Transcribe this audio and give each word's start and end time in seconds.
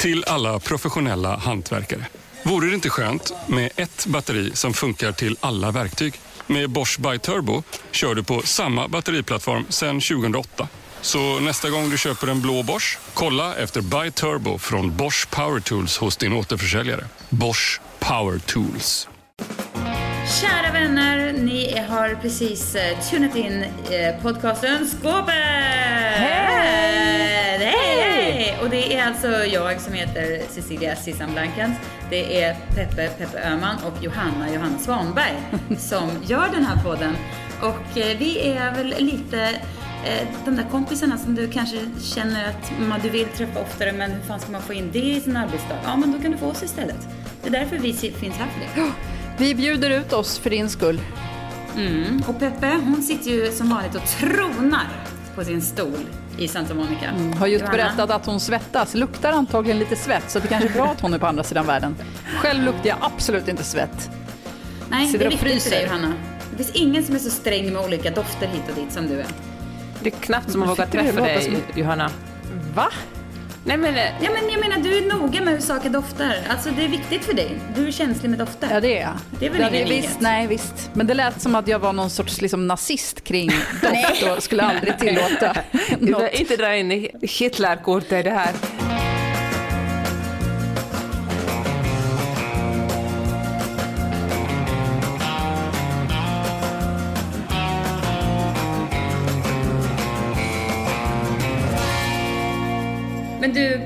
Till 0.00 0.24
alla 0.26 0.58
professionella 0.58 1.36
hantverkare. 1.36 2.06
Vore 2.42 2.68
det 2.68 2.74
inte 2.74 2.90
skönt 2.90 3.32
med 3.46 3.70
ett 3.76 4.06
batteri 4.06 4.50
som 4.54 4.74
funkar 4.74 5.12
till 5.12 5.36
alla 5.40 5.70
verktyg? 5.70 6.14
Med 6.46 6.70
Bosch 6.70 6.98
By 7.00 7.18
Turbo 7.18 7.62
kör 7.90 8.14
du 8.14 8.24
på 8.24 8.42
samma 8.42 8.88
batteriplattform 8.88 9.66
sedan 9.68 10.00
2008. 10.00 10.68
Så 11.00 11.40
nästa 11.40 11.70
gång 11.70 11.90
du 11.90 11.98
köper 11.98 12.26
en 12.26 12.40
blå 12.40 12.62
Bosch, 12.62 12.98
kolla 13.14 13.56
efter 13.56 13.80
By 13.80 14.10
Turbo 14.10 14.58
från 14.58 14.96
Bosch 14.96 15.30
Power 15.30 15.60
Tools 15.60 15.98
hos 15.98 16.16
din 16.16 16.32
återförsäljare. 16.32 17.04
Bosch 17.28 17.80
Power 17.98 18.38
Tools. 18.38 19.08
Kära 20.40 20.72
vänner, 20.72 21.32
ni 21.32 21.78
har 21.88 22.14
precis 22.14 22.74
eh, 22.74 22.98
tunat 23.10 23.36
in 23.36 23.62
eh, 23.62 24.22
podcasten 24.22 24.88
Skåpet! 24.88 25.34
Hej! 26.14 26.60
Hej, 27.60 28.09
hej! 28.50 28.64
Och 28.64 28.70
det 28.70 28.96
är 28.96 29.06
alltså 29.06 29.28
jag 29.28 29.80
som 29.80 29.92
heter 29.92 30.42
Cecilia 30.48 30.96
Sissan 30.96 31.32
Blankens. 31.32 31.78
Det 32.10 32.42
är 32.42 32.56
Peppe 32.74 33.08
Peppe 33.18 33.38
Öhman 33.38 33.76
och 33.86 34.04
Johanna 34.04 34.52
Johanna 34.54 34.78
Svanberg 34.78 35.42
som 35.78 36.10
gör 36.26 36.48
den 36.52 36.64
här 36.64 36.84
podden. 36.84 37.16
Och 37.60 37.98
eh, 37.98 38.18
vi 38.18 38.48
är 38.48 38.74
väl 38.74 38.94
lite 38.98 39.40
eh, 40.04 40.28
de 40.44 40.56
där 40.56 40.66
kompisarna 40.70 41.18
som 41.18 41.34
du 41.34 41.48
kanske 41.48 41.78
känner 42.00 42.48
att 42.48 42.72
man, 42.88 43.00
du 43.02 43.08
vill 43.08 43.26
träffa 43.26 43.60
oftare 43.60 43.92
men 43.92 44.10
hur 44.10 44.20
fan 44.20 44.40
ska 44.40 44.52
man 44.52 44.62
få 44.62 44.72
in 44.72 44.90
det 44.92 44.98
i 44.98 45.20
sin 45.20 45.36
arbetsdag? 45.36 45.78
Ja 45.84 45.96
men 45.96 46.12
då 46.12 46.18
kan 46.18 46.30
du 46.30 46.38
få 46.38 46.46
oss 46.46 46.62
istället. 46.62 47.08
Det 47.42 47.48
är 47.48 47.52
därför 47.52 47.78
vi 47.78 47.92
finns 47.92 48.36
här 48.36 48.46
för 48.46 48.60
det. 48.60 48.92
Vi 49.38 49.54
bjuder 49.54 49.90
ut 49.90 50.12
oss 50.12 50.38
för 50.38 50.50
din 50.50 50.68
skull. 50.68 51.00
Mm. 51.76 52.22
Och 52.28 52.38
Peppe, 52.38 52.80
hon 52.84 53.02
sitter 53.02 53.30
ju 53.30 53.50
som 53.52 53.70
vanligt 53.70 53.94
och 53.94 54.06
tronar 54.06 54.88
på 55.40 55.44
sin 55.44 55.62
stol 55.62 55.98
i 56.38 56.48
Santa 56.48 56.74
Monica. 56.74 57.06
Mm, 57.08 57.32
Har 57.32 57.46
just 57.46 57.60
Johanna? 57.62 57.76
berättat 57.76 58.10
att 58.10 58.26
hon 58.26 58.40
svettas, 58.40 58.94
luktar 58.94 59.32
antagligen 59.32 59.78
lite 59.78 59.96
svett 59.96 60.30
så 60.30 60.38
det 60.38 60.48
kanske 60.48 60.68
är 60.68 60.72
bra 60.72 60.86
att 60.86 61.00
hon 61.00 61.14
är 61.14 61.18
på 61.18 61.26
andra 61.26 61.44
sidan 61.44 61.66
världen. 61.66 61.96
Själv 62.40 62.64
luktar 62.64 62.88
jag 62.88 62.98
absolut 63.00 63.48
inte 63.48 63.64
svett. 63.64 64.10
Nej, 64.90 65.06
sitter 65.06 65.18
det 65.18 65.24
är 65.24 65.28
viktigt 65.30 65.40
för 65.40 65.46
dig 65.48 65.60
fryser. 65.60 65.86
Johanna. 65.86 66.12
Det 66.50 66.56
finns 66.56 66.70
ingen 66.76 67.04
som 67.04 67.14
är 67.14 67.18
så 67.18 67.30
sträng 67.30 67.72
med 67.72 67.84
olika 67.84 68.10
dofter 68.10 68.46
hit 68.46 68.62
och 68.68 68.74
dit 68.74 68.92
som 68.92 69.06
du 69.08 69.20
är. 69.20 69.26
Det 70.02 70.14
är 70.14 70.18
knappt 70.20 70.50
som 70.50 70.60
man 70.60 70.68
vågar 70.68 70.86
träffa 70.86 71.20
dig, 71.20 71.56
Johanna. 71.74 72.10
Va? 72.74 72.88
Nej 73.64 73.76
men, 73.76 73.94
Ja 73.96 74.30
men 74.32 74.50
jag 74.50 74.60
menar, 74.60 74.76
du 74.82 74.98
är 74.98 75.18
noga 75.18 75.40
med 75.40 75.54
hur 75.54 75.60
saker 75.60 75.90
doftar. 75.90 76.36
Alltså 76.48 76.70
det 76.70 76.84
är 76.84 76.88
viktigt 76.88 77.24
för 77.24 77.34
dig. 77.34 77.60
Du 77.76 77.86
är 77.86 77.90
känslig 77.92 78.30
med 78.30 78.38
dofter. 78.38 78.68
Ja 78.70 78.80
det 78.80 78.98
är 78.98 79.00
jag. 79.02 79.12
Det 79.40 79.46
är 79.46 79.50
väl 79.50 79.60
ja, 79.60 79.68
ingen 79.68 79.88
nyhet? 79.88 80.04
visst, 80.04 80.20
Nej 80.20 80.46
visst. 80.46 80.90
Men 80.92 81.06
det 81.06 81.14
lät 81.14 81.40
som 81.42 81.54
att 81.54 81.68
jag 81.68 81.78
var 81.78 81.92
någon 81.92 82.10
sorts 82.10 82.40
liksom, 82.40 82.66
nazist 82.66 83.24
kring 83.24 83.48
doft 83.82 84.36
och 84.36 84.42
skulle 84.42 84.62
aldrig 84.62 84.98
tillåta 84.98 85.56
något. 85.98 86.34
inte 86.34 86.56
dra 86.56 86.76
in 86.76 87.08
Hitlerkortet 87.22 88.12
i 88.12 88.22
det 88.22 88.30
här. 88.34 88.52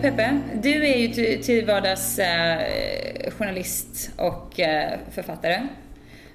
Peppe, 0.05 0.41
du 0.63 0.87
är 0.87 0.99
ju 0.99 1.39
till, 1.43 1.67
vardags 1.67 2.19
eh, 2.19 3.31
journalist 3.31 4.11
och 4.17 4.61
eh, 4.61 4.99
författare. 5.11 5.61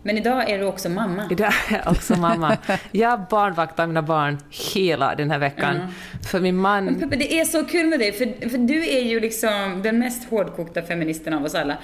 Men 0.03 0.17
idag 0.17 0.49
är 0.49 0.59
du 0.59 0.65
också 0.65 0.89
mamma. 0.89 1.27
Idag 1.31 1.53
är 1.69 1.81
jag 1.85 1.91
också 1.91 2.15
mamma. 2.15 2.57
Jag 2.91 3.19
barnvaktar 3.29 3.87
mina 3.87 4.01
barn 4.01 4.37
hela 4.73 5.15
den 5.15 5.31
här 5.31 5.39
veckan. 5.39 5.77
För 6.31 6.39
min 6.39 6.55
man... 6.55 6.85
Men 6.85 6.99
Peppe, 6.99 7.15
det 7.15 7.39
är 7.39 7.45
så 7.45 7.65
kul 7.65 7.87
med 7.87 7.99
dig, 7.99 8.11
för, 8.11 8.49
för 8.49 8.57
du 8.57 8.89
är 8.89 9.03
ju 9.03 9.19
liksom 9.19 9.81
den 9.83 9.99
mest 9.99 10.29
hårdkokta 10.29 10.81
feministen 10.81 11.33
av 11.33 11.45
oss 11.45 11.55
alla. 11.55 11.77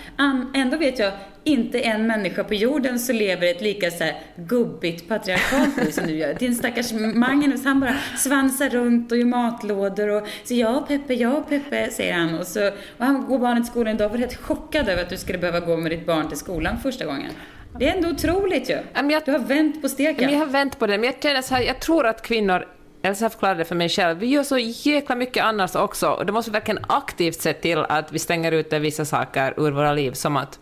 Ändå 0.55 0.77
vet 0.77 0.99
jag, 0.99 1.13
inte 1.43 1.79
en 1.79 2.07
människa 2.07 2.43
på 2.43 2.53
jorden 2.53 2.99
så 2.99 3.13
lever 3.13 3.47
ett 3.47 3.61
lika 3.61 3.91
så 3.91 4.03
här 4.03 4.15
gubbigt 4.35 5.07
patriarkalt 5.07 5.77
liv 5.77 5.91
som 5.91 6.07
du 6.07 6.13
gör. 6.13 6.33
Din 6.33 6.55
stackars 6.55 6.93
Magnus, 6.93 7.65
han 7.65 7.79
bara 7.79 7.95
svansar 8.17 8.69
runt 8.69 9.11
och 9.11 9.17
gör 9.17 9.25
matlådor 9.25 10.09
och 10.09 10.27
så 10.43 10.53
ja 10.53 10.85
Peppe, 10.87 11.13
ja 11.13 11.45
Peppe, 11.49 11.89
säger 11.91 12.13
han. 12.13 12.39
Och, 12.39 12.47
så, 12.47 12.67
och 12.67 13.05
han 13.05 13.25
går 13.27 13.39
barnet 13.39 13.63
till 13.63 13.71
skolan 13.71 13.95
idag 13.95 14.05
och 14.05 14.11
var 14.11 14.19
helt 14.19 14.35
chockad 14.35 14.89
över 14.89 15.03
att 15.03 15.09
du 15.09 15.17
skulle 15.17 15.37
behöva 15.37 15.59
gå 15.59 15.77
med 15.77 15.91
ditt 15.91 16.05
barn 16.05 16.27
till 16.27 16.37
skolan 16.37 16.77
första 16.83 17.05
gången. 17.05 17.31
Det 17.79 17.89
är 17.89 17.95
ändå 17.95 18.09
otroligt 18.09 18.69
ju. 18.69 18.77
jag- 19.09 19.25
Du 19.25 19.31
har 19.31 19.39
vänt 19.39 19.81
på 19.81 19.89
steken. 19.89 20.29
Jag 20.31 20.39
har 20.39 20.45
vänt 20.45 20.79
på 20.79 20.87
det, 20.87 20.97
men 20.97 21.03
jag 21.03 21.15
känner 21.23 21.41
så 21.41 21.55
här, 21.55 21.61
jag 21.61 21.79
tror 21.79 22.07
att 22.07 22.21
kvinnor, 22.21 22.67
eller 23.03 23.13
så 23.15 23.23
jag 23.23 23.31
det 23.57 23.65
för 23.65 23.75
mig 23.75 23.89
själv, 23.89 24.17
vi 24.17 24.27
gör 24.27 24.43
så 24.43 24.57
jäkla 24.57 25.15
mycket 25.15 25.43
annars 25.43 25.75
också, 25.75 26.09
och 26.09 26.25
då 26.25 26.33
måste 26.33 26.51
vi 26.51 26.53
verkligen 26.53 26.85
aktivt 26.89 27.41
se 27.41 27.53
till 27.53 27.77
att 27.77 28.11
vi 28.11 28.19
stänger 28.19 28.51
ute 28.51 28.79
vissa 28.79 29.05
saker 29.05 29.53
ur 29.57 29.71
våra 29.71 29.93
liv, 29.93 30.11
som 30.11 30.37
att 30.37 30.59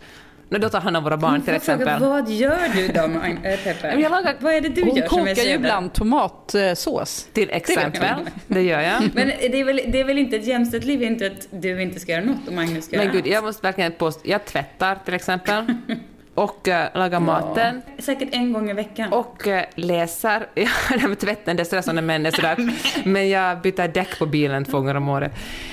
när 0.50 0.60
du 0.60 0.70
tar 0.70 0.82
hand 0.82 0.98
om 0.98 1.04
våra 1.04 1.18
barn 1.18 1.42
till 1.42 1.54
jag 1.54 1.64
fråga, 1.64 1.76
exempel. 1.84 2.10
vad 2.10 2.30
gör 2.30 2.60
du 2.76 2.88
då, 2.88 3.02
äh, 3.50 3.58
Peppe? 3.64 3.88
Jag 4.00 4.12
lagar- 4.12 4.36
vad 4.40 4.54
är 4.54 4.62
det 4.62 4.70
du 4.70 4.84
Hon 4.84 4.96
gör 4.96 5.08
kokar 5.08 5.44
ju 5.44 5.50
ibland 5.50 5.94
tomatsås. 5.94 7.28
Till 7.34 7.50
exempel. 7.50 8.16
Det 8.48 8.62
gör 8.62 8.80
jag. 8.82 9.10
Men 9.16 9.28
det 9.28 9.60
är, 9.60 9.64
väl, 9.66 9.82
det 9.88 10.00
är 10.00 10.04
väl 10.06 10.18
inte 10.18 10.36
ett 10.36 10.46
jämställt 10.48 10.86
liv, 10.86 11.04
inte 11.04 11.28
att 11.28 11.48
du 11.52 11.82
inte 11.82 12.00
ska 12.00 12.12
göra 12.12 12.24
något 12.26 12.48
och 12.48 12.54
Magnus 12.54 12.86
ska 12.86 12.98
Men 12.98 13.06
göra 13.06 13.16
gud, 13.16 13.28
jag 13.28 13.44
måste 13.44 13.62
verkligen 13.68 13.92
påstå, 13.92 14.22
jag 14.24 14.46
tvättar 14.46 14.96
till 15.06 15.14
exempel. 15.14 15.66
Och 16.36 16.68
äh, 16.68 16.88
lagar 16.94 17.20
maten. 17.20 17.82
Säkert 18.00 18.30
en 18.32 18.54
gång 18.54 18.70
i 18.70 18.74
veckan. 18.74 19.14
Och 19.14 19.48
äh, 19.48 19.66
läser. 19.76 20.48
Ja, 21.02 21.08
med 21.08 21.20
tvätten, 21.20 21.58
det 21.58 21.72
när 21.72 22.02
män 22.02 22.26
är 22.26 22.32
sådär. 22.32 22.58
Men 23.04 23.30
jag 23.30 23.62
byter 23.62 23.88
däck 23.88 24.20
på 24.20 24.26
bilen 24.26 24.66
två 24.66 24.78
gånger 24.78 24.96
om 24.96 25.10
året. 25.10 25.32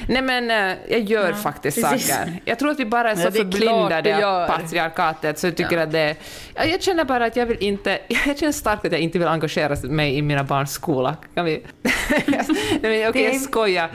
Nej 0.08 0.22
men 0.22 0.50
äh, 0.50 0.76
jag 0.88 1.00
gör 1.00 1.32
faktiskt 1.32 1.82
precis. 1.82 2.08
saker. 2.08 2.40
Jag 2.44 2.58
tror 2.58 2.70
att 2.70 2.80
vi 2.80 2.84
bara 2.84 3.10
är 3.10 3.16
så 3.16 3.22
Ja, 3.22 3.30
förblindade 3.30 4.26
av 4.26 4.48
patriarkatet 4.48 5.38
så 5.38 5.46
jag 5.46 5.56
tycker 5.56 5.78
att 5.78 5.92
det... 5.92 6.16
Ja, 6.54 6.64
jag 6.64 6.82
känner 6.82 7.04
bara 7.04 7.24
att 7.24 7.36
jag 7.36 7.46
vill 7.46 7.58
inte... 7.60 7.98
Jag 8.26 8.38
känner 8.38 8.52
starkt 8.52 8.84
att 8.84 8.92
jag 8.92 9.00
inte 9.00 9.18
vill 9.18 9.28
engagera 9.28 9.76
mig 9.82 10.16
i 10.16 10.22
mina 10.22 10.44
barns 10.44 10.72
skola. 10.72 11.16
Kan 11.34 11.44
vi... 11.44 11.62
Nej 12.10 12.46
men 12.80 13.08
okej, 13.08 13.24
jag 13.24 13.40
skojar. 13.40 13.90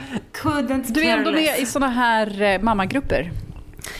Du 0.86 1.04
är 1.04 1.16
ändå 1.16 1.32
med 1.32 1.58
i 1.58 1.66
såna 1.66 1.88
här 1.88 2.42
eh, 2.42 2.60
mammagrupper 2.60 3.30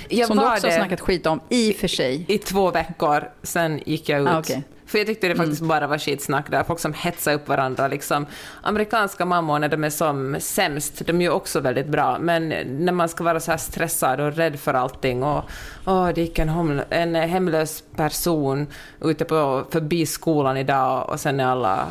Jag 0.08 0.26
som 0.26 0.36
du 0.36 0.42
också 0.46 0.66
har 0.66 0.72
snackat 0.72 1.00
skit 1.00 1.26
om, 1.26 1.40
i 1.48 1.72
och 1.72 1.76
för 1.76 1.88
sig. 1.88 2.24
i 2.28 2.38
två 2.38 2.70
veckor, 2.70 3.30
sen 3.42 3.80
gick 3.86 4.08
jag 4.08 4.20
ut. 4.20 4.28
Ah, 4.28 4.38
okej. 4.38 4.62
För 4.86 4.98
jag 4.98 5.06
tyckte 5.06 5.28
det 5.28 5.34
faktiskt 5.34 5.62
bara 5.62 5.86
var 5.86 5.98
skitsnack 5.98 6.50
där, 6.50 6.64
folk 6.64 6.80
som 6.80 6.92
hetsar 6.92 7.34
upp 7.34 7.48
varandra. 7.48 7.88
Liksom. 7.88 8.26
Amerikanska 8.62 9.24
mammor, 9.24 9.58
när 9.58 9.68
de 9.68 9.84
är 9.84 9.90
som 9.90 10.36
sämst, 10.40 11.02
de 11.06 11.16
är 11.16 11.20
ju 11.24 11.30
också 11.30 11.60
väldigt 11.60 11.86
bra, 11.86 12.18
men 12.18 12.48
när 12.66 12.92
man 12.92 13.08
ska 13.08 13.24
vara 13.24 13.40
så 13.40 13.50
här 13.50 13.58
stressad 13.58 14.20
och 14.20 14.36
rädd 14.36 14.60
för 14.60 14.74
allting 14.74 15.22
och 15.22 15.44
åh, 15.86 16.08
det 16.14 16.20
gick 16.20 16.38
en, 16.38 16.48
hom- 16.48 16.84
en 16.90 17.14
hemlös 17.14 17.84
person 17.96 18.66
ute 19.00 19.24
på, 19.24 19.64
förbi 19.70 20.06
skolan 20.06 20.56
idag 20.56 21.08
och 21.08 21.20
sen 21.20 21.40
är 21.40 21.46
alla 21.46 21.86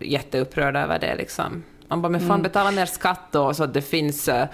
jätteupprörda 0.00 0.80
över 0.82 0.98
det. 0.98 1.14
Liksom. 1.14 1.62
Man 1.88 2.02
bara, 2.02 2.08
men 2.08 2.28
fan 2.28 2.42
betala 2.42 2.70
mer 2.70 2.86
skatt 2.86 3.28
då 3.30 3.54
så 3.54 3.64
att 3.64 3.74
det 3.74 3.82
finns 3.82 4.28
eh, 4.28 4.46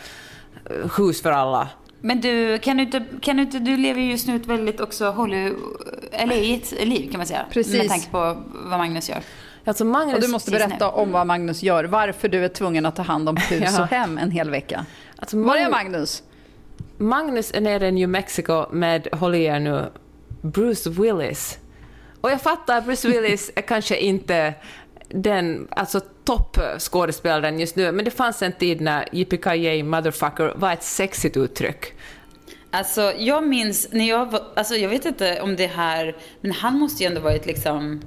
hus 0.97 1.23
för 1.23 1.32
alla. 1.32 1.69
Men 2.00 2.21
du, 2.21 2.59
kan 2.59 2.77
du 2.77 2.83
inte, 2.83 3.05
kan 3.21 3.37
du 3.37 3.43
inte, 3.43 3.59
du 3.59 3.77
lever 3.77 4.00
ju 4.00 4.11
just 4.11 4.27
nu 4.27 4.37
ett 4.37 4.47
väldigt 4.47 4.81
också 4.81 5.11
Hollywood, 5.11 5.87
eller 6.12 6.85
liv 6.87 7.11
kan 7.11 7.19
man 7.19 7.27
säga. 7.27 7.47
Precis. 7.53 7.75
Med 7.79 7.89
tanke 7.89 8.11
på 8.11 8.19
vad 8.53 8.79
Magnus 8.79 9.09
gör. 9.09 9.19
Alltså 9.65 9.85
Magnus, 9.85 10.15
Och 10.15 10.21
du 10.21 10.29
måste 10.29 10.50
berätta 10.50 10.91
om 10.91 11.12
vad 11.12 11.27
Magnus 11.27 11.62
gör, 11.62 11.85
varför 11.85 12.29
du 12.29 12.45
är 12.45 12.49
tvungen 12.49 12.87
att 12.87 12.97
ta 12.97 13.03
hand 13.03 13.29
om 13.29 13.37
hus 13.37 13.75
Ja. 13.77 13.83
och 13.83 13.89
hem 13.89 14.19
en 14.19 14.31
hel 14.31 14.50
vecka. 14.50 14.87
alltså, 15.17 15.39
Var 15.43 15.56
är 15.56 15.65
Mag- 15.65 15.71
Magnus? 15.71 16.23
Magnus 16.99 17.53
är 17.55 17.61
nere 17.61 17.89
i 17.89 17.93
New 17.93 18.09
Mexico 18.09 18.67
med, 18.73 19.09
håll 19.12 19.35
i 19.35 19.44
er 19.44 19.61
nu, 19.61 19.85
Bruce 20.43 20.91
Willis. 20.91 21.59
Och 22.21 22.31
jag 22.31 22.41
fattar, 22.43 22.81
Bruce 22.81 23.09
Willis 23.09 23.51
är 23.56 23.62
kanske 23.62 23.97
inte 24.01 24.55
den 25.08 25.69
alltså 25.70 26.00
toppskådespelaren 26.25 27.60
just 27.60 27.76
nu, 27.76 27.93
men 27.93 28.05
det 28.05 28.10
fanns 28.10 28.43
en 28.43 28.52
tid 28.52 28.81
när 28.81 29.08
yippee 29.12 29.82
motherfucker 29.82 30.52
var 30.56 30.72
ett 30.72 30.82
sexigt 30.82 31.37
uttryck. 31.37 31.93
Alltså 32.70 33.12
jag 33.19 33.46
minns 33.46 33.88
när 33.93 34.08
jag 34.08 34.31
var, 34.31 34.43
alltså 34.56 34.75
jag 34.75 34.88
vet 34.88 35.05
inte 35.05 35.40
om 35.40 35.56
det 35.56 35.66
här, 35.66 36.16
men 36.40 36.52
han 36.52 36.78
måste 36.78 37.02
ju 37.02 37.06
ändå 37.06 37.20
varit 37.20 37.46
liksom 37.46 38.02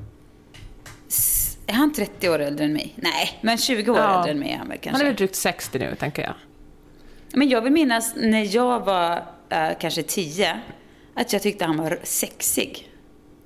är 1.67 1.73
han 1.73 1.93
30 1.93 2.29
år 2.29 2.39
äldre 2.39 2.65
än 2.65 2.73
mig? 2.73 2.93
Nej, 2.95 3.39
men 3.41 3.57
20 3.57 3.91
år 3.91 3.97
Ja. 3.97 4.17
äldre 4.17 4.31
än 4.31 4.39
mig 4.39 4.51
är 4.51 4.57
han 4.57 4.67
väl 4.69 4.77
kanske. 4.77 4.89
Han 4.97 5.01
är 5.01 5.05
väl 5.05 5.15
drygt 5.15 5.35
60 5.35 5.79
nu, 5.79 5.95
tänker 5.99 6.21
jag. 6.21 6.33
Men 7.33 7.49
jag 7.49 7.61
vill 7.61 7.71
minnas 7.73 8.13
när 8.15 8.55
jag 8.55 8.85
var 8.85 9.23
äh, 9.49 9.69
kanske 9.79 10.03
10, 10.03 10.59
att 11.13 11.33
jag 11.33 11.41
tyckte 11.41 11.65
han 11.65 11.77
var 11.77 11.99
sexig. 12.03 12.90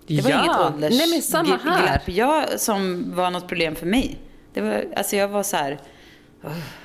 Det 0.08 0.22
var 0.22 0.30
Ja. 0.32 0.40
inget 0.44 0.58
ålders 0.74 0.98
Nej, 1.00 1.10
men 1.10 1.22
samma 1.22 1.56
gl- 1.58 1.70
här. 1.70 1.82
glapp 1.84 2.10
jag, 2.10 2.60
som 2.60 3.04
var 3.16 3.32
något 3.32 3.48
problem 3.48 3.76
för 3.76 3.86
mig. 3.86 4.20
Det 4.54 4.62
var, 4.62 4.84
alltså 4.96 5.16
jag 5.16 5.28
var 5.28 5.44
så 5.44 5.58
här, 5.58 5.80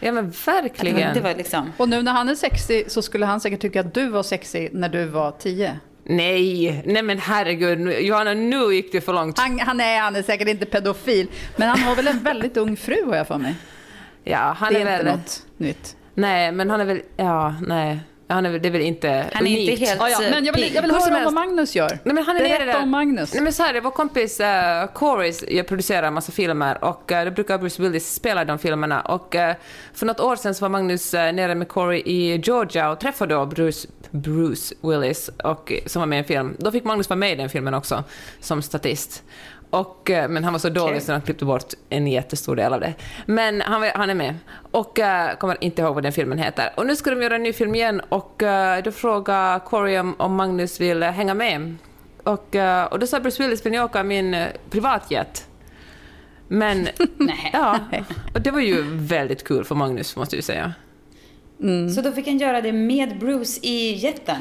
Ja, 0.00 0.12
men 0.12 0.14
det 0.14 0.46
var, 0.46 0.62
verkligen. 0.62 1.14
det 1.14 1.20
var 1.20 1.34
liksom... 1.34 1.72
Och 1.76 1.88
nu 1.88 2.02
när 2.02 2.12
han 2.12 2.28
är 2.28 2.34
sexig 2.34 2.90
så 2.90 3.02
skulle 3.02 3.26
han 3.26 3.40
säkert 3.40 3.60
tycka 3.60 3.80
att 3.80 3.94
du 3.94 4.08
var 4.08 4.22
sexig 4.22 4.68
när 4.72 4.88
du 4.88 5.04
var 5.04 5.30
10. 5.30 5.78
Nej, 6.04 6.82
nej 6.86 7.02
men 7.02 7.18
herregud. 7.18 7.92
Johanna, 8.00 8.34
nu 8.34 8.74
gick 8.74 8.92
det 8.92 9.00
för 9.00 9.12
långt. 9.12 9.38
Han, 9.38 9.58
han, 9.60 9.80
är, 9.80 10.00
han 10.00 10.16
är 10.16 10.22
säkert 10.22 10.48
inte 10.48 10.66
pedofil, 10.66 11.26
men 11.56 11.68
han 11.68 11.78
har 11.78 11.94
väl 11.96 12.08
en 12.08 12.18
väldigt 12.18 12.56
ung 12.56 12.76
fru 12.76 13.04
har 13.06 13.16
jag 13.16 13.26
för 13.28 13.38
mig. 13.38 13.54
Ja, 14.24 14.54
han 14.58 14.72
Det 14.72 14.80
är, 14.80 14.86
är 14.86 14.92
inte 14.92 15.04
väl... 15.04 15.16
något 15.16 15.42
nytt. 15.56 15.96
Nej, 16.14 16.52
men 16.52 16.70
han 16.70 16.80
är 16.80 16.84
väl... 16.84 17.00
Ja, 17.16 17.54
nej. 17.66 17.98
Han 18.30 18.46
är, 18.46 18.58
det 18.58 18.68
är 18.68 18.72
väl 18.72 18.80
inte 18.80 19.08
Han 19.32 19.46
är 19.46 19.50
inte 19.50 19.62
unikt. 19.72 19.88
helt- 19.88 20.00
Ja, 20.00 20.08
ja, 20.08 20.20
men 20.30 20.44
jag 20.44 20.52
vill, 20.52 20.74
jag 20.74 20.82
vill 20.82 20.90
höra 20.90 21.24
vad. 21.24 21.32
Magnus 21.32 21.74
gör. 21.76 21.88
Nej, 22.02 22.14
men 22.14 22.24
han 22.24 22.36
är 22.36 22.40
Berätta 22.40 22.64
där. 22.64 22.82
om 22.82 22.90
Magnus. 22.90 23.34
Nej, 23.34 23.42
men 23.42 23.52
så 23.52 23.62
här, 23.62 23.72
det 23.72 23.80
var 23.80 23.90
kompis 23.90 24.40
uh, 24.40 24.46
Corey 24.94 25.32
jag 25.48 25.66
producerar 25.66 26.06
en 26.06 26.14
massa 26.14 26.32
filmer 26.32 26.84
och 26.84 27.12
uh, 27.12 27.24
då 27.24 27.30
brukar 27.30 27.58
Bruce 27.58 27.82
Willis 27.82 28.14
spela 28.14 28.42
i 28.42 28.44
de 28.44 28.58
filmerna. 28.58 29.00
Och 29.00 29.34
uh, 29.34 29.40
för 29.94 30.06
något 30.06 30.20
år 30.20 30.36
sedan 30.36 30.54
så 30.54 30.64
var 30.64 30.68
Magnus 30.68 31.14
uh, 31.14 31.20
nere 31.20 31.54
med 31.54 31.68
Corey 31.68 32.02
i 32.06 32.36
Georgia 32.44 32.90
och 32.90 33.00
träffade 33.00 33.34
då 33.34 33.46
Bruce, 33.46 33.88
Bruce 34.10 34.74
Willis 34.82 35.30
och, 35.44 35.72
som 35.86 36.00
var 36.00 36.06
med 36.06 36.16
i 36.16 36.18
en 36.18 36.24
film. 36.24 36.56
Då 36.58 36.70
fick 36.72 36.84
Magnus 36.84 37.08
vara 37.08 37.18
med 37.18 37.32
i 37.32 37.36
den 37.36 37.48
filmen 37.48 37.74
också 37.74 38.04
som 38.40 38.62
statist. 38.62 39.22
Och, 39.70 40.10
eh, 40.10 40.28
men 40.28 40.44
han 40.44 40.52
var 40.52 40.60
så 40.60 40.68
dålig 40.68 41.02
så 41.02 41.12
han 41.12 41.22
klippte 41.22 41.44
bort 41.44 41.74
en 41.88 42.06
jättestor 42.06 42.56
del 42.56 42.72
av 42.72 42.80
det. 42.80 42.94
Men 43.26 43.60
han, 43.60 43.90
han 43.94 44.10
är 44.10 44.14
med. 44.14 44.34
Och 44.70 44.98
uh, 44.98 45.38
kommer 45.38 45.64
inte 45.64 45.82
ihåg 45.82 45.94
vad 45.94 46.02
den 46.02 46.12
filmen 46.12 46.38
heter. 46.38 46.70
Och 46.76 46.86
nu 46.86 46.96
ska 46.96 47.10
de 47.10 47.22
göra 47.22 47.34
en 47.34 47.42
ny 47.42 47.52
film 47.52 47.74
igen 47.74 48.00
och 48.08 48.42
uh, 48.42 48.82
då 48.84 48.92
frågar 48.92 49.58
Corey 49.58 49.98
om, 49.98 50.14
om 50.18 50.34
Magnus 50.34 50.80
vill 50.80 51.02
eh, 51.02 51.10
hänga 51.10 51.34
med. 51.34 51.76
Och, 52.22 52.56
eh, 52.56 52.84
och 52.84 52.98
då 52.98 53.06
sa 53.06 53.20
Bruce 53.20 53.42
Willis, 53.42 53.66
vill 53.66 53.72
ni 53.72 53.80
åka 53.80 54.02
min 54.02 54.34
uh, 54.34 54.46
privatjet? 54.70 55.46
Men, 56.48 56.88
ja, 57.52 57.78
och 58.34 58.40
det 58.40 58.50
var 58.50 58.60
ju 58.60 58.82
väldigt 58.96 59.44
kul 59.44 59.64
för 59.64 59.74
Magnus 59.74 60.16
måste 60.16 60.36
jag 60.36 60.44
säga. 60.44 60.72
Så 61.94 62.00
då 62.02 62.12
fick 62.12 62.26
han 62.26 62.38
göra 62.38 62.60
det 62.60 62.72
med 62.72 63.18
Bruce 63.18 63.60
i 63.62 63.92
jätten? 63.92 64.36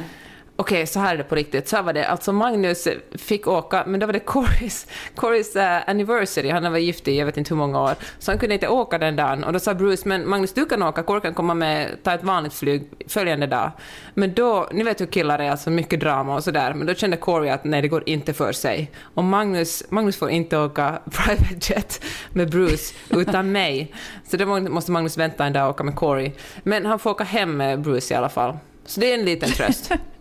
Okej, 0.60 0.88
så 0.88 1.00
här 1.00 1.14
är 1.14 1.18
det 1.18 1.24
på 1.24 1.36
riktigt. 1.36 1.68
Så 1.68 1.76
här 1.76 1.84
var 1.84 1.94
det. 1.94 2.08
Alltså 2.08 2.34
Magnus 2.34 2.88
fick 3.12 3.48
åka, 3.48 3.84
men 3.88 4.00
då 4.00 4.06
var 4.06 4.14
det 4.14 4.20
Corys, 4.20 4.88
Corys 5.16 5.56
uh, 5.56 5.90
anniversary. 5.90 6.50
Han 6.50 6.72
var 6.72 6.78
gift 6.78 7.08
i 7.08 7.18
jag 7.18 7.26
vet 7.26 7.38
inte 7.38 7.50
hur 7.50 7.58
många 7.58 7.82
år, 7.82 7.96
så 8.20 8.32
han 8.32 8.40
kunde 8.40 8.56
inte 8.56 8.68
åka 8.68 8.98
den 8.98 9.16
dagen. 9.16 9.44
Och 9.44 9.54
då 9.54 9.60
sa 9.60 9.74
Bruce, 9.74 10.02
men 10.06 10.30
Magnus 10.30 10.54
du 10.54 10.66
kan 10.66 10.84
åka, 10.84 11.04
Corey 11.04 11.22
kan 11.22 11.34
komma 11.34 11.54
med, 11.54 12.04
ta 12.04 12.14
ett 12.14 12.24
vanligt 12.24 12.54
flyg 12.54 12.90
följande 13.08 13.48
dag. 13.48 13.72
Men 14.14 14.34
då, 14.34 14.70
ni 14.72 14.84
vet 14.84 15.02
hur 15.02 15.06
killar 15.06 15.40
är, 15.40 15.52
alltså 15.52 15.70
mycket 15.70 16.00
drama 16.00 16.36
och 16.36 16.44
sådär, 16.44 16.74
men 16.74 16.88
då 16.88 16.94
kände 16.94 17.18
Corey 17.18 17.50
att 17.50 17.64
nej, 17.64 17.82
det 17.82 17.88
går 17.88 18.04
inte 18.06 18.34
för 18.34 18.52
sig. 18.52 18.92
Och 19.02 19.24
Magnus, 19.24 19.84
Magnus 19.90 20.18
får 20.18 20.30
inte 20.30 20.58
åka 20.58 21.00
private 21.12 21.74
jet 21.74 22.06
med 22.30 22.50
Bruce, 22.50 22.94
utan 23.10 23.52
mig. 23.52 23.94
Så 24.32 24.38
då 24.38 24.46
måste 24.46 24.92
Magnus 24.92 25.18
vänta 25.18 25.46
en 25.46 25.54
dag 25.54 25.64
och 25.64 25.70
åka 25.70 25.84
med 25.84 25.96
Corey. 25.96 26.32
Men 26.64 26.86
han 26.86 27.00
får 27.00 27.10
åka 27.10 27.24
hem 27.24 27.58
med 27.58 27.82
Bruce 27.82 28.14
i 28.14 28.18
alla 28.18 28.30
fall. 28.30 28.58
Så 28.86 29.00
det 29.00 29.12
är 29.12 29.20
en 29.20 29.26
liten 29.26 29.50
tröst. 29.50 29.92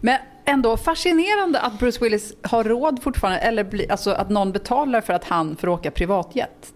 Men 0.00 0.18
ändå 0.44 0.76
fascinerande 0.76 1.60
att 1.60 1.78
Bruce 1.78 2.04
Willis 2.04 2.32
har 2.42 2.64
råd 2.64 3.02
fortfarande, 3.02 3.38
eller 3.38 3.64
bli, 3.64 3.90
alltså 3.90 4.10
att 4.10 4.30
någon 4.30 4.52
betalar 4.52 5.00
för 5.00 5.12
att 5.12 5.24
han 5.24 5.56
får 5.56 5.68
åka 5.68 5.90
privatjet. 5.90 6.72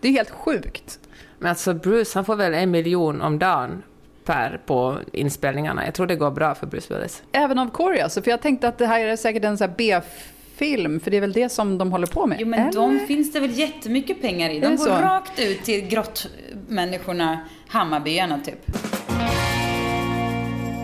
Det 0.00 0.08
är 0.08 0.12
helt 0.12 0.30
sjukt. 0.30 0.98
Men 1.38 1.48
alltså 1.48 1.74
Bruce, 1.74 2.10
han 2.14 2.24
får 2.24 2.36
väl 2.36 2.54
en 2.54 2.70
miljon 2.70 3.22
om 3.22 3.38
dagen 3.38 3.82
per 4.24 4.60
på 4.66 4.98
inspelningarna. 5.12 5.84
Jag 5.84 5.94
tror 5.94 6.06
det 6.06 6.16
går 6.16 6.30
bra 6.30 6.54
för 6.54 6.66
Bruce 6.66 6.94
Willis. 6.94 7.22
Även 7.32 7.58
av 7.58 7.70
Corey 7.70 8.00
alltså, 8.00 8.22
för 8.22 8.30
jag 8.30 8.40
tänkte 8.42 8.68
att 8.68 8.78
det 8.78 8.86
här 8.86 9.00
är 9.00 9.16
säkert 9.16 9.44
en 9.44 9.58
B-film, 9.76 11.00
för 11.00 11.10
det 11.10 11.16
är 11.16 11.20
väl 11.20 11.32
det 11.32 11.48
som 11.48 11.78
de 11.78 11.92
håller 11.92 12.06
på 12.06 12.26
med. 12.26 12.38
Jo 12.40 12.46
men 12.48 12.60
Eller? 12.60 12.72
de 12.72 12.98
finns 13.06 13.32
det 13.32 13.40
väl 13.40 13.58
jättemycket 13.58 14.20
pengar 14.22 14.50
i. 14.50 14.60
De 14.60 14.76
går 14.76 14.84
så? 14.84 14.90
rakt 14.90 15.38
ut 15.38 15.62
till 15.62 15.80
grottmänniskorna, 15.80 17.38
Hammarbyarna 17.68 18.38
typ. 18.38 18.66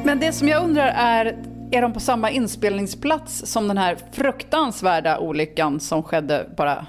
Men 0.05 0.21
det 0.21 0.33
som 0.33 0.49
jag 0.49 0.65
undrar 0.65 0.95
är, 0.97 1.37
är 1.71 1.83
de 1.83 1.93
på 1.93 2.01
samma 2.01 2.31
inspelningsplats 2.31 3.47
som 3.47 3.69
den 3.69 3.79
här 3.79 3.97
fruktansvärda 4.13 5.19
olyckan 5.19 5.81
som 5.81 6.03
skedde 6.03 6.47
bara 6.57 6.87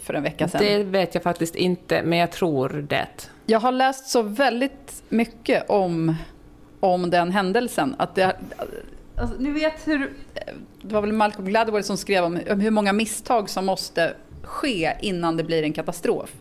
för 0.00 0.14
en 0.14 0.22
vecka 0.22 0.48
sedan? 0.48 0.60
Det 0.64 0.82
vet 0.82 1.14
jag 1.14 1.22
faktiskt 1.22 1.54
inte, 1.54 2.02
men 2.02 2.18
jag 2.18 2.32
tror 2.32 2.68
det. 2.68 3.30
Jag 3.46 3.60
har 3.60 3.72
läst 3.72 4.06
så 4.08 4.22
väldigt 4.22 5.02
mycket 5.08 5.70
om, 5.70 6.14
om 6.80 7.10
den 7.10 7.30
händelsen. 7.32 7.94
Att 7.98 8.14
det, 8.14 8.36
alltså, 9.16 9.36
ni 9.38 9.50
vet 9.50 9.88
hur... 9.88 10.12
Det 10.82 10.94
var 10.94 11.00
väl 11.00 11.12
Malcolm 11.12 11.48
Gladwell 11.48 11.84
som 11.84 11.96
skrev 11.96 12.24
om, 12.24 12.40
om 12.50 12.60
hur 12.60 12.70
många 12.70 12.92
misstag 12.92 13.50
som 13.50 13.66
måste 13.66 14.14
ske 14.42 14.92
innan 15.00 15.36
det 15.36 15.44
blir 15.44 15.62
en 15.62 15.72
katastrof. 15.72 16.32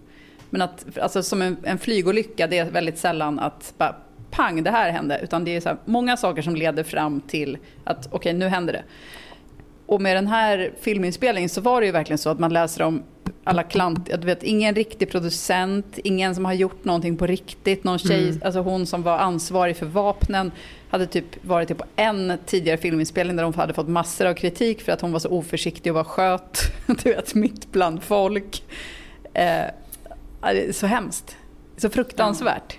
Men 0.49 0.61
att, 0.61 0.97
alltså, 0.97 1.23
som 1.23 1.41
en, 1.41 1.57
en 1.63 1.77
flygolycka, 1.77 2.47
det 2.47 2.57
är 2.57 2.65
väldigt 2.65 2.97
sällan 2.97 3.39
att 3.39 3.73
bara 3.77 3.95
pang, 4.31 4.63
det 4.63 4.71
här 4.71 4.91
hände. 4.91 5.19
Utan 5.23 5.45
det 5.45 5.55
är 5.55 5.61
så 5.61 5.69
här, 5.69 5.77
många 5.85 6.17
saker 6.17 6.41
som 6.41 6.55
leder 6.55 6.83
fram 6.83 7.21
till 7.21 7.57
att 7.83 8.07
okej, 8.11 8.33
nu 8.33 8.47
händer 8.47 8.73
det. 8.73 8.83
Och 9.85 10.01
med 10.01 10.15
den 10.15 10.27
här 10.27 10.71
filminspelningen 10.81 11.49
så 11.49 11.61
var 11.61 11.81
det 11.81 11.87
ju 11.87 11.93
verkligen 11.93 12.17
så 12.17 12.29
att 12.29 12.39
man 12.39 12.53
läser 12.53 12.83
om 12.83 13.03
alla 13.43 13.63
klant, 13.63 14.05
du 14.05 14.25
vet, 14.25 14.43
ingen 14.43 14.75
riktig 14.75 15.11
producent, 15.11 15.97
ingen 16.03 16.35
som 16.35 16.45
har 16.45 16.53
gjort 16.53 16.85
någonting 16.85 17.17
på 17.17 17.27
riktigt. 17.27 17.83
Någon 17.83 17.99
tjej, 17.99 18.33
alltså 18.43 18.59
hon 18.59 18.85
som 18.85 19.03
var 19.03 19.17
ansvarig 19.17 19.77
för 19.77 19.85
vapnen, 19.85 20.51
hade 20.89 21.07
typ 21.07 21.45
varit 21.45 21.77
på 21.77 21.83
en 21.95 22.37
tidigare 22.45 22.77
filminspelning 22.77 23.35
där 23.35 23.43
hon 23.43 23.53
hade 23.53 23.73
fått 23.73 23.87
massor 23.87 24.25
av 24.25 24.33
kritik 24.33 24.81
för 24.81 24.91
att 24.91 25.01
hon 25.01 25.11
var 25.11 25.19
så 25.19 25.29
oförsiktig 25.29 25.91
och 25.91 25.95
var 25.95 26.03
sköt, 26.03 26.59
du 27.03 27.09
vet, 27.09 27.35
mitt 27.35 27.71
bland 27.71 28.03
folk. 28.03 28.63
Eh, 29.33 29.65
så 30.71 30.87
hemskt. 30.87 31.37
Så 31.77 31.89
fruktansvärt. 31.89 32.78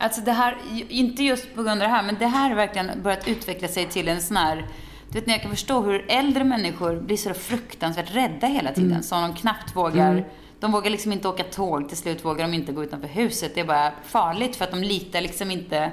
Alltså 0.00 0.20
det 0.20 0.32
här, 0.32 0.56
inte 0.88 1.22
just 1.22 1.54
på 1.54 1.62
grund 1.62 1.82
av 1.82 1.88
det 1.88 1.94
här, 1.94 2.02
men 2.02 2.16
det 2.18 2.26
här 2.26 2.48
har 2.48 2.56
verkligen 2.56 3.02
börjat 3.02 3.28
utveckla 3.28 3.68
sig 3.68 3.86
till 3.86 4.08
en 4.08 4.20
sån 4.20 4.36
här 4.36 4.66
du 5.12 5.18
vet, 5.18 5.26
när 5.26 5.34
jag 5.34 5.42
kan 5.42 5.50
förstå 5.50 5.80
hur 5.80 6.04
äldre 6.08 6.44
människor 6.44 7.00
blir 7.00 7.16
så 7.16 7.34
fruktansvärt 7.34 8.14
rädda 8.14 8.46
hela 8.46 8.72
tiden. 8.72 8.90
Mm. 8.90 9.02
Så 9.02 9.14
de 9.14 9.34
knappt 9.34 9.76
vågar, 9.76 10.28
de 10.60 10.72
vågar 10.72 10.90
liksom 10.90 11.12
inte 11.12 11.28
åka 11.28 11.44
tåg. 11.44 11.88
Till 11.88 11.96
slut 11.96 12.24
vågar 12.24 12.44
de 12.46 12.54
inte 12.54 12.72
gå 12.72 12.84
utanför 12.84 13.08
huset. 13.08 13.54
Det 13.54 13.60
är 13.60 13.64
bara 13.64 13.92
farligt 14.04 14.56
för 14.56 14.64
att 14.64 14.70
de 14.70 14.82
litar 14.82 15.20
liksom 15.20 15.50
inte 15.50 15.92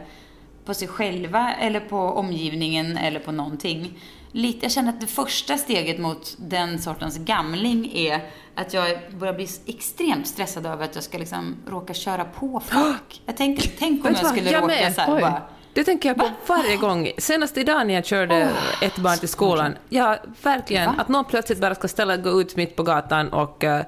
på 0.68 0.74
sig 0.74 0.88
själva 0.88 1.54
eller 1.54 1.80
på 1.80 1.98
omgivningen 2.00 2.98
eller 2.98 3.20
på 3.20 3.32
någonting. 3.32 4.00
Lite, 4.32 4.60
jag 4.66 4.72
känner 4.72 4.90
att 4.90 5.02
det 5.02 5.08
första 5.08 5.58
steget 5.58 6.00
mot 6.00 6.36
den 6.38 6.80
sortens 6.80 7.18
gamling 7.18 7.92
är 7.96 8.20
att 8.56 8.74
jag 8.74 8.98
börjar 9.20 9.34
bli 9.34 9.48
extremt 9.66 10.28
stressad 10.28 10.66
över 10.66 10.86
att 10.86 10.96
jag 10.96 11.04
ska 11.04 11.18
liksom 11.18 11.56
råka 11.68 11.94
köra 11.94 12.26
på 12.26 12.62
folk. 12.66 13.22
Jag 13.26 13.38
tänker, 13.38 13.72
tänk 13.80 14.06
om 14.06 14.16
jag 14.22 14.26
skulle 14.28 14.50
Jag 14.52 14.64
råka 14.64 14.68
med. 14.68 14.96
så 14.96 15.02
här 15.02 15.22
bara, 15.22 15.42
Det 15.74 15.84
tänker 15.84 16.10
jag 16.10 16.18
på 16.18 16.30
varje 16.48 16.76
gång. 16.78 17.10
Senast 17.18 17.58
idag 17.58 17.88
när 17.88 17.94
jag 17.94 18.06
körde 18.06 18.50
ett 18.82 18.98
barn 18.98 19.18
till 19.18 19.30
skolan. 19.30 19.76
Ja, 19.90 20.18
verkligen. 20.44 20.86
Va? 20.86 20.96
Att 20.98 21.08
någon 21.08 21.26
plötsligt 21.26 21.60
bara 21.62 21.76
ska 21.76 21.88
ställa 21.88 22.18
gå 22.18 22.42
ut 22.42 22.56
mitt 22.56 22.76
på 22.76 22.84
gatan 22.84 23.30
och... 23.30 23.64
eh, 23.64 23.86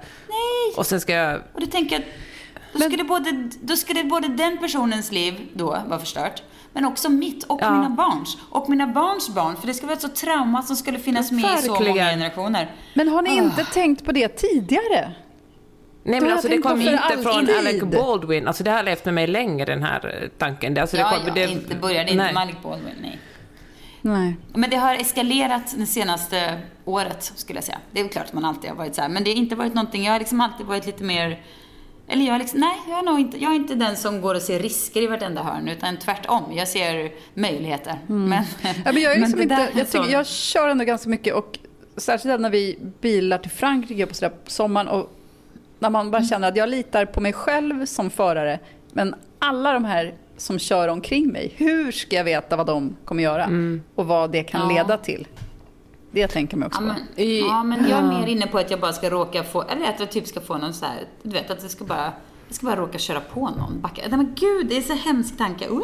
Och 0.77 0.86
sen 0.86 1.01
ska 1.01 1.13
jag... 1.13 1.41
Och 1.53 1.62
då 1.62 1.65
tänker 1.67 1.95
jag, 1.95 2.03
då 2.74 2.79
skulle, 2.79 3.03
både, 3.03 3.50
då 3.62 3.75
skulle 3.75 4.03
både 4.03 4.27
den 4.27 4.57
personens 4.57 5.12
liv 5.12 5.48
då 5.53 5.65
vara 5.88 6.00
förstört, 6.00 6.43
men 6.74 6.86
också 6.86 7.10
mitt 7.10 7.44
och 7.44 7.60
Ja. 7.62 7.72
mina 7.72 7.90
barns. 7.90 8.38
Och 8.50 8.70
mina 8.70 8.88
barns 8.88 9.30
barn, 9.30 9.56
för 9.56 9.68
det 9.68 9.74
skulle 9.74 9.88
vara 9.88 9.96
ett 9.96 10.02
så 10.02 10.08
trauma 10.26 10.62
som 10.64 10.76
skulle 10.76 11.00
finnas 11.00 11.32
med 11.32 11.60
i 11.60 11.62
så 11.62 11.74
många 11.74 11.94
generationer. 11.94 12.72
Men 12.94 13.08
har 13.08 13.22
ni 13.22 13.38
inte 13.38 13.64
tänkt 13.66 14.06
på 14.06 14.12
det 14.12 14.28
tidigare? 14.28 15.12
Nej 16.04 16.22
men 16.22 16.32
alltså 16.32 16.48
det 16.48 16.58
kom 16.58 16.82
inte 16.82 17.00
all 17.00 17.24
från. 17.24 17.50
Alec 17.58 17.84
Baldwin. 17.84 18.48
Alltså 18.48 18.64
det 18.64 18.72
har 18.72 18.84
levt 18.84 19.06
med 19.06 19.14
mig 19.14 19.28
länge 19.28 19.66
den 19.66 19.84
här 19.84 20.20
eh, 20.24 20.30
tanken. 20.38 20.78
Alltså, 20.78 20.96
det 20.98 21.02
Ja, 21.02 21.10
kom, 21.10 21.28
ja, 21.28 21.34
det, 21.34 21.48
inte 21.52 21.76
började 21.76 22.12
inte 22.12 22.24
nej. 22.24 22.34
med 22.34 22.42
Alec 22.44 22.56
Baldwin, 22.64 22.94
nej. 23.02 23.20
Nej. 24.02 24.36
Men 24.54 24.70
det 24.70 24.76
har 24.76 24.96
eskalerat 24.96 25.74
det 25.78 25.86
senaste 25.86 26.60
året, 26.86 27.32
skulle 27.36 27.58
jag 27.58 27.64
säga. 27.64 27.78
Det 27.92 28.00
är 28.00 28.04
väl 28.04 28.12
klart 28.14 28.26
att 28.26 28.34
man 28.34 28.46
alltid 28.46 28.70
har 28.70 28.78
varit 28.78 28.96
så 28.96 29.02
här, 29.02 29.10
men 29.10 29.24
det 29.24 29.30
har 29.32 29.38
inte 29.38 29.56
varit 29.56 29.74
någonting, 29.74 30.04
jag 30.06 30.12
har 30.12 30.20
liksom 30.20 30.42
alltid 30.42 30.66
varit 30.66 30.86
lite 30.86 31.04
mer 31.04 31.40
eller 32.10 32.25
jag, 32.25 32.36
är 32.36 32.39
liksom, 32.39 32.60
nej, 32.60 32.78
jag 32.89 33.00
är 33.00 33.04
nog 33.04 33.20
inte, 33.20 33.38
jag 33.38 33.51
är 33.51 33.56
inte 33.56 33.75
den 33.75 33.96
som 33.96 34.22
går 34.22 34.36
och 34.36 34.42
ser 34.42 34.60
risker 34.60 35.01
i 35.01 35.08
vartenda 35.08 35.44
hörn, 35.44 35.68
utan 35.68 35.98
tvärtom. 35.98 36.44
Jag 36.54 36.68
ser 36.68 37.12
möjligheter. 37.34 38.00
Men, 38.08 38.20
Mm. 38.34 38.44
Ja, 38.86 38.92
men 38.92 39.01
jag, 39.01 39.13
är 39.16 39.20
liksom 39.20 39.38
det 39.38 39.44
inte, 39.44 39.56
där 39.56 39.62
är 39.63 39.78
jag, 39.78 39.88
tycker, 39.88 40.04
sån- 40.04 40.12
jag 40.12 40.28
kör 40.28 40.70
ändå 40.70 40.84
ganska 40.84 41.10
mycket 41.10 41.34
och 41.34 41.60
särskilt 41.98 42.39
när 42.42 42.50
vi 42.50 42.78
bilar 43.01 43.38
till 43.38 43.51
Frankrike 43.51 44.06
på, 44.06 44.13
sådär, 44.16 44.30
på 44.46 44.51
sommaren 44.51 44.88
och 44.88 45.12
när 45.80 45.89
man 45.89 46.12
bara 46.12 46.24
känner 46.24 46.48
att 46.48 46.56
jag 46.56 46.70
litar 46.70 47.06
på 47.06 47.22
mig 47.22 47.34
själv 47.34 47.86
som 47.86 48.10
förare 48.10 48.60
men 48.92 49.16
alla 49.39 49.74
de 49.74 49.86
här 49.86 50.13
som 50.38 50.60
kör 50.60 50.88
omkring 50.88 51.28
mig, 51.32 51.54
hur 51.58 51.92
ska 51.92 52.16
jag 52.16 52.24
veta 52.24 52.56
vad 52.56 52.66
de 52.68 52.96
kommer 53.06 53.24
göra 53.24 53.50
och 53.96 54.06
vad 54.08 54.32
det 54.32 54.44
kan 54.44 54.62
Ja. 54.62 54.75
leda 54.75 54.98
till? 54.98 55.28
Det 56.12 56.28
tänker 56.28 56.58
man 56.58 56.68
också 56.68 56.84
Ja 56.84 56.94
på. 56.94 57.00
men, 57.24 57.39
ja, 57.39 57.63
men 57.63 57.89
jag 57.89 58.00
är 58.00 58.04
mer 58.04 58.28
inne 58.28 58.48
på 58.48 58.58
att 58.58 58.72
jag 58.72 58.80
bara 58.80 58.94
ska 58.94 59.10
råka 59.10 59.44
få, 59.44 59.62
eller 59.62 59.89
att 59.89 60.00
jag 60.00 60.12
typ 60.12 60.28
ska 60.28 60.42
få 60.42 60.58
någon 60.58 60.74
så 60.74 60.86
här, 60.86 61.04
du 61.24 61.30
vet 61.30 61.51
att 61.51 61.60
det 61.60 61.70
ska 61.70 61.86
bara, 61.86 62.13
jag 62.48 62.56
ska 62.56 62.66
bara 62.66 62.75
råka 62.75 62.98
köra 62.98 63.20
på 63.20 63.39
någon. 63.39 63.82
Backa. 63.82 64.01
Nej 64.01 64.18
men 64.18 64.36
gud, 64.36 64.68
det 64.68 64.78
är 64.78 64.82
så 64.82 64.94
hemsk 64.94 65.38
tanke. 65.38 65.68
Uh, 65.68 65.80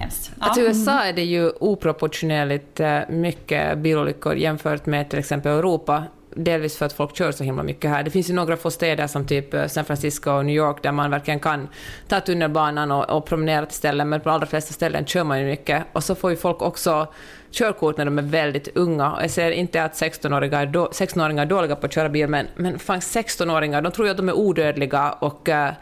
hemskt. 0.00 0.30
Ja. 0.40 0.50
Att 0.50 0.58
i 0.58 0.60
USA 0.60 1.04
är 1.04 1.12
det 1.12 1.24
ju 1.24 1.50
oproportionerligt 1.60 2.80
eh, 2.80 3.00
mycket 3.08 3.78
bilolyckor 3.78 4.34
jämfört 4.34 4.86
med 4.86 5.10
till 5.10 5.18
exempel 5.18 5.52
Europa. 5.52 6.04
Delvis 6.34 6.78
för 6.78 6.86
att 6.86 6.92
folk 6.92 7.16
kör 7.16 7.32
så 7.32 7.44
himla 7.44 7.62
mycket 7.62 7.90
här. 7.90 8.02
Det 8.02 8.10
finns 8.10 8.30
ju 8.30 8.34
några 8.34 8.56
få 8.56 8.70
städer 8.70 9.06
som 9.06 9.26
typ 9.26 9.54
eh, 9.54 9.66
San 9.66 9.84
Francisco 9.84 10.30
och 10.30 10.46
New 10.46 10.56
York 10.56 10.82
där 10.82 10.92
man 10.92 11.10
verkligen 11.10 11.40
kan 11.40 11.68
ta 12.08 12.20
tunnelbanan 12.20 12.90
och, 12.90 13.10
och 13.10 13.26
promenera 13.26 13.66
till 13.66 13.76
ställen, 13.76 14.08
men 14.08 14.20
på 14.20 14.28
de 14.28 14.34
allra 14.34 14.46
flesta 14.46 14.72
ställen 14.72 15.06
kör 15.06 15.24
man 15.24 15.40
ju 15.40 15.46
mycket. 15.46 15.84
Och 15.92 16.04
så 16.04 16.14
får 16.14 16.30
ju 16.30 16.36
folk 16.36 16.62
också 16.62 17.08
körkort 17.52 17.96
när 17.96 18.04
de 18.04 18.18
är 18.18 18.22
väldigt 18.22 18.76
unga. 18.76 19.18
Jag 19.20 19.30
säger 19.30 19.50
inte 19.50 19.84
att 19.84 19.92
16-åringar 19.92 20.62
är, 20.62 20.66
då, 20.66 20.88
16 20.92 21.38
är 21.38 21.46
dåliga 21.46 21.76
på 21.76 21.86
att 21.86 21.92
köra 21.92 22.08
bil, 22.08 22.28
men, 22.28 22.46
men 22.56 22.78
fan 22.78 23.00
16-åringar, 23.00 23.82
de 23.82 23.92
tror 23.92 24.06
ju 24.06 24.10
att 24.10 24.16
de 24.16 24.28
är 24.28 24.36
odödliga 24.36 25.12
och 25.12 25.48
eh, 25.48 25.72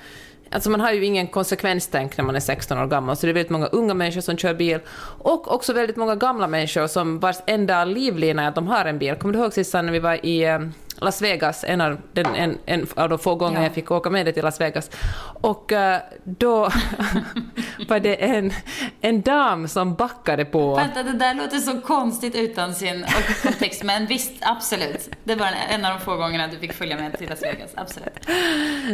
Alltså 0.51 0.71
man 0.71 0.81
har 0.81 0.93
ju 0.93 1.05
ingen 1.05 1.27
konsekvenstänk 1.27 2.17
när 2.17 2.25
man 2.25 2.37
är 2.37 2.41
16 2.41 2.79
år 2.79 2.87
gammal, 2.87 3.17
så 3.17 3.27
det 3.27 3.33
är 3.33 3.35
väldigt 3.35 3.51
många 3.51 3.67
unga 3.67 3.95
människor 3.95 4.21
som 4.21 4.37
kör 4.37 4.55
bil 4.55 4.81
och 5.19 5.53
också 5.53 5.73
väldigt 5.73 5.97
många 5.97 6.15
gamla 6.15 6.47
människor 6.47 6.87
som 6.87 7.19
vars 7.19 7.37
enda 7.47 7.85
livlina 7.85 8.43
är 8.43 8.49
att 8.49 8.55
de 8.55 8.67
har 8.67 8.85
en 8.85 8.99
bil. 8.99 9.15
Kommer 9.15 9.35
du 9.35 9.41
ihåg 9.41 9.53
Sissan 9.53 9.87
när 9.87 9.93
vi 9.93 9.99
var 9.99 10.27
i 10.27 10.45
eh, 10.45 10.59
Las 11.01 11.23
Vegas, 11.23 11.65
en 11.65 11.81
av, 11.81 11.99
den, 12.13 12.27
en, 12.35 12.59
en 12.67 12.87
av 12.97 13.09
de 13.09 13.19
få 13.19 13.35
gånger 13.35 13.59
Ja. 13.59 13.63
jag 13.63 13.75
fick 13.75 13.91
åka 13.91 14.11
med 14.11 14.27
dig 14.27 14.35
till 14.35 14.45
Las 14.45 14.61
Vegas. 14.61 14.91
Och 15.41 15.73
eh, 15.73 16.01
då 16.25 16.71
var 17.89 18.01
det 18.01 18.15
en, 18.15 18.53
en 19.01 19.23
dam 19.23 19.69
som 19.69 19.95
backade 19.95 20.45
på... 20.45 20.75
Vänta, 20.75 21.03
det 21.03 21.13
där 21.13 21.35
låter 21.35 21.59
så 21.59 21.81
konstigt 21.81 22.35
utan 22.35 22.75
sin 22.75 23.05
kontext, 23.43 23.83
men 23.85 24.07
visst, 24.07 24.33
absolut. 24.41 25.09
Det 25.25 25.35
var 25.35 25.49
en 25.71 25.85
av 25.85 25.99
de 25.99 26.05
få 26.05 26.17
gångerna 26.17 26.47
du 26.47 26.59
fick 26.59 26.73
följa 26.73 26.97
med 26.97 27.19
till 27.19 27.29
Las 27.29 27.43
Vegas, 27.43 27.71
absolut. 27.75 28.29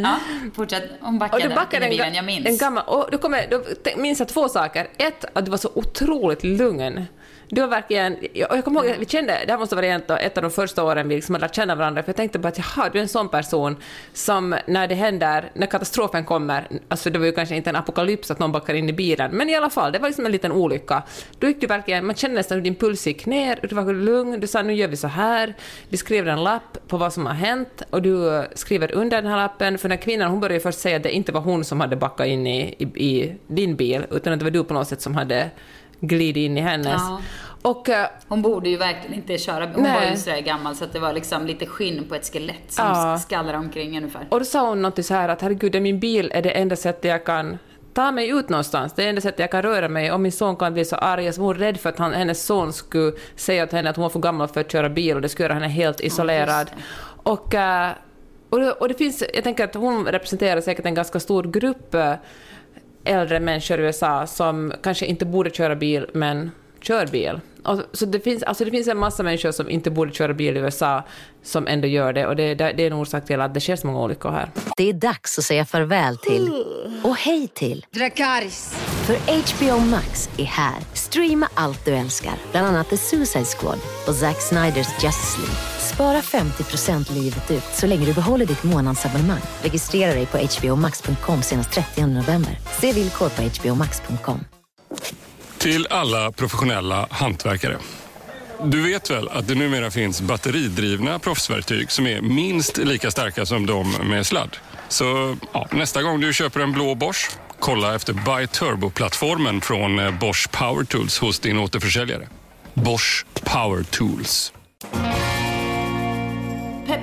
Ja, 0.03 0.15
fortsätt. 0.55 0.89
Hon 1.01 1.13
Och 1.13 1.19
backade, 1.19 1.47
då 1.47 1.55
backade 1.55 1.87
bilen, 1.89 2.13
jag 2.13 2.25
minns. 2.25 2.45
en 2.47 2.57
gammal... 2.57 2.83
Och 2.87 3.07
då, 3.11 3.17
kommer, 3.17 3.47
då 3.49 3.61
minns 4.01 4.19
jag 4.19 4.27
två 4.27 4.49
saker. 4.49 4.87
Ett, 4.97 5.25
att 5.33 5.45
du 5.45 5.51
var 5.51 5.57
så 5.57 5.69
otroligt 5.75 6.43
lugn. 6.43 7.05
Du 7.49 7.61
var 7.61 7.67
verkligen... 7.67 8.17
Jag, 8.33 8.51
och 8.51 8.57
jag 8.57 8.63
kommer 8.63 8.85
ihåg, 8.85 8.95
vi 8.99 9.05
kände, 9.05 9.39
det 9.45 9.51
här 9.51 9.59
måste 9.59 9.75
vara 9.75 9.85
ett, 9.85 10.11
av- 10.11 10.17
ett 10.17 10.37
av 10.37 10.43
de 10.43 10.51
första 10.51 10.83
åren 10.83 11.07
vi 11.07 11.15
liksom 11.15 11.35
lärt 11.35 11.55
känna 11.55 11.75
varandra, 11.75 12.03
för 12.03 12.09
jag 12.09 12.15
tänkte 12.15 12.39
bara 12.39 12.47
att 12.47 12.57
jaha, 12.57 12.89
du 12.93 12.97
är 12.99 13.01
en 13.01 13.07
sån 13.07 13.29
person 13.29 13.75
som 14.13 14.55
när 14.67 14.87
det 14.87 14.95
händer, 14.95 15.51
när 15.53 15.67
katastrofen 15.67 16.25
kommer, 16.25 16.67
alltså 16.87 17.09
det 17.09 17.19
var 17.19 17.25
ju 17.25 17.31
kanske 17.31 17.55
inte 17.55 17.69
en 17.69 17.75
apokalyps 17.75 18.31
att 18.31 18.39
någon 18.39 18.51
backar 18.51 18.73
in 18.73 18.89
i 18.89 18.93
bilen, 18.93 19.31
men 19.31 19.49
i 19.49 19.55
alla 19.55 19.69
fall, 19.69 19.91
det 19.91 19.99
var 19.99 20.07
liksom 20.07 20.25
en 20.25 20.31
liten 20.31 20.51
olycka. 20.51 21.03
Då 21.39 21.47
gick 21.47 21.61
du 21.61 21.67
verkligen, 21.67 22.05
man 22.05 22.15
kände 22.15 22.35
nästan 22.35 22.57
hur 22.57 22.63
din 22.63 22.75
puls 22.75 23.07
gick 23.07 23.25
ner, 23.25 23.59
du 23.69 23.75
var 23.75 23.93
lugn, 23.93 24.39
du 24.39 24.47
sa 24.47 24.61
nu 24.61 24.73
gör 24.73 24.87
vi 24.87 24.97
så 24.97 25.07
här, 25.07 25.53
vi 25.89 25.97
skriver 25.97 26.31
en 26.31 26.43
lapp 26.43 26.77
på 26.87 26.97
vad 26.97 27.13
som 27.13 27.25
har 27.25 27.33
hänt 27.33 27.81
och 27.89 28.01
du 28.01 28.43
skriver 28.53 28.91
under 28.91 29.21
den 29.21 29.31
här 29.31 29.37
lappen, 29.37 29.77
för 29.77 29.89
den 29.89 29.97
kvinnan 29.97 30.31
hon 30.31 30.39
började 30.39 30.53
ju 30.53 30.59
först 30.59 30.79
säga 30.79 30.97
att 30.97 31.03
det 31.03 31.11
inte 31.11 31.31
var 31.31 31.41
hon 31.41 31.63
som 31.63 31.81
hade 31.81 31.95
backat 31.95 32.27
in 32.27 32.47
i, 32.47 32.75
i, 32.79 32.83
i 33.05 33.35
din 33.47 33.75
bil, 33.75 34.05
utan 34.11 34.33
att 34.33 34.39
det 34.39 34.45
var 34.45 34.51
du 34.51 34.63
på 34.63 34.73
något 34.73 34.87
sätt 34.87 35.01
som 35.01 35.15
hade 35.15 35.49
glidit 36.07 36.37
in 36.45 36.57
i 36.57 36.61
hennes. 36.61 36.87
Ja. 36.87 37.21
Och 37.61 37.89
eh, 37.89 38.07
Hon 38.27 38.41
borde 38.41 38.69
ju 38.69 38.77
verkligen 38.77 39.13
inte 39.13 39.37
köra. 39.37 39.65
Hon 39.73 39.83
Nej. 39.83 39.99
var 40.05 40.11
ju 40.11 40.17
sådär 40.17 40.39
gammal 40.41 40.75
så 40.75 40.83
att 40.83 40.93
det 40.93 40.99
var 40.99 41.13
liksom 41.13 41.45
lite 41.45 41.65
skinn 41.65 42.05
på 42.09 42.15
ett 42.15 42.33
skelett 42.33 42.55
som 42.71 42.85
Ja. 42.85 43.17
skallrade 43.19 43.57
omkring 43.57 43.97
ungefär. 43.97 44.27
Och 44.29 44.39
då 44.39 44.45
sa 44.45 44.69
hon 44.69 44.81
något 44.81 45.05
så 45.05 45.13
här 45.13 45.29
att 45.29 45.41
herregud, 45.41 45.81
min 45.81 45.99
bil 45.99 46.31
är 46.35 46.41
det 46.41 46.49
enda 46.51 46.75
sättet 46.75 47.05
jag 47.05 47.25
kan 47.25 47.57
ta 47.93 48.11
mig 48.11 48.29
ut 48.29 48.49
någonstans. 48.49 48.93
Det 48.93 49.03
är 49.03 49.09
enda 49.09 49.21
sättet 49.21 49.39
jag 49.39 49.51
kan 49.51 49.61
röra 49.61 49.89
mig. 49.89 50.11
Om 50.11 50.21
min 50.21 50.31
son 50.31 50.55
kan 50.55 50.73
bli 50.73 50.85
så 50.85 50.95
arg, 50.95 51.33
så 51.33 51.41
var 51.41 51.47
hon 51.47 51.55
rädd 51.55 51.77
för 51.79 51.89
att 51.89 51.97
han, 51.99 52.13
hennes 52.13 52.45
son 52.45 52.73
skulle 52.73 53.11
säga 53.35 53.67
till 53.67 53.77
henne 53.77 53.89
att 53.89 53.95
hon 53.95 54.03
var 54.03 54.09
för 54.09 54.19
gammal 54.19 54.47
för 54.47 54.61
att 54.61 54.71
köra 54.71 54.89
bil 54.89 55.15
och 55.15 55.21
det 55.21 55.29
skulle 55.29 55.45
göra 55.45 55.53
henne 55.53 55.67
helt 55.67 56.01
isolerad. 56.01 56.71
och, 57.23 57.55
eh, 57.55 57.89
och, 58.49 58.59
det, 58.59 58.71
och 58.71 58.87
det 58.87 58.93
finns, 58.93 59.23
jag 59.33 59.43
tänker 59.43 59.63
att 59.63 59.75
hon 59.75 60.05
representerar 60.05 60.61
säkert 60.61 60.85
en 60.85 60.93
ganska 60.93 61.19
stor 61.19 61.43
grupp 61.43 61.93
eh, 61.93 62.13
äldre 63.05 63.39
människor 63.39 63.79
i 63.79 63.83
USA 63.83 64.27
som 64.27 64.73
kanske 64.83 65.05
inte 65.05 65.25
borde 65.25 65.49
köra 65.49 65.75
bil, 65.75 66.05
men 66.13 66.51
kör 66.81 67.07
bil. 67.07 67.39
Och, 67.63 67.81
så 67.93 68.05
det 68.05 68.19
finns, 68.19 68.43
alltså 68.43 68.65
det 68.65 68.71
finns 68.71 68.87
en 68.87 68.97
massa 68.97 69.23
människor 69.23 69.51
som 69.51 69.69
inte 69.69 69.91
borde 69.91 70.11
köra 70.11 70.33
bil 70.33 70.57
i 70.57 70.59
USA 70.59 71.03
som 71.43 71.67
ändå 71.67 71.87
gör 71.87 72.13
det, 72.13 72.27
och 72.27 72.35
det, 72.35 72.55
det 72.55 72.63
är 72.63 72.87
en 72.87 72.93
orsak 72.93 73.25
till 73.25 73.41
att 73.41 73.53
det 73.53 73.59
sker 73.59 73.75
så 73.75 73.87
många 73.87 73.99
olyckor 74.01 74.31
här. 74.31 74.49
Det 74.77 74.89
är 74.89 74.93
dags 74.93 75.39
att 75.39 75.45
säga 75.45 75.65
farväl 75.65 76.17
till 76.17 76.63
och 77.03 77.15
hej 77.15 77.47
till. 77.47 77.85
Dracarys. 77.91 78.75
För 79.05 79.15
HBO 79.15 79.79
Max 79.79 80.29
är 80.37 80.43
här. 80.43 80.75
Streama 80.93 81.49
allt 81.53 81.85
du 81.85 81.91
älskar, 81.91 82.33
bland 82.51 82.67
annat 82.67 82.89
The 82.89 82.97
Suicide 82.97 83.45
Squad 83.45 83.79
och 84.07 84.15
Zack 84.15 84.41
Sniders 84.41 85.03
Justice 85.03 85.37
League. 85.37 85.74
Spara 85.95 86.21
50% 86.21 87.13
livet 87.13 87.51
ut 87.51 87.63
så 87.73 87.87
länge 87.87 88.05
du 88.05 88.13
behåller 88.13 88.45
ditt 88.45 88.63
månadsabonnemang. 88.63 89.41
Registrera 89.61 90.13
dig 90.13 90.25
på 90.25 90.37
hbomax.com 90.37 91.41
senast 91.41 91.71
30 91.71 92.05
november. 92.05 92.59
Se 92.81 92.93
villkor 92.93 93.29
på 93.29 93.41
hbomax.com. 93.41 94.39
Till 95.57 95.87
alla 95.89 96.31
professionella 96.31 97.07
hantverkare. 97.11 97.77
Du 98.63 98.81
vet 98.81 99.09
väl 99.09 99.27
att 99.27 99.47
det 99.47 99.55
numera 99.55 99.91
finns 99.91 100.21
batteridrivna 100.21 101.19
proffsverktyg 101.19 101.91
som 101.91 102.07
är 102.07 102.21
minst 102.21 102.77
lika 102.77 103.11
starka 103.11 103.45
som 103.45 103.65
de 103.65 103.91
med 103.91 104.25
sladd? 104.25 104.57
Så 104.87 105.37
ja, 105.53 105.67
nästa 105.71 106.01
gång 106.01 106.19
du 106.19 106.33
köper 106.33 106.59
en 106.59 106.71
blå 106.71 106.95
Bosch, 106.95 107.31
kolla 107.59 107.95
efter 107.95 108.13
Buy 108.13 108.47
Turbo-plattformen 108.47 109.61
från 109.61 109.99
eh, 109.99 110.19
Bosch 110.19 110.51
Power 110.51 110.83
Tools 110.83 111.19
hos 111.19 111.39
din 111.39 111.59
återförsäljare. 111.59 112.27
Bosch 112.73 113.25
Power 113.43 113.83
Tools. 113.83 114.53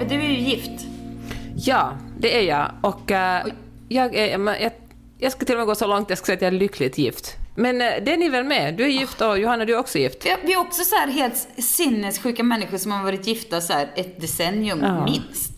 Peppe, 0.02 0.14
du 0.14 0.20
är 0.20 0.28
ju 0.28 0.38
gift. 0.38 0.86
Ja, 1.56 1.92
det 2.18 2.38
är 2.38 2.42
jag. 2.42 2.70
Och 2.80 3.10
eh, 3.10 3.46
jag, 3.88 4.14
är, 4.14 4.38
jag, 4.60 4.72
jag 5.18 5.32
ska 5.32 5.44
till 5.46 5.54
och 5.54 5.58
med 5.58 5.66
gå 5.66 5.74
så 5.74 5.86
långt 5.86 6.02
att 6.06 6.10
jag 6.10 6.18
ska 6.18 6.26
säga 6.26 6.36
att 6.36 6.42
jag 6.42 6.54
är 6.54 6.58
lyckligt 6.58 6.98
gift. 6.98 7.36
Men 7.56 7.80
eh, 7.82 7.92
det 8.04 8.12
är 8.12 8.16
ni 8.16 8.28
väl 8.28 8.44
med? 8.44 8.74
Du 8.74 8.84
är 8.84 8.88
gift 8.88 9.20
och 9.20 9.38
Johanna, 9.38 9.64
du 9.64 9.72
är 9.74 9.78
också 9.78 9.98
gift. 9.98 10.26
Vi 10.26 10.30
är- 10.30 10.38
vi 10.46 10.52
är 10.52 10.58
också 10.60 10.84
så 10.84 10.96
här 10.96 11.08
helt 11.08 11.48
sinnessjuka 11.58 12.42
människor 12.42 12.78
som 12.78 12.92
har 12.92 13.04
varit 13.04 13.26
gifta 13.26 13.60
så 13.60 13.72
här 13.72 13.90
ett 13.96 14.20
decennium 14.20 15.04
minst. 15.04 15.52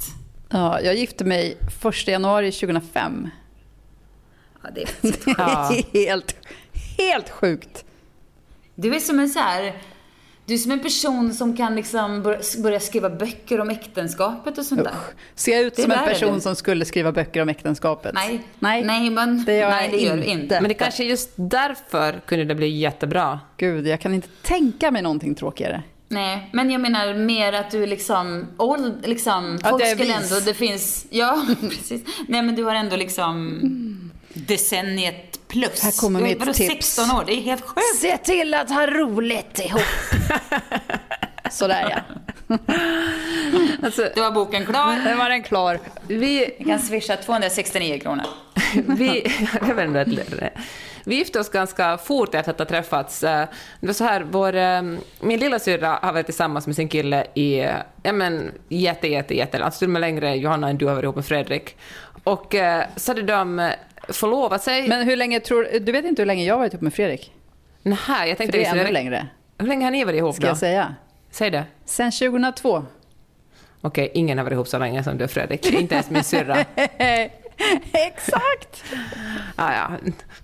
Ja, 0.50 0.80
jag 0.80 0.94
gifte 0.96 1.24
mig 1.24 1.56
1 1.84 2.08
januari 2.08 2.52
2005. 2.52 3.28
Ja, 4.62 4.68
det 4.74 4.82
är 4.82 4.88
Ja. 5.38 5.72
helt, 5.92 6.36
helt 6.98 7.30
sjukt. 7.30 7.84
Du 8.74 8.94
är 8.94 9.00
som 9.00 9.18
en 9.20 9.28
så 9.28 9.38
här... 9.38 9.72
Du 10.46 10.54
är 10.54 10.58
som 10.58 10.72
en 10.72 10.80
person 10.80 11.34
som 11.34 11.56
kan 11.56 11.74
liksom 11.76 12.22
börja, 12.62 12.80
skriva 12.80 13.10
böcker 13.10 13.60
om 13.60 13.70
äktenskapet 13.70 14.58
och 14.58 14.64
sånt 14.64 14.84
där. 14.84 14.92
Ser 15.34 15.52
jag 15.52 15.62
ut 15.62 15.76
Det 15.76 15.82
som 15.82 15.90
en 15.90 15.98
är 15.98 16.06
person 16.06 16.40
som 16.40 16.56
skulle 16.56 16.84
skriva 16.84 17.12
böcker 17.12 17.42
om 17.42 17.48
äktenskapet? 17.48 18.14
Nej. 18.14 18.40
Nej, 18.58 18.84
Nej, 18.84 19.10
men- 19.10 19.44
det 19.44 19.56
gör 19.56 19.70
nej, 19.70 19.88
det 19.90 19.96
gör 19.96 20.16
du 20.16 20.22
inte. 20.24 20.30
inte. 20.30 20.60
Men 20.60 20.68
det 20.68 20.74
kanske 20.74 21.04
just 21.04 21.30
därför 21.36 22.20
kunde 22.26 22.44
det 22.44 22.54
bli 22.54 22.68
jättebra. 22.68 23.40
Gud, 23.56 23.86
jag 23.86 24.00
kan 24.00 24.14
inte 24.14 24.28
tänka 24.42 24.90
mig 24.90 25.02
någonting 25.02 25.34
tråkigare. 25.34 25.82
Nej, 26.08 26.50
men 26.52 26.70
jag 26.70 26.80
menar 26.80 27.14
mer 27.14 27.52
att 27.52 27.70
du 27.70 27.82
är 27.82 27.86
liksom, 27.86 28.46
åld, 28.58 28.94
liksom, 29.06 29.54
Att 29.62 29.70
folk 29.70 29.82
jag 29.82 29.90
är 29.90 29.94
skulle 29.96 30.18
vis. 30.18 30.32
ändå, 30.32 30.44
det 30.44 30.54
finns, 30.54 31.06
ja 31.10 31.46
precis. 31.60 32.02
Nej 32.28 32.42
men 32.42 32.54
du 32.54 32.64
har 32.64 32.74
ändå 32.74 32.96
liksom 32.96 34.03
decenniet 34.34 35.48
plus. 35.48 35.82
Här 35.82 36.00
kommer 36.00 36.20
mitt 36.20 36.38
vadå, 36.38 36.52
tips. 36.52 36.94
16 36.94 37.10
år, 37.10 37.24
det 37.26 37.32
är 37.32 37.40
helt 37.40 37.64
sjukt. 37.64 37.96
Se 38.00 38.18
till 38.18 38.54
att 38.54 38.70
ha 38.70 38.86
roligt 38.86 39.58
ihop. 39.58 39.82
Sådär 41.50 41.86
ja. 41.90 42.00
Alltså, 43.82 44.08
Då 44.14 44.22
var 44.22 44.30
boken 44.30 44.66
klar. 44.66 44.96
Nu 45.04 45.14
var 45.14 45.28
den 45.28 45.42
klar. 45.42 45.80
vi, 46.08 46.54
Jag 46.58 46.66
kan 46.66 46.78
swisha 46.78 47.16
269 47.16 47.98
kronor. 47.98 48.24
vi, 48.96 49.32
jag 49.68 49.74
vet 49.74 49.88
inte, 50.08 50.50
vi 51.04 51.14
gifte 51.16 51.40
oss 51.40 51.48
ganska 51.48 51.98
fort 51.98 52.34
efter 52.34 52.52
att 52.52 52.58
ha 52.58 52.66
träffats. 52.66 53.24
Eh, 53.24 53.48
Det 53.80 53.86
var 53.86 53.94
så 53.94 54.04
här, 54.04 54.26
vår, 54.30 54.54
eh, 54.54 54.82
min 55.20 55.40
lilla 55.40 55.58
syrra 55.58 55.98
har 56.02 56.12
varit 56.12 56.26
tillsammans 56.26 56.66
med 56.66 56.76
sin 56.76 56.88
kille 56.88 57.26
i 57.34 57.58
ja, 58.02 58.12
men, 58.12 58.52
jätte, 58.68 59.08
jätte, 59.08 59.36
jätte, 59.36 59.64
alltså 59.64 59.78
till 59.78 59.88
och 59.88 59.92
med 59.92 60.00
längre 60.00 60.34
Johanna 60.36 60.68
än 60.68 60.78
du 60.78 60.86
har 60.86 60.94
varit 60.94 61.02
ihop 61.04 61.16
med 61.16 61.26
Fredrik. 61.26 61.76
Och 62.24 62.54
eh, 62.54 62.84
så 62.96 63.10
hade 63.12 63.22
de 63.22 63.70
förlovat 64.08 64.62
sig. 64.62 64.88
Men 64.88 65.06
hur 65.06 65.16
länge 65.16 65.40
tror 65.40 65.68
du... 65.80 65.92
vet 65.92 66.04
inte 66.04 66.22
hur 66.22 66.26
länge 66.26 66.44
jag 66.44 66.54
har 66.54 66.58
varit 66.58 66.72
ihop 66.72 66.82
med 66.82 66.94
Fredrik? 66.94 67.32
Nej, 67.82 67.96
jag 68.08 68.28
För 68.28 68.34
tänkte... 68.34 68.58
det 68.58 68.64
är 68.64 68.76
ännu 68.76 68.92
längre. 68.92 69.26
Hur 69.58 69.66
länge 69.66 69.84
har 69.84 69.90
ni 69.90 70.04
varit 70.04 70.18
ihop 70.18 70.34
Ska 70.34 70.42
då? 70.42 70.48
jag 70.48 70.58
säga. 70.58 70.94
Säg 71.30 71.50
det. 71.50 71.64
Sen 71.84 72.12
2002. 72.12 72.84
Okej, 73.80 74.10
ingen 74.14 74.38
har 74.38 74.44
varit 74.44 74.52
ihop 74.54 74.68
så 74.68 74.78
länge 74.78 75.04
som 75.04 75.18
du 75.18 75.24
och 75.24 75.30
Fredrik. 75.30 75.72
Inte 75.72 75.94
ens 75.94 76.10
min 76.10 76.24
syrra. 76.24 76.64
Exakt! 77.92 78.84
Ja, 79.56 79.74
ja, 79.74 79.90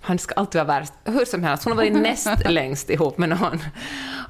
han 0.01 0.19
ska 0.19 0.35
alltid 0.35 0.59
vara 0.65 0.81
värst. 0.81 0.93
Hur 1.05 1.25
som 1.25 1.45
helst, 1.45 1.65
hon 1.65 1.71
har 1.73 1.77
varit 1.77 1.93
näst 1.93 2.29
längst 2.49 2.91
ihop 2.91 3.19
med 3.19 3.29
någon. 3.29 3.59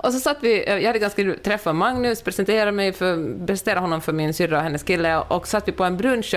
Och 0.02 0.12
så 0.12 0.20
satt 0.20 0.36
vi, 0.40 0.70
eh, 0.70 0.78
jag 0.78 0.86
hade 0.86 0.98
ganska 0.98 1.34
träffat 1.34 1.76
Magnus, 1.76 2.22
presenterade, 2.22 2.72
mig 2.72 2.92
för, 2.92 3.46
presenterade 3.46 3.80
honom 3.80 4.00
för 4.00 4.12
min 4.12 4.34
syrra 4.34 4.56
och 4.56 4.62
hennes 4.62 4.82
kille 4.82 5.18
och 5.18 5.48
satt 5.48 5.68
vi 5.68 5.72
på 5.72 5.84
en 5.84 5.96
brunch 5.96 6.34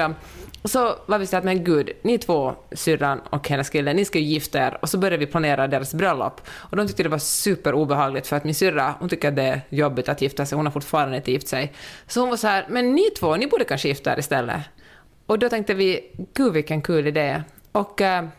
och 0.63 0.69
så 0.69 0.95
var 1.05 1.17
vi 1.17 1.27
så 1.27 1.37
att, 1.37 1.43
men 1.43 1.63
gud, 1.63 1.91
ni 2.01 2.17
två, 2.17 2.55
syrran 2.71 3.21
och 3.29 3.49
hennes 3.49 3.69
kille, 3.69 3.93
ni 3.93 4.05
ska 4.05 4.19
ju 4.19 4.25
gifta 4.25 4.59
er. 4.59 4.77
Och 4.81 4.89
så 4.89 4.97
började 4.97 5.17
vi 5.17 5.25
planera 5.25 5.67
deras 5.67 5.93
bröllop. 5.93 6.41
Och 6.47 6.77
de 6.77 6.87
tyckte 6.87 7.03
det 7.03 7.09
var 7.09 7.17
superobehagligt 7.17 8.27
för 8.27 8.35
att 8.35 8.43
min 8.43 8.55
syrra, 8.55 8.95
hon 8.99 9.09
tycker 9.09 9.27
att 9.27 9.35
det 9.35 9.43
är 9.43 9.61
jobbigt 9.69 10.09
att 10.09 10.21
gifta 10.21 10.45
sig, 10.45 10.55
hon 10.55 10.65
har 10.65 10.71
fortfarande 10.71 11.17
inte 11.17 11.31
gift 11.31 11.47
sig. 11.47 11.73
Så 12.07 12.19
hon 12.19 12.29
var 12.29 12.37
så 12.37 12.47
här, 12.47 12.65
men 12.69 12.95
ni 12.95 13.09
två, 13.19 13.35
ni 13.35 13.47
borde 13.47 13.63
kanske 13.63 13.87
gifta 13.87 14.13
er 14.13 14.19
istället. 14.19 14.61
Och 15.25 15.39
då 15.39 15.49
tänkte 15.49 15.73
vi, 15.73 16.11
gud 16.33 16.53
vilken 16.53 16.81
kul 16.81 17.07
idé. 17.07 17.43
Och 17.71 18.01
uh, 18.01 18.29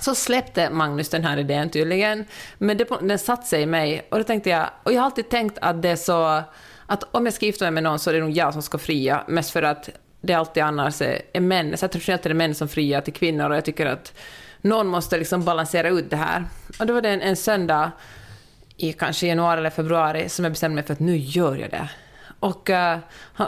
så 0.00 0.14
släppte 0.14 0.70
Magnus 0.70 1.08
den 1.08 1.24
här 1.24 1.36
idén 1.36 1.70
tydligen, 1.70 2.24
men 2.58 2.76
det, 2.76 2.88
den 3.00 3.18
satte 3.18 3.46
sig 3.46 3.62
i 3.62 3.66
mig. 3.66 4.06
Och 4.10 4.18
då 4.18 4.24
tänkte 4.24 4.50
jag, 4.50 4.70
och 4.82 4.92
jag 4.92 5.00
har 5.00 5.06
alltid 5.06 5.28
tänkt 5.28 5.58
att 5.60 5.82
det 5.82 5.88
är 5.88 5.96
så, 5.96 6.42
att 6.86 7.04
om 7.10 7.24
jag 7.24 7.34
ska 7.34 7.46
gifta 7.46 7.64
mig 7.64 7.70
med 7.70 7.82
någon 7.82 7.98
så 7.98 8.10
är 8.10 8.14
det 8.14 8.20
nog 8.20 8.30
jag 8.30 8.52
som 8.52 8.62
ska 8.62 8.78
fria, 8.78 9.24
mest 9.28 9.50
för 9.50 9.62
att 9.62 9.90
det 10.20 10.34
alltid 10.34 10.62
annars 10.62 11.02
är, 11.02 11.22
är 11.32 11.40
män. 11.40 11.76
Så 11.76 11.88
traditionellt 11.88 12.26
är 12.26 12.30
det 12.30 12.34
män 12.34 12.54
som 12.54 12.68
friar 12.68 13.00
till 13.00 13.12
kvinnor 13.12 13.50
och 13.50 13.56
jag 13.56 13.64
tycker 13.64 13.86
att 13.86 14.14
någon 14.60 14.86
måste 14.86 15.18
liksom 15.18 15.44
balansera 15.44 15.88
ut 15.88 16.10
det 16.10 16.16
här. 16.16 16.44
Och 16.78 16.86
då 16.86 16.94
var 16.94 17.02
det 17.02 17.08
en, 17.08 17.22
en 17.22 17.36
söndag 17.36 17.92
i 18.76 18.92
kanske 18.92 19.26
januari 19.26 19.58
eller 19.58 19.70
februari 19.70 20.28
som 20.28 20.44
jag 20.44 20.52
bestämde 20.52 20.74
mig 20.74 20.84
för 20.84 20.92
att 20.92 21.00
nu 21.00 21.16
gör 21.16 21.56
jag 21.56 21.70
det. 21.70 21.88
Och 22.42 22.70
uh, 22.70 22.96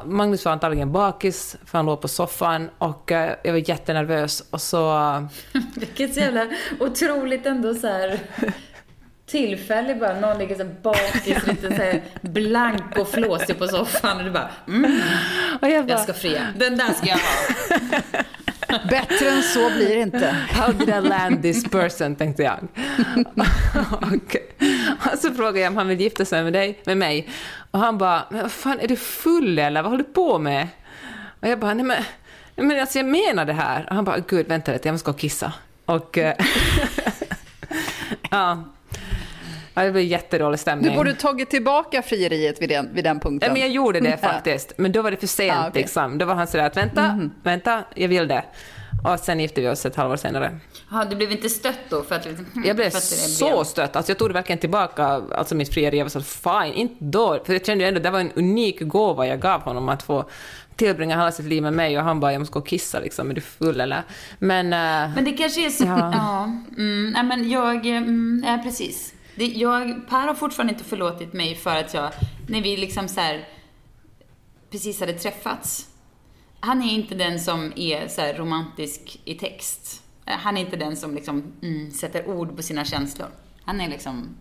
Magnus 0.04 0.44
var 0.44 0.52
antagligen 0.52 0.92
bakis, 0.92 1.56
för 1.66 1.78
han 1.78 1.86
låg 1.86 2.00
på 2.00 2.08
soffan 2.08 2.70
och 2.78 3.10
uh, 3.10 3.16
jag 3.16 3.52
var 3.52 3.68
jättenervös 3.68 4.44
och 4.50 4.60
så... 4.60 4.98
Uh... 4.98 5.26
Vilket 5.76 6.16
jävla 6.16 6.46
otroligt 6.80 7.46
ändå 7.46 7.74
så 7.74 7.86
här 7.86 8.18
tillfälle 9.26 9.94
bara, 9.94 10.20
någon 10.20 10.38
ligger 10.38 10.54
så 10.54 10.64
bakis, 10.82 11.46
lite 11.46 11.76
så 11.76 12.00
blank 12.28 12.98
och 12.98 13.08
flåsig 13.08 13.58
på 13.58 13.66
soffan 13.66 14.18
och 14.18 14.24
du 14.24 14.30
bara, 14.30 14.50
mm, 14.68 15.00
och 15.62 15.68
jag, 15.68 15.86
bara, 15.86 15.92
jag 15.92 16.00
ska 16.00 16.14
fria. 16.14 16.46
Den 16.56 16.76
där 16.76 16.92
ska 16.92 17.06
jag 17.06 17.16
ha. 17.16 18.22
Bättre 18.90 19.28
än 19.28 19.42
så 19.42 19.70
blir 19.70 19.88
det 19.88 20.00
inte. 20.00 20.36
How 20.50 20.72
did 20.72 20.88
I 20.88 21.08
land 21.08 21.42
this 21.42 21.64
person, 21.64 22.16
tänkte 22.16 22.42
jag. 22.42 22.58
och, 23.90 24.36
och 25.12 25.18
så 25.18 25.34
frågade 25.34 25.60
jag 25.60 25.70
om 25.70 25.76
han 25.76 25.88
vill 25.88 26.00
gifta 26.00 26.24
sig 26.24 26.44
med, 26.44 26.52
dig, 26.52 26.80
med 26.84 26.96
mig. 26.96 27.28
Och 27.74 27.80
han 27.80 27.98
bara, 27.98 28.24
men 28.30 28.42
vad 28.42 28.52
fan, 28.52 28.80
är 28.80 28.88
du 28.88 28.96
full 28.96 29.58
eller? 29.58 29.82
Vad 29.82 29.90
håller 29.90 30.04
du 30.04 30.12
på 30.12 30.38
med? 30.38 30.68
Och 31.40 31.48
jag 31.48 31.58
bara, 31.58 31.74
nej 31.74 31.84
men, 31.84 32.02
men 32.68 32.80
alltså 32.80 32.98
jag 32.98 33.06
menar 33.06 33.44
det 33.44 33.52
här. 33.52 33.86
Och 33.88 33.94
han 33.94 34.04
bara, 34.04 34.18
gud, 34.18 34.48
vänta 34.48 34.72
lite, 34.72 34.88
jag 34.88 34.92
måste 34.92 35.06
gå 35.06 35.12
och 35.12 35.18
kissa. 35.18 35.52
Och... 35.84 36.18
Eh, 36.18 36.34
ja, 38.30 38.64
Ja, 39.74 39.82
det 39.82 39.92
blev 39.92 40.04
jättedålig 40.04 40.60
stämning. 40.60 40.90
Du 40.90 40.96
borde 40.96 41.14
tagit 41.14 41.50
tillbaka 41.50 42.02
frieriet 42.02 42.62
vid 42.62 42.68
den, 42.68 42.94
vid 42.94 43.04
den 43.04 43.20
punkten. 43.20 43.46
Ja, 43.46 43.52
men 43.52 43.62
jag 43.62 43.70
gjorde 43.70 44.00
det 44.00 44.16
faktiskt. 44.20 44.72
Men 44.76 44.92
då 44.92 45.02
var 45.02 45.10
det 45.10 45.16
för 45.16 45.26
sent. 45.26 45.56
Ah, 45.56 45.68
okay. 45.68 45.82
liksom. 45.82 46.18
Då 46.18 46.26
var 46.26 46.34
han 46.34 46.46
sådär 46.46 46.66
att 46.66 46.76
vänta, 46.76 47.04
mm. 47.04 47.30
vänta, 47.42 47.84
jag 47.94 48.08
vill 48.08 48.28
det. 48.28 48.44
Och 49.04 49.20
sen 49.20 49.40
gifte 49.40 49.60
vi 49.60 49.68
oss 49.68 49.86
ett 49.86 49.96
halvår 49.96 50.16
senare. 50.16 50.58
Ja, 50.90 51.04
du 51.04 51.16
blev 51.16 51.32
inte 51.32 51.48
stött 51.48 51.78
då? 51.90 52.02
För 52.02 52.14
att, 52.14 52.26
jag 52.64 52.76
blev 52.76 52.90
så 52.90 53.64
stött. 53.64 53.96
Alltså, 53.96 54.10
jag 54.12 54.18
tog 54.18 54.28
det 54.28 54.34
verkligen 54.34 54.58
tillbaka, 54.58 55.04
alltså 55.06 55.54
mitt 55.54 55.74
frieri. 55.74 55.98
Jag 55.98 56.04
var 56.04 56.10
så 56.10 56.22
fine, 56.22 56.74
inte 56.74 56.94
då. 56.98 57.44
För 57.44 57.52
jag 57.52 57.66
kände 57.66 57.86
ändå 57.86 57.98
att 57.98 58.04
det 58.04 58.10
var 58.10 58.20
en 58.20 58.32
unik 58.32 58.80
gåva 58.80 59.26
jag 59.26 59.40
gav 59.40 59.60
honom 59.60 59.88
att 59.88 60.02
få 60.02 60.24
tillbringa 60.76 61.16
hela 61.16 61.32
sitt 61.32 61.46
liv 61.46 61.62
med 61.62 61.72
mig 61.72 61.98
och 61.98 62.04
han 62.04 62.20
bara, 62.20 62.32
jag 62.32 62.38
måste 62.38 62.52
gå 62.52 62.58
och 62.58 62.68
kissa 62.68 63.00
liksom, 63.00 63.30
är 63.30 63.34
du 63.34 63.40
full 63.40 63.80
eller? 63.80 64.02
Men... 64.38 64.66
Uh, 64.66 65.14
men 65.14 65.24
det 65.24 65.32
kanske 65.32 65.66
är 65.66 65.70
så... 65.70 65.84
Ja. 65.84 66.12
ja 66.14 66.44
mm, 66.76 67.10
nej, 67.10 67.22
men 67.22 67.50
jag... 67.50 67.86
Mm, 67.86 68.44
ja, 68.46 68.60
precis. 68.64 69.14
Det, 69.34 69.46
jag, 69.46 70.08
Per 70.08 70.26
har 70.26 70.34
fortfarande 70.34 70.72
inte 70.72 70.84
förlåtit 70.84 71.32
mig 71.32 71.54
för 71.54 71.76
att 71.76 71.94
jag, 71.94 72.10
när 72.48 72.60
vi 72.60 72.76
liksom 72.76 73.08
så 73.08 73.20
här, 73.20 73.48
precis 74.70 75.00
hade 75.00 75.12
träffats. 75.12 75.93
Han 76.64 76.82
är 76.82 76.92
inte 76.92 77.14
den 77.14 77.40
som 77.40 77.72
är 77.76 78.08
så 78.08 78.22
romantisk 78.22 79.20
i 79.24 79.34
text. 79.34 80.02
Han 80.24 80.56
är 80.56 80.60
inte 80.60 80.76
den 80.76 80.96
som 80.96 81.14
liksom 81.14 81.52
mm, 81.62 81.90
sätter 81.90 82.28
ord 82.28 82.56
på 82.56 82.62
sina 82.62 82.84
känslor. 82.84 83.28
Han 83.64 83.80
är 83.80 83.88
liksom, 83.88 84.36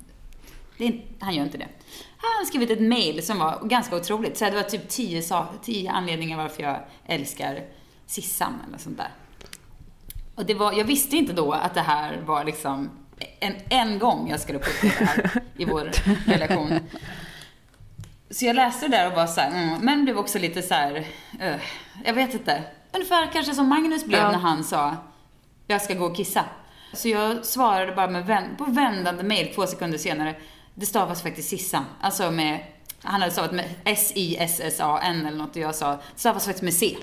är 0.78 1.06
han 1.20 1.36
gör 1.36 1.44
inte 1.44 1.58
det. 1.58 1.68
Han 2.18 2.32
har 2.38 2.46
skrivit 2.46 2.70
ett 2.70 2.82
mail 2.82 3.26
som 3.26 3.40
var 3.40 3.60
ganska 3.64 3.96
otroligt. 3.96 4.38
Så 4.38 4.46
det 4.46 4.52
var 4.52 4.64
typ 4.64 4.90
tio, 4.90 5.24
tio 5.64 5.92
anledningar 5.92 6.38
varför 6.38 6.64
jag 6.64 6.80
älskar 7.06 7.66
Sissan 8.06 8.54
eller 8.68 8.78
sånt 8.78 8.98
där. 8.98 9.12
Och 10.36 10.46
det 10.46 10.54
var, 10.54 10.74
jag 10.74 10.86
visste 10.86 11.18
inte 11.18 11.34
då 11.34 11.52
att 11.52 11.74
det 11.74 11.82
här 11.82 12.22
var 12.26 12.44
liksom 12.44 12.90
en, 13.40 13.54
en 13.70 14.00
gång 14.00 14.30
jag 14.30 14.40
skulle 14.40 14.60
uppleva 14.60 14.96
det 15.00 15.06
här 15.06 15.42
i 15.58 15.66
vår 15.66 15.92
relation. 16.26 16.80
Så 18.30 18.46
jag 18.46 18.56
läste 18.56 18.88
det 18.88 18.98
där 18.98 19.08
och 19.08 19.14
var 19.14 19.28
så 19.28 19.42
här, 19.42 19.50
mm, 19.50 19.82
men 19.82 20.04
blev 20.04 20.18
också 20.18 20.40
lite 20.40 20.62
så 20.62 20.74
här, 20.74 21.08
uh, 21.42 21.62
jag 22.06 22.14
vet 22.14 22.34
inte. 22.34 22.64
Ungefär 22.92 23.32
kanske 23.34 23.54
som 23.54 23.70
Magnus 23.70 24.06
blev 24.06 24.20
ja. 24.20 24.32
när 24.32 24.38
han 24.38 24.64
sa, 24.64 24.96
jag 25.68 25.82
ska 25.82 25.94
gå 25.94 26.06
och 26.06 26.16
kissa. 26.16 26.46
Så 26.94 27.10
jag 27.10 27.46
svarade 27.46 27.96
bara 27.96 28.08
med 28.08 28.26
vänd, 28.26 28.58
på 28.58 28.64
vändande 28.64 29.24
mail 29.24 29.56
två 29.56 29.68
sekunder 29.68 29.98
senare. 29.98 30.36
Det 30.76 30.86
stavas 30.86 31.22
faktiskt 31.22 31.50
Sissan. 31.50 31.86
Alltså 32.02 32.32
med, 32.32 32.60
han 33.02 33.22
hade 33.22 33.32
stavat 33.32 33.52
med 33.52 33.66
S-I-S-S-A-N 33.84 35.26
eller 35.26 35.38
något 35.38 35.56
och 35.56 35.62
jag 35.62 35.76
sa, 35.76 35.92
det 35.92 36.00
stavas 36.16 36.46
faktiskt 36.46 36.64
med 36.64 36.74
C. 36.74 36.98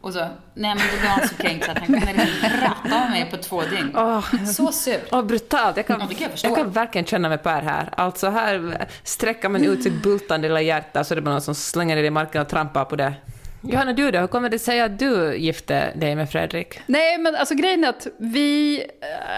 Och 0.00 0.12
så, 0.12 0.18
nej 0.54 0.74
men 0.74 0.76
då 0.76 0.98
blev 1.00 1.10
han 1.10 1.28
så 1.28 1.34
kränkt 1.34 1.64
så 1.64 1.70
att 1.70 1.78
han 1.78 1.86
kunde 1.86 2.12
liksom 2.12 2.50
ratta 2.60 3.04
av 3.04 3.10
mig 3.10 3.30
på 3.30 3.36
två 3.36 3.62
dygn. 3.62 3.96
Oh, 3.96 4.44
så 4.44 4.72
surt. 4.72 5.12
Oh, 5.12 5.22
brutalt. 5.22 5.76
Jag 5.76 5.86
kan, 5.86 6.00
ja, 6.00 6.06
kan 6.06 6.16
jag, 6.20 6.30
jag, 6.50 6.56
kan 6.56 6.70
verkligen 6.70 7.04
känna 7.04 7.28
mig 7.28 7.38
Per 7.38 7.62
här. 7.62 7.88
Alltså 7.96 8.28
här 8.28 8.86
sträcker 9.02 9.48
man 9.48 9.64
ut 9.64 9.82
sitt 9.82 10.02
bultande 10.02 10.48
lilla 10.48 10.60
hjärta 10.60 11.04
så 11.04 11.14
är 11.14 11.16
det 11.16 11.22
bara 11.22 11.30
någon 11.30 11.42
som 11.42 11.54
slänger 11.54 11.96
det 11.96 12.06
i 12.06 12.10
marken 12.10 12.42
och 12.42 12.48
trampar 12.48 12.84
på 12.84 12.96
det. 12.96 13.14
Johanna, 13.62 13.92
du 13.92 14.10
då? 14.10 14.18
Hur 14.18 14.26
kommer 14.26 14.48
det 14.48 14.58
sig 14.58 14.80
att 14.80 14.98
du 14.98 15.36
gifte 15.36 15.92
dig 15.94 16.16
med 16.16 16.30
Fredrik? 16.30 16.80
Nej, 16.86 17.18
men 17.18 17.36
alltså 17.36 17.54
grejen 17.54 17.84
är 17.84 17.88
att 17.88 18.06
vi 18.18 18.82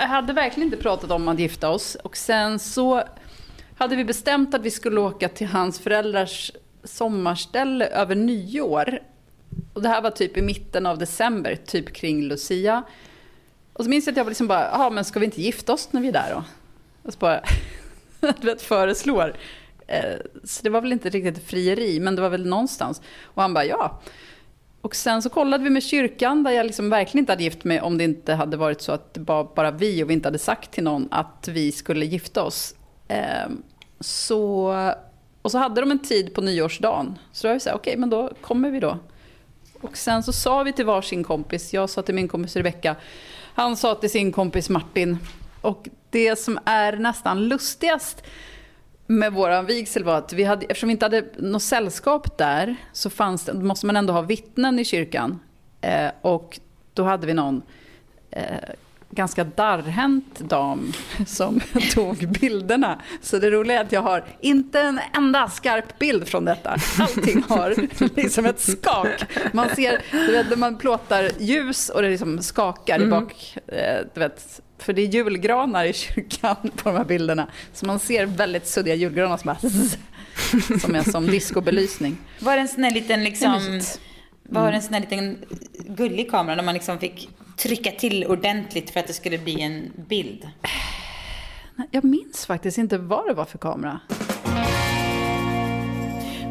eh, 0.02 0.08
hade 0.08 0.32
verkligen 0.32 0.66
inte 0.66 0.82
pratat 0.82 1.10
om 1.10 1.28
att 1.28 1.38
gifta 1.38 1.70
oss. 1.70 1.94
Och 1.94 2.16
sen 2.16 2.58
så 2.58 3.02
hade 3.78 3.96
vi 3.96 4.04
bestämt 4.04 4.54
att 4.54 4.62
vi 4.62 4.70
skulle 4.70 5.00
åka 5.00 5.28
till 5.28 5.46
hans 5.46 5.78
föräldrars 5.78 6.52
sommarställe 6.84 7.86
över 7.86 8.14
nyår. 8.14 8.98
Och 9.72 9.82
det 9.82 9.88
här 9.88 10.02
var 10.02 10.10
typ 10.10 10.36
i 10.36 10.42
mitten 10.42 10.86
av 10.86 10.98
december, 10.98 11.56
typ 11.66 11.92
kring 11.92 12.22
Lucia. 12.22 12.82
Och 13.72 13.84
så 13.84 13.90
minns 13.90 14.06
jag 14.06 14.12
att 14.12 14.16
jag 14.16 14.28
liksom 14.28 14.46
bara, 14.46 14.70
ja 14.72 14.90
men 14.90 15.04
ska 15.04 15.20
vi 15.20 15.26
inte 15.26 15.42
gifta 15.42 15.72
oss 15.72 15.92
när 15.92 16.00
vi 16.00 16.08
är 16.08 16.12
där 16.12 16.34
då? 16.34 16.44
Och 17.02 17.12
så 17.12 17.18
bara, 17.18 17.40
du 18.40 18.46
vet, 18.46 18.62
föreslår. 18.62 19.34
Eh, 19.86 20.16
så 20.44 20.62
det 20.62 20.70
var 20.70 20.80
väl 20.80 20.92
inte 20.92 21.10
riktigt 21.10 21.46
frieri, 21.46 22.00
men 22.00 22.16
det 22.16 22.22
var 22.22 22.30
väl 22.30 22.46
någonstans. 22.46 23.02
Och 23.24 23.42
han 23.42 23.54
bara, 23.54 23.64
ja. 23.64 24.00
Och 24.80 24.96
sen 24.96 25.22
så 25.22 25.28
kollade 25.28 25.64
vi 25.64 25.70
med 25.70 25.82
kyrkan, 25.82 26.42
där 26.42 26.50
jag 26.50 26.66
liksom 26.66 26.90
verkligen 26.90 27.22
inte 27.22 27.32
hade 27.32 27.42
gift 27.42 27.64
mig 27.64 27.80
om 27.80 27.98
det 27.98 28.04
inte 28.04 28.34
hade 28.34 28.56
varit 28.56 28.80
så 28.80 28.92
att 28.92 29.14
det 29.14 29.20
var 29.20 29.44
bara 29.54 29.70
vi 29.70 30.04
och 30.04 30.10
vi 30.10 30.14
inte 30.14 30.28
hade 30.28 30.38
sagt 30.38 30.70
till 30.70 30.84
någon 30.84 31.08
att 31.10 31.48
vi 31.48 31.72
skulle 31.72 32.06
gifta 32.06 32.42
oss. 32.42 32.74
Ehm, 33.08 33.62
så, 34.00 34.74
och 35.42 35.50
så 35.50 35.58
hade 35.58 35.80
de 35.80 35.90
en 35.90 35.98
tid 35.98 36.34
på 36.34 36.40
nyårsdagen. 36.40 37.18
Så 37.32 37.46
då 37.46 37.48
var 37.48 37.54
vi 37.54 37.60
så 37.60 37.68
här, 37.68 37.76
okej, 37.76 37.90
okay, 37.90 38.00
men 38.00 38.10
då 38.10 38.30
kommer 38.40 38.70
vi 38.70 38.80
då. 38.80 38.98
Och 39.80 39.96
sen 39.96 40.22
så 40.22 40.32
sa 40.32 40.62
vi 40.62 40.72
till 40.72 40.86
varsin 40.86 41.24
kompis, 41.24 41.72
jag 41.72 41.90
sa 41.90 42.02
till 42.02 42.14
min 42.14 42.28
kompis 42.28 42.56
Rebecka, 42.56 42.96
han 43.54 43.76
sa 43.76 43.94
till 43.94 44.10
sin 44.10 44.32
kompis 44.32 44.68
Martin. 44.68 45.18
Och 45.60 45.88
det 46.10 46.38
som 46.38 46.58
är 46.64 46.96
nästan 46.96 47.48
lustigast 47.48 48.22
med 49.06 49.32
vår 49.32 49.62
vigsel 49.62 50.04
var 50.04 50.18
att 50.18 50.32
vi 50.32 50.44
hade, 50.44 50.66
eftersom 50.66 50.86
vi 50.86 50.92
inte 50.92 51.04
hade 51.04 51.24
något 51.38 51.62
sällskap 51.62 52.38
där 52.38 52.76
så 52.92 53.10
fanns 53.10 53.44
det, 53.44 53.54
måste 53.54 53.86
man 53.86 53.96
ändå 53.96 54.12
ha 54.12 54.20
vittnen 54.20 54.78
i 54.78 54.84
kyrkan. 54.84 55.40
Eh, 55.80 56.10
och 56.20 56.60
då 56.94 57.04
hade 57.04 57.26
vi 57.26 57.34
någon 57.34 57.62
eh, 58.30 58.44
ganska 59.10 59.44
darrhänt 59.44 60.38
dam 60.38 60.92
som 61.26 61.60
tog 61.94 62.28
bilderna. 62.28 63.00
Så 63.20 63.38
det 63.38 63.50
roliga 63.50 63.78
är 63.78 63.84
att 63.84 63.92
jag 63.92 64.02
har 64.02 64.24
inte 64.40 64.80
en 64.80 65.00
enda 65.16 65.48
skarp 65.48 65.98
bild 65.98 66.28
från 66.28 66.44
detta. 66.44 66.76
Allting 66.98 67.42
har 67.48 67.74
liksom 68.16 68.46
ett 68.46 68.60
skak. 68.60 69.24
Man 69.52 69.68
ser, 69.68 70.02
du 70.10 70.32
vet 70.32 70.50
när 70.50 70.56
man 70.56 70.78
plåtar 70.78 71.30
ljus 71.38 71.88
och 71.88 72.02
det 72.02 72.10
liksom 72.10 72.42
skakar 72.42 72.96
mm. 72.96 73.08
i 73.08 73.10
bak, 73.10 73.56
eh, 73.66 73.98
du 74.14 74.20
vet, 74.20 74.60
för 74.78 74.92
det 74.92 75.02
är 75.02 75.06
julgranar 75.06 75.84
i 75.84 75.92
kyrkan 75.92 76.56
på 76.76 76.88
de 76.88 76.96
här 76.96 77.04
bilderna. 77.04 77.46
Så 77.72 77.86
man 77.86 77.98
ser 77.98 78.26
väldigt 78.26 78.66
suddiga 78.66 78.94
julgranar 78.94 79.36
som 79.36 79.46
bara 79.46 79.70
som 80.80 80.94
är 80.94 81.10
som 81.10 81.26
discobelysning. 81.26 82.16
Var 82.38 82.56
det 82.56 82.62
en 82.62 82.68
sån 82.68 82.84
här 82.84 82.90
liten 82.90 83.24
liksom, 83.24 83.80
var 84.42 84.70
det 84.70 84.76
en 84.76 84.82
sån 84.82 84.94
här 84.94 85.00
liten 85.00 85.38
gullig 85.72 86.30
kamera 86.30 86.56
där 86.56 86.62
man 86.62 86.74
liksom 86.74 86.98
fick 86.98 87.28
trycka 87.62 87.90
till 87.90 88.26
ordentligt 88.26 88.90
för 88.90 89.00
att 89.00 89.06
det 89.06 89.12
skulle 89.12 89.38
bli 89.38 89.62
en 89.62 89.92
bild? 90.08 90.48
Jag 91.90 92.04
minns 92.04 92.46
faktiskt 92.46 92.78
inte 92.78 92.98
vad 92.98 93.26
det 93.26 93.34
var 93.34 93.44
för 93.44 93.58
kamera. 93.58 94.00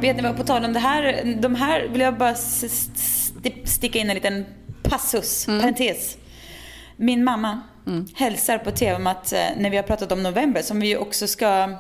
Vet 0.02 0.16
ni 0.16 0.24
vad, 0.24 0.38
på 0.38 0.44
tal 0.44 0.66
om 0.66 0.74
det 0.74 0.80
här, 0.80 1.36
de 1.42 1.56
här 1.56 1.88
vill 1.88 2.02
jag 2.02 2.18
bara 2.18 2.36
sticka 3.66 4.00
in 4.00 4.10
en 4.10 4.16
liten 4.16 4.46
passus, 4.84 5.48
mm. 5.48 5.62
parentes. 5.62 6.18
Min 6.96 7.24
mamma, 7.24 7.62
hälsar 8.16 8.58
på 8.58 8.72
TV 8.72 8.96
om 8.96 9.08
att 9.08 9.34
eh, 9.34 9.40
när 9.58 9.70
vi 9.70 9.78
har 9.78 9.84
pratat 9.84 10.12
om 10.12 10.24
november, 10.24 10.62
som 10.62 10.80
vi 10.80 10.98
också 10.98 11.28
ska 11.28 11.78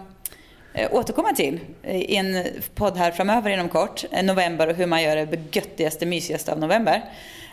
eh, 0.74 0.94
återkomma 0.94 1.34
till 1.34 1.60
i 1.84 2.16
en 2.16 2.46
podd 2.76 2.98
här 2.98 3.12
framöver 3.12 3.50
inom 3.50 3.70
kort, 3.70 4.06
eh, 4.12 4.24
november 4.24 4.68
och 4.68 4.76
hur 4.76 4.86
man 4.86 5.04
gör 5.04 5.16
det 5.16 5.56
göttigaste, 5.56 6.06
mysigaste 6.06 6.52
av 6.52 6.60
november. 6.60 7.04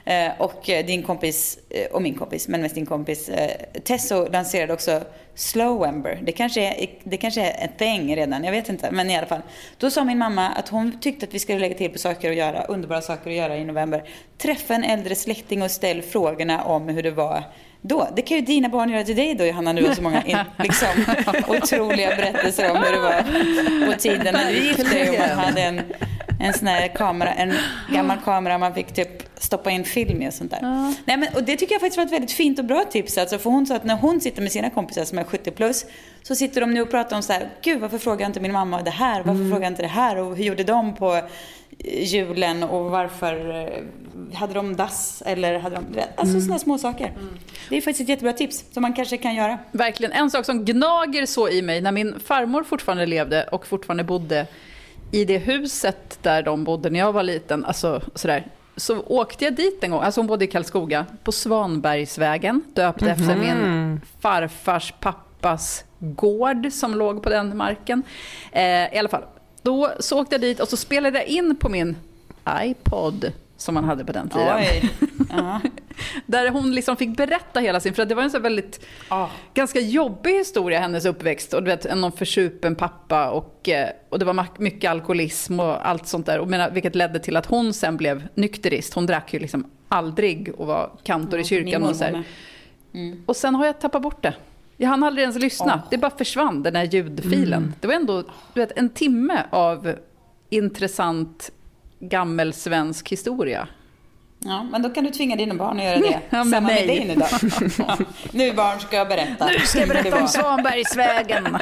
Eh, 0.07 0.33
Och 0.39 0.71
eh, 0.71 0.87
din 0.87 1.03
kompis, 1.03 1.59
eh, 1.71 1.87
och 1.87 2.03
min 2.03 2.15
kompis, 2.15 2.49
men 2.49 2.61
mest 2.63 2.75
din 2.75 2.87
kompis, 2.87 3.31
Tesso 3.85 4.29
lanserade 4.33 4.73
också 4.73 5.01
Slowember. 5.35 6.19
Det 6.23 6.33
kanske, 6.33 6.61
är, 6.61 6.87
det 7.05 7.17
kanske 7.17 7.43
är 7.43 7.65
en 7.65 7.73
thing 7.79 8.17
redan, 8.17 8.45
jag 8.45 8.53
vet 8.53 8.69
inte. 8.69 8.91
Men 8.91 9.11
i 9.11 9.17
alla 9.17 9.27
fall. 9.27 9.41
Då 9.79 9.91
sa 9.91 10.05
min 10.05 10.19
mamma 10.19 10.49
att 10.49 10.69
hon 10.69 11.01
tyckte 11.01 11.27
att 11.27 11.35
vi 11.35 11.39
skulle 11.39 11.59
lägga 11.59 11.75
till 11.75 11.91
på 11.91 11.99
saker 11.99 12.31
att 12.31 12.37
göra, 12.37 12.63
underbara 12.65 13.01
saker 13.01 13.31
att 13.31 13.37
göra 13.37 13.57
i 13.57 13.65
november. 13.65 14.09
Träffa 14.39 14.75
en 14.75 14.85
äldre 14.85 15.15
släkting 15.15 15.63
och 15.63 15.71
ställ 15.71 16.03
frågorna 16.03 16.65
om 16.65 16.89
hur 16.89 17.03
det 17.03 17.11
var 17.11 17.43
då. 17.81 18.09
Det 18.17 18.23
kan 18.23 18.37
ju 18.37 18.43
dina 18.43 18.69
barn 18.69 18.91
göra 18.91 19.05
till 19.05 19.17
dig 19.17 19.35
då 19.35 19.45
Johanna, 19.47 19.73
nu 19.73 19.87
har 19.87 19.95
så 19.95 20.03
många 20.03 20.23
in, 20.23 20.39
liksom, 20.59 20.89
otroliga 21.49 22.09
berättelser 22.17 22.71
om 22.71 22.77
hur 22.77 22.93
det 22.93 23.01
var 23.01 23.23
på 23.93 23.99
tiden 23.99 24.35
när 24.35 24.53
du 24.53 24.59
gifte 24.59 24.83
dig 24.83 25.11
och 25.11 25.19
man 25.19 25.39
hade 25.45 25.61
en, 25.61 25.81
en 26.41 26.53
sån 26.53 26.69
här 26.69 26.89
kamera, 26.89 27.35
en 27.35 27.53
gammal 27.93 28.19
kamera 28.25 28.59
man 28.59 28.75
fick 28.75 28.93
typ 28.93 29.23
stoppa 29.39 29.71
in 29.71 29.85
film 29.85 30.23
i 30.23 30.29
och 30.29 30.35
sånt 30.35 30.51
där. 30.51 30.61
Nej, 31.05 31.17
men, 31.17 31.29
och 31.35 31.43
det 31.43 31.57
tycker 31.57 31.75
jag 31.75 31.81
faktiskt 31.81 31.97
var 31.97 32.05
ett 32.05 32.13
väldigt 32.13 32.33
fint 32.33 32.59
och 32.59 32.65
bra 32.65 32.85
tips. 32.85 33.19
Alltså, 33.19 33.39
för 33.39 33.51
hon 33.51 33.67
sa 33.67 33.77
att 33.77 33.85
när 33.85 33.97
hon 33.97 34.21
sitter 34.21 34.43
med 34.43 34.53
sina 34.53 34.71
kompisar 34.71 35.05
som 35.05 35.19
är 35.19 35.25
70 35.25 35.51
plus 35.51 35.85
så 36.23 36.35
sitter 36.35 36.61
de 36.61 36.75
nu 36.75 36.81
och 36.81 36.91
pratar 36.91 37.17
om 37.17 37.23
så 37.23 37.33
här, 37.33 37.49
gud 37.63 37.81
varför 37.81 37.99
frågar 37.99 38.27
inte 38.27 38.41
min 38.41 38.53
mamma 38.53 38.83
det 38.83 38.91
här? 38.91 39.23
Varför 39.23 39.51
frågar 39.51 39.69
inte 39.69 39.83
det 39.83 39.89
här? 39.89 40.17
Och 40.17 40.37
hur 40.37 40.45
gjorde 40.45 40.65
de 40.65 40.95
på 40.95 41.15
eh, 41.15 41.23
julen 42.03 42.63
och 42.63 42.91
varför 42.91 43.63
eh, 43.63 44.37
hade 44.37 44.55
de 44.55 44.77
dass 44.77 45.23
eller 45.27 45.59
hade 45.59 45.77
de, 45.77 46.03
alltså 46.17 46.41
sådana 46.41 46.59
små 46.59 46.79
saker. 46.79 47.13
Det 47.69 47.77
är 47.77 47.81
faktiskt 47.81 48.01
ett 48.01 48.09
jättebra 48.09 48.33
tips 48.33 48.65
som 48.73 48.83
man 48.83 48.93
kanske 48.93 49.17
kan 49.17 49.35
göra. 49.35 49.59
Verkligen. 49.73 50.13
En 50.13 50.31
sak 50.31 50.45
som 50.45 50.65
gnager 50.65 51.27
så 51.27 51.49
i 51.49 51.63
mig, 51.63 51.81
när 51.81 51.93
min 51.93 52.21
farmor 52.21 52.65
fortfarande 52.65 53.07
levde 53.07 53.45
och 53.45 53.67
fortfarande 53.67 54.05
bodde 54.05 54.47
i 55.17 55.25
det 55.25 55.39
huset 55.39 56.19
där 56.23 56.43
de 56.43 56.65
bodde 56.65 56.91
när 56.91 56.99
jag 56.99 57.13
var 57.13 57.23
liten, 57.23 57.65
alltså 57.65 58.01
sådär, 58.15 58.47
så 58.77 59.01
åkte 59.07 59.45
jag 59.45 59.55
dit 59.55 59.85
en 59.85 59.91
gång, 59.91 60.03
alltså 60.03 60.21
hon 60.21 60.27
bodde 60.27 60.45
i 60.45 60.49
Karlskoga, 60.49 61.07
på 61.25 61.33
Svanbergsvägen, 61.33 62.63
döpt 62.75 63.03
efter 63.03 63.37
min 63.37 64.01
farfars 64.21 64.95
pappas 65.01 65.85
gård 65.99 66.73
som 66.73 66.95
låg 66.95 67.23
på 67.23 67.29
den 67.29 67.57
marken. 67.57 68.03
Eh, 68.53 68.95
I 68.95 68.99
alla 68.99 69.09
fall, 69.09 69.25
då 69.63 69.93
så 70.01 70.21
åkte 70.21 70.35
jag 70.35 70.41
dit 70.41 70.61
och 70.61 70.69
så 70.69 70.77
spelade 70.77 71.19
jag 71.19 71.27
in 71.27 71.57
på 71.57 71.69
min 71.69 71.97
iPod, 72.63 73.33
som 73.57 73.75
man 73.75 73.85
hade 73.85 74.05
på 74.05 74.13
den 74.13 74.29
tiden. 74.29 74.57
Oj. 74.57 74.91
Ja. 75.31 75.61
Där 76.27 76.51
hon 76.51 76.75
liksom 76.75 76.97
fick 76.97 77.17
berätta 77.17 77.61
hela 77.61 77.81
sin, 77.81 77.95
för 77.95 78.05
det 78.05 78.15
var 78.15 78.23
en 78.23 78.31
så 78.31 78.39
väldigt, 78.39 78.87
Ah. 79.09 79.29
ganska 79.55 79.81
jobbig 79.81 80.33
historia, 80.33 80.81
hennes 80.81 81.05
uppväxt. 81.05 81.55
Och 81.55 81.63
du 81.63 81.71
vet, 81.71 81.87
en 81.87 82.01
någon 82.01 82.13
försupen 82.13 82.75
pappa 82.75 83.31
och, 83.31 83.69
eh, 83.69 83.89
och 84.09 84.19
det 84.19 84.25
var 84.25 84.47
mycket 84.59 84.91
alkoholism 84.91 85.61
och 85.61 85.89
allt 85.89 86.07
sånt 86.07 86.27
där. 86.27 86.39
Och 86.39 86.49
menar, 86.49 86.71
vilket 86.71 86.95
ledde 86.95 87.19
till 87.19 87.37
att 87.37 87.47
hon 87.47 87.73
sen 87.75 87.97
blev 87.97 88.29
nykterist. 88.35 88.95
Hon 88.95 89.07
drack 89.07 89.33
ju 89.35 89.39
liksom 89.39 89.67
aldrig 89.89 90.53
och 90.57 90.67
var 90.67 90.91
kantor 91.03 91.41
i 91.41 91.45
kyrkan 91.45 91.83
och 91.83 91.97
så 91.97 92.05
med. 92.05 92.23
Och 93.27 93.37
sen 93.37 93.55
har 93.55 93.67
jag 93.67 93.81
tappat 93.81 94.03
bort 94.03 94.23
det. 94.23 94.35
Jag 94.77 94.89
hann 94.89 95.03
aldrig 95.03 95.23
ens 95.23 95.39
lyssna. 95.39 95.83
Det 95.91 95.99
bara 95.99 96.11
försvann, 96.11 96.63
den 96.63 96.77
här 96.77 96.85
ljudfilen. 96.85 97.75
Det 97.81 97.87
var 97.87 97.95
ändå 97.95 98.23
du 98.55 98.61
vet, 98.61 98.79
en 98.79 98.89
timme 98.91 99.43
av 99.51 99.95
intressant 100.51 101.51
gammelsvensk 102.01 103.09
historia. 103.13 103.69
Ja, 104.47 104.63
men 104.63 104.83
då 104.83 104.91
kan 104.91 105.05
du 105.05 105.11
tvinga 105.11 105.37
dina 105.37 105.55
barn 105.55 105.79
att 105.79 105.85
göra 105.85 105.99
det. 105.99 106.21
Ja, 106.31 106.45
med 106.45 106.55
Samma 106.55 106.67
mig. 106.67 107.07
med 107.07 107.07
nu 107.07 107.15
då. 107.15 107.27
Ja. 107.89 107.97
Nu 108.33 108.53
barn 108.53 108.81
ska 108.81 108.97
jag 108.97 109.09
berätta. 109.09 109.47
Nu 109.47 109.59
ska 109.59 109.79
jag 109.79 109.89
berätta 109.89 110.21
om. 110.23 110.29
Svanbergsvägen. 110.29 111.45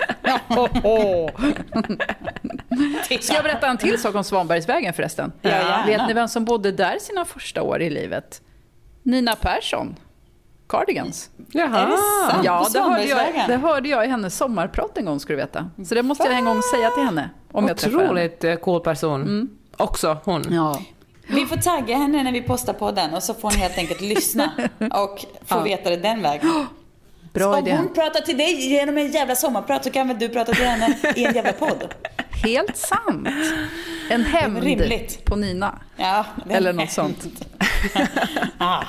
Ska 3.21 3.35
jag 3.35 3.43
berätta 3.45 3.67
en 3.67 3.79
till 3.79 4.01
sak 4.01 4.15
om 4.15 4.25
Svanbergsvägen 4.25 4.93
förresten? 4.95 5.33
Ja, 5.43 5.51
gärna. 5.51 5.87
Vet 5.87 6.09
ni 6.09 6.15
vem 6.15 6.29
som 6.29 6.45
bodde 6.45 6.73
där 6.73 6.99
sina 7.01 7.25
första 7.25 7.63
år 7.63 7.83
i 7.83 7.91
livet? 7.91 8.43
Nina 9.03 9.37
Persson. 9.37 9.97
Cardigans. 10.69 11.31
Jaha. 11.53 11.79
Är 11.79 11.87
det 11.91 11.97
sant? 12.31 12.45
Ja, 12.45 12.67
det 12.73 12.81
hörde, 12.81 13.05
jag, 13.05 13.49
det 13.49 13.57
hörde 13.57 13.89
jag 13.89 14.05
i 14.05 14.09
hennes 14.09 14.37
sommarprat 14.37 14.99
en 14.99 15.05
gång, 15.05 15.21
ska 15.21 15.33
du 15.33 15.37
veta. 15.37 15.71
Så 15.89 15.95
det 15.95 16.03
måste 16.03 16.25
jag 16.25 16.35
en 16.35 16.45
gång 16.45 16.63
säga 16.63 16.91
till 16.91 17.05
henne. 17.05 17.31
Om 17.53 17.69
jag. 17.69 17.73
Otroligt 17.73 18.45
eh, 18.45 18.55
cool 18.55 18.81
person. 18.81 19.49
Också 19.77 20.19
hon. 20.25 20.45
Ja. 20.51 20.81
Vi 21.27 21.47
får 21.47 21.57
tagga 21.57 21.97
henne 21.97 22.23
när 22.23 22.33
vi 22.33 22.43
postar 22.43 22.73
podden 22.73 23.15
och 23.15 23.23
så 23.23 23.35
får 23.35 23.51
hon 23.51 23.59
helt 23.59 23.79
enkelt 23.79 24.01
lyssna 24.01 24.53
och 24.93 25.25
få 25.45 25.61
veta 25.61 25.91
det 25.91 25.97
den 25.97 26.23
vägen. 26.23 26.51
Bra 27.33 27.57
Om 27.57 27.67
idé. 27.67 27.77
hon 27.77 27.93
pratar 27.95 28.21
till 28.21 28.39
dig 28.39 28.69
genom 28.69 28.99
en 28.99 29.13
jävla 29.13 29.37
sommarprat 29.37 29.85
så 29.85 29.91
kan 29.91 30.09
väl 30.09 30.19
du 30.19 30.29
prata 30.29 30.53
till 30.53 30.65
henne 30.65 30.99
i 31.17 31.25
en 31.25 31.35
jävla 31.35 31.53
podd? 31.53 31.95
Helt 32.31 32.77
sant. 32.77 33.29
En 34.11 34.25
hämnd 34.25 34.63
rimligt. 34.63 35.25
på 35.25 35.37
Nina. 35.37 35.79
Ja, 35.97 36.27
Eller 36.51 36.73
något 36.73 36.91
sånt. 36.91 37.25
ah. 38.59 38.85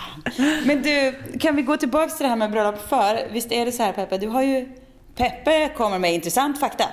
Men 0.64 0.82
du, 0.82 1.14
kan 1.40 1.56
vi 1.56 1.62
gå 1.62 1.78
tillbaka 1.78 2.14
till 2.14 2.24
det 2.24 2.30
här 2.30 2.36
med 2.36 2.52
bröllop 2.52 2.90
för? 2.90 3.28
Visst 3.32 3.52
är 3.52 3.66
det 3.66 3.72
så 3.72 3.84
här 3.84 3.94
Peppe, 3.94 4.18
du 4.18 4.28
har 4.28 4.42
ju... 4.42 4.70
Peppe 5.16 5.70
kommer 5.78 6.00
med 6.00 6.14
intressant 6.14 6.60
fakta. 6.60 6.86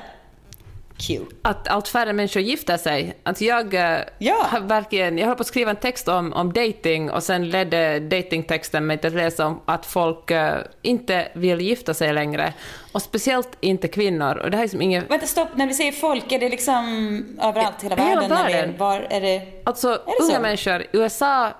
Q. 0.98 1.20
Att 1.42 1.68
allt 1.68 1.88
färre 1.88 2.12
människor 2.12 2.42
gifter 2.42 2.76
sig. 2.76 3.16
Att 3.22 3.40
jag, 3.40 3.74
eh, 3.74 3.98
Ja. 4.18 4.46
har 4.50 4.60
verkligen, 4.60 5.18
jag 5.18 5.26
höll 5.26 5.36
på 5.36 5.40
att 5.40 5.46
skriva 5.46 5.70
en 5.70 5.76
text 5.76 6.08
om, 6.08 6.32
om 6.32 6.52
dating 6.52 7.10
och 7.10 7.22
sen 7.22 7.50
ledde 7.50 8.00
datingtexten 8.00 8.86
mig 8.86 8.98
till 8.98 9.06
att 9.08 9.14
läsa 9.14 9.46
om 9.46 9.60
att 9.64 9.86
folk 9.86 10.30
eh, 10.30 10.58
inte 10.82 11.28
vill 11.34 11.60
gifta 11.60 11.94
sig 11.94 12.12
längre. 12.12 12.52
Och 12.92 13.02
speciellt 13.02 13.48
inte 13.60 13.88
kvinnor. 13.88 14.36
Och 14.36 14.50
det 14.50 14.56
här 14.56 14.62
är 14.64 14.66
liksom 14.66 14.82
inget... 14.82 15.10
Vänta, 15.10 15.26
stopp. 15.26 15.48
När 15.54 15.66
vi 15.66 15.74
säger 15.74 15.92
folk, 15.92 16.32
är 16.32 16.38
det 16.38 16.48
liksom 16.48 16.84
överallt, 17.42 17.82
hela 17.82 17.96
Hela 17.96 18.20
världen? 18.20 18.38
Är, 18.38 18.52
världen. 18.52 18.74
var 18.78 19.06
är 19.10 19.20
det? 19.20 19.42
Alltså, 19.64 19.88
det 19.88 20.24
unga 20.24 20.34
så? 20.34 20.40
människor, 20.40 20.84
USA 20.92 21.50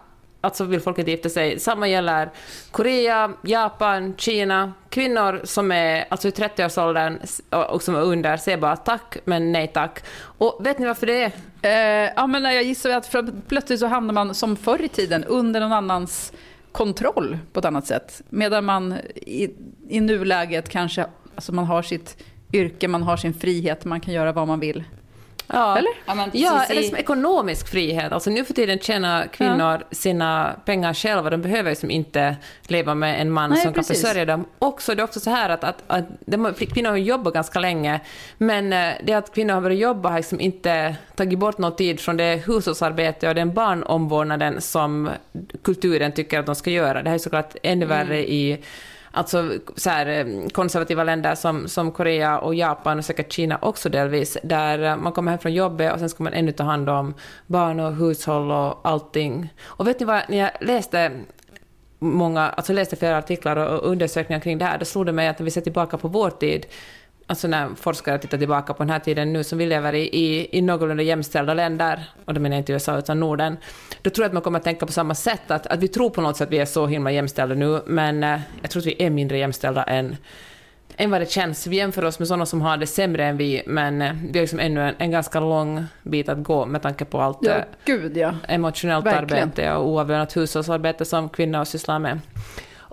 alltså 0.43 0.65
vill 0.65 0.81
folk 0.81 0.99
inte 0.99 1.11
gifta 1.11 1.29
sig. 1.29 1.59
Samma 1.59 1.89
gäller 1.89 2.31
Korea, 2.71 3.33
Japan, 3.43 4.15
Kina. 4.17 4.73
Kvinnor 4.89 5.41
som 5.45 5.73
är 5.73 6.05
alltså 6.09 6.29
i 6.29 6.31
30-årsåldern 6.31 7.19
och 7.51 7.83
som 7.83 7.95
är 7.95 8.01
under 8.01 8.37
säger 8.37 8.59
bara 8.59 8.77
tack, 8.77 9.17
men 9.25 9.53
nej 9.53 9.71
tack. 9.75 10.05
Och 10.21 10.67
vet 10.67 10.79
ni 10.79 10.87
varför 10.87 11.07
det 11.07 11.23
är? 11.23 11.33
Eh, 11.63 12.13
ja, 12.17 12.27
men 12.27 12.45
jag 12.45 12.63
gissar 12.63 12.91
att 12.91 13.15
plötsligt 13.49 13.81
så 13.81 13.87
hamnar 13.87 14.15
man 14.15 14.35
som 14.35 14.57
förr 14.57 14.83
i 14.83 14.89
tiden 14.89 15.25
under 15.25 15.61
någon 15.61 15.73
annans 15.73 16.33
kontroll 16.73 17.39
på 17.53 17.61
ett 17.61 17.67
annat 17.67 17.87
sätt. 17.87 18.23
Medan 18.29 18.65
man 18.65 18.93
i, 19.15 19.51
i 19.89 20.01
nuläget 20.01 20.69
kanske 20.69 21.07
alltså 21.35 21.53
man 21.53 21.65
har 21.65 21.83
sitt 21.83 22.25
yrke, 22.53 22.89
man 22.89 23.03
har 23.03 23.17
sin 23.17 23.35
frihet, 23.35 23.85
man 23.85 24.01
kan 24.01 24.15
göra 24.15 24.33
vad 24.33 24.49
man 24.49 24.61
vill. 24.61 24.85
Ja, 25.53 25.79
Eller? 25.79 25.91
Ja, 26.07 26.29
ja 26.33 26.65
eller 26.65 26.83
som 26.83 26.97
ekonomisk 26.97 27.69
frihet. 27.69 28.13
Alltså 28.13 28.31
nu 28.31 28.45
för 28.45 28.55
tiden 28.55 28.79
tjänar 28.79 29.27
kvinnor 29.27 29.85
sina 29.91 30.57
pengar 30.65 30.95
själva. 30.95 31.31
De 31.31 31.43
behöver 31.43 31.71
liksom 31.71 31.91
inte 31.91 32.37
leva 32.63 32.95
med 32.95 33.21
en 33.21 33.31
man 33.31 33.51
Nej, 33.51 33.63
som 33.63 33.73
precis. 33.73 34.03
kan 34.03 34.09
försörja 34.09 34.25
dem. 34.25 34.45
Också, 34.59 34.95
det 34.95 35.03
är 35.03 35.05
också 35.05 35.21
så 35.21 35.31
här 35.31 35.49
att, 35.49 35.65
att, 35.65 35.83
att 35.87 36.05
de, 36.21 36.55
kvinnor 36.55 36.91
har 36.91 36.97
jobbat 36.97 37.35
ganska 37.35 37.59
länge, 37.59 38.01
men 38.39 38.73
eh, 38.73 38.93
det 39.05 39.15
att 39.15 39.35
kvinnor 39.35 39.55
har 39.55 39.61
börjat 39.61 39.79
jobba 39.79 40.09
har 40.09 40.17
liksom 40.17 40.41
inte 40.41 40.97
tagit 41.15 41.39
bort 41.39 41.59
någon 41.59 41.77
tid 41.77 42.01
från 42.01 42.17
det 42.17 42.43
hushållsarbete 42.47 43.29
och 43.29 43.35
den 43.35 43.55
barnomvårdnaden 43.55 44.61
som 44.61 45.11
kulturen 45.63 46.13
tycker 46.13 46.39
att 46.39 46.47
de 46.47 46.55
ska 46.55 46.71
göra. 46.71 47.03
Det 47.03 47.09
här 47.09 47.15
är 47.15 47.19
såklart 47.19 47.57
ännu 47.63 47.87
värre 47.87 48.31
i 48.31 48.59
Alltså 49.13 49.53
så 49.77 49.91
här, 49.91 50.07
eh, 50.07 50.49
konservativa 50.49 51.05
länder 51.05 51.35
som, 51.35 51.69
som 51.69 51.93
Korea 51.93 52.39
och 52.39 52.55
Japan 52.55 52.99
och 52.99 53.05
säkert 53.05 53.33
Kina 53.33 53.59
också 53.63 53.89
delvis, 53.89 54.39
där 54.43 54.83
eh, 54.83 54.97
man 54.97 55.13
kommer 55.13 55.31
hem 55.31 55.39
från 55.39 55.55
jobbet 55.55 55.93
och 55.93 55.99
sen 55.99 56.09
ska 56.09 56.25
man 56.25 56.33
ännu 56.33 56.53
ta 56.53 56.65
hand 56.65 56.89
om 56.89 57.15
barn 57.47 57.81
och 57.81 57.95
hushåll 57.95 58.51
och 58.51 58.81
allting. 58.83 59.55
Och 59.65 59.87
vet 59.87 60.01
ni 60.01 60.07
vad, 60.07 60.23
när 60.29 60.39
jag 60.39 60.51
läste 60.61 61.11
många, 61.99 62.49
alltså 62.49 62.73
läste 62.73 62.97
flera 62.97 63.19
artiklar 63.19 63.57
och 63.57 63.91
undersökningar 63.91 64.41
kring 64.41 64.59
det 64.59 64.65
här, 64.65 64.79
då 64.79 64.85
slog 64.85 65.07
det 65.07 65.13
mig 65.13 65.29
att 65.29 65.39
när 65.39 65.45
vi 65.45 65.51
ser 65.51 65.61
tillbaka 65.61 65.99
på 65.99 66.09
vår 66.09 66.31
tid, 66.31 66.67
alltså 67.33 67.49
när 67.49 67.75
forskare 67.75 68.19
tittar 68.19 68.39
tillbaka 68.39 68.75
på 68.75 68.83
den 68.83 68.91
här 68.91 68.99
tiden 68.99 69.33
nu 69.33 69.45
som 69.45 69.59
vi 69.59 69.67
lever 69.67 69.93
i, 69.93 70.01
i, 70.03 70.59
i 70.59 70.63
någorlunda 70.63 71.03
jämställda 71.03 71.55
länder, 71.55 72.05
och 72.25 72.35
då 72.35 72.41
menar 72.41 72.57
jag 72.57 72.61
inte 72.61 72.73
USA 72.73 72.99
utan 72.99 73.21
Norden, 73.21 73.57
då 74.03 74.11
tror 74.11 74.25
jag 74.25 74.29
att 74.29 74.33
man 74.33 74.43
kommer 74.43 74.59
att 74.59 74.65
tänka 74.65 74.87
på 74.87 74.93
samma 74.93 75.15
sätt, 75.15 75.51
att, 75.51 75.67
att 75.67 75.81
vi 75.81 75.89
tror 75.89 76.11
på 76.11 76.21
något 76.21 76.37
sätt 76.37 76.49
att 76.49 76.53
vi 76.53 76.59
är 76.59 76.65
så 76.65 76.87
himla 76.87 77.11
jämställda 77.11 77.55
nu, 77.55 77.83
men 77.87 78.25
eh, 78.25 78.41
jag 78.63 78.71
tror 78.71 78.81
att 78.81 78.87
vi 78.87 79.03
är 79.03 79.11
mindre 79.11 79.39
jämställda 79.39 79.83
än 79.83 80.17
än 80.97 81.11
vad 81.11 81.21
det 81.21 81.31
känns. 81.31 81.67
Vi 81.67 81.77
jämför 81.77 82.05
oss 82.05 82.19
med 82.19 82.29
sådana 82.29 82.47
som 82.47 82.61
har 82.63 82.77
det 82.77 82.87
sämre 82.87 83.25
än 83.25 83.37
vi, 83.37 83.63
men 83.67 84.03
eh, 84.03 84.13
vi 84.23 84.39
har 84.39 84.43
liksom 84.43 84.61
ännu 84.61 84.89
en, 84.89 84.95
en 84.99 85.11
ganska 85.11 85.41
lång 85.41 85.85
bit 86.03 86.29
att 86.29 86.43
gå 86.43 86.67
med 86.67 86.83
tanke 86.83 87.05
på 87.05 87.21
allt 87.21 87.39
Ja, 87.41 87.53
eh, 87.53 87.65
gud 87.85 88.17
ja. 88.17 88.35
emotionellt 88.49 89.07
Verkligen. 89.07 89.43
arbete 89.43 89.73
och 89.73 89.89
oavlönat 89.89 90.37
hushållsarbete 90.37 91.05
som 91.05 91.29
kvinnor 91.29 91.65
sysslar 91.65 91.99
med. 91.99 92.21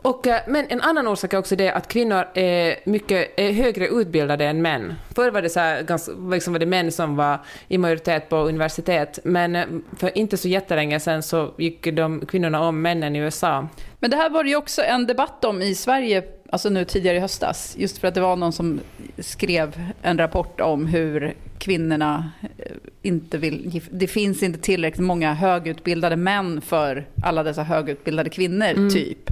Och, 0.01 0.27
eh, 0.27 0.41
men 0.47 0.65
en 0.69 0.81
annan 0.81 1.07
orsak 1.07 1.33
är 1.33 1.37
också 1.37 1.55
det 1.55 1.71
att 1.71 1.87
kvinnor 1.87 2.25
är 2.33 2.89
mycket 2.89 3.39
är 3.39 3.51
högre 3.51 3.87
utbildade 3.87 4.45
än 4.45 4.61
män. 4.61 4.93
Förr 5.15 5.31
var 5.31 5.41
det, 5.41 5.49
så 5.49 5.59
här, 5.59 5.83
ganska, 5.83 6.11
liksom 6.11 6.53
var 6.53 6.59
det 6.59 6.65
män 6.65 6.91
som 6.91 7.15
var 7.15 7.39
i 7.67 7.77
majoritet 7.77 8.29
på 8.29 8.35
universitet, 8.35 9.19
men 9.23 9.55
eh, 9.55 9.65
för 9.97 10.17
inte 10.17 10.37
så 10.37 10.47
jättelänge 10.47 10.99
sedan 10.99 11.23
så 11.23 11.53
gick 11.57 11.85
de 11.85 12.25
kvinnorna 12.25 12.61
om 12.61 12.81
männen 12.81 13.15
i 13.15 13.19
USA. 13.19 13.67
Men 13.99 14.11
det 14.11 14.17
här 14.17 14.29
var 14.29 14.43
det 14.43 14.49
ju 14.49 14.55
också 14.55 14.81
en 14.81 15.07
debatt 15.07 15.45
om 15.45 15.61
i 15.61 15.75
Sverige, 15.75 16.23
alltså 16.49 16.69
nu 16.69 16.85
tidigare 16.85 17.17
i 17.17 17.19
höstas, 17.19 17.75
just 17.77 17.97
för 17.97 18.07
att 18.07 18.15
det 18.15 18.21
var 18.21 18.35
någon 18.35 18.53
som 18.53 18.79
skrev 19.17 19.91
en 20.01 20.17
rapport 20.17 20.61
om 20.61 20.85
hur 20.85 21.33
kvinnorna 21.57 22.31
eh, 22.57 22.71
inte 23.01 23.37
vill... 23.37 23.81
Det 23.91 24.07
finns 24.07 24.43
inte 24.43 24.59
tillräckligt 24.59 25.05
många 25.05 25.33
högutbildade 25.33 26.15
män 26.15 26.61
för 26.61 27.07
alla 27.23 27.43
dessa 27.43 27.63
högutbildade 27.63 28.29
kvinnor, 28.29 28.67
mm. 28.67 28.89
typ. 28.89 29.31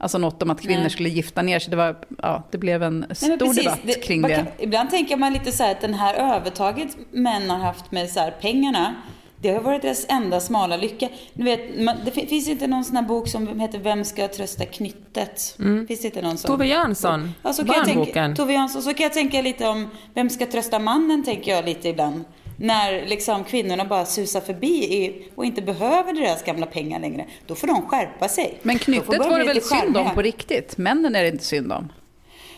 Alltså 0.00 0.18
något 0.18 0.42
om 0.42 0.50
att 0.50 0.60
kvinnor 0.60 0.80
Nej. 0.80 0.90
skulle 0.90 1.08
gifta 1.08 1.42
ner 1.42 1.58
sig. 1.58 1.70
Det, 1.70 1.76
var, 1.76 1.96
ja, 2.22 2.42
det 2.50 2.58
blev 2.58 2.82
en 2.82 3.06
stor 3.12 3.36
precis, 3.36 3.64
debatt 3.64 3.80
det, 3.82 3.94
kring 3.94 4.22
det. 4.22 4.34
Kan, 4.34 4.46
ibland 4.58 4.90
tänker 4.90 5.16
man 5.16 5.32
lite 5.32 5.52
så 5.52 5.62
här 5.62 5.70
att 5.70 5.80
den 5.80 5.94
här 5.94 6.14
övertaget 6.36 6.96
män 7.10 7.50
har 7.50 7.58
haft 7.58 7.92
med 7.92 8.10
så 8.10 8.20
här, 8.20 8.30
pengarna 8.30 8.94
det 9.42 9.50
har 9.50 9.60
varit 9.60 9.82
deras 9.82 10.06
enda 10.08 10.40
smala 10.40 10.76
lycka. 10.76 11.08
Du 11.34 11.44
vet, 11.44 11.80
man, 11.80 11.96
det 12.04 12.10
finns 12.10 12.48
inte 12.48 12.66
någon 12.66 12.84
sån 12.84 12.96
här 12.96 13.02
bok 13.02 13.28
som 13.28 13.60
heter 13.60 13.78
Vem 13.78 14.04
ska 14.04 14.28
trösta 14.28 14.66
knyttet? 14.66 15.56
Mm. 15.58 15.86
Finns 15.86 16.00
det 16.00 16.06
inte 16.06 16.22
någon 16.22 16.38
sån? 16.38 16.48
Tove 16.50 16.66
Jansson, 16.66 17.34
ja, 17.42 17.52
så 17.52 17.64
Barnboken. 17.64 18.36
Tove 18.36 18.52
Jansson. 18.52 18.82
Så 18.82 18.94
kan 18.94 19.04
jag 19.04 19.12
tänka 19.12 19.42
lite 19.42 19.68
om 19.68 19.88
Vem 20.14 20.30
ska 20.30 20.46
trösta 20.46 20.78
mannen, 20.78 21.24
tänker 21.24 21.50
jag 21.54 21.64
lite 21.64 21.88
ibland. 21.88 22.24
När 22.62 23.06
liksom 23.06 23.44
kvinnorna 23.44 23.84
bara 23.84 24.06
susar 24.06 24.40
förbi 24.40 25.12
och 25.34 25.44
inte 25.44 25.62
behöver 25.62 26.12
deras 26.12 26.42
gamla 26.42 26.66
pengar 26.66 27.00
längre. 27.00 27.26
Då 27.46 27.54
får 27.54 27.66
de 27.66 27.86
skärpa 27.86 28.28
sig. 28.28 28.58
Men 28.62 28.78
knyttet 28.78 29.18
var 29.18 29.38
det 29.38 29.44
väl 29.44 29.62
synd 29.62 29.96
om 29.96 30.14
på 30.14 30.22
riktigt? 30.22 30.78
Männen 30.78 31.16
är 31.16 31.22
det 31.22 31.28
inte 31.28 31.44
synd 31.44 31.72
om? 31.72 31.92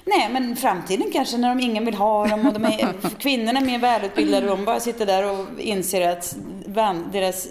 Nej, 0.05 0.29
men 0.33 0.57
framtiden 0.57 1.11
kanske 1.13 1.37
när 1.37 1.49
de 1.49 1.61
ingen 1.61 1.85
vill 1.85 1.95
ha 1.95 2.27
dem 2.27 2.47
och 2.47 2.53
de 2.53 2.65
är, 2.65 2.95
kvinnorna 3.19 3.61
är 3.61 3.65
mer 3.65 3.79
välutbildade 3.79 4.51
och 4.51 4.57
de 4.57 4.65
bara 4.65 4.81
sitter 4.81 5.07
där 5.07 5.31
och 5.31 5.47
inser 5.59 6.09
att 6.09 6.37
vän, 6.67 7.09
deras 7.13 7.49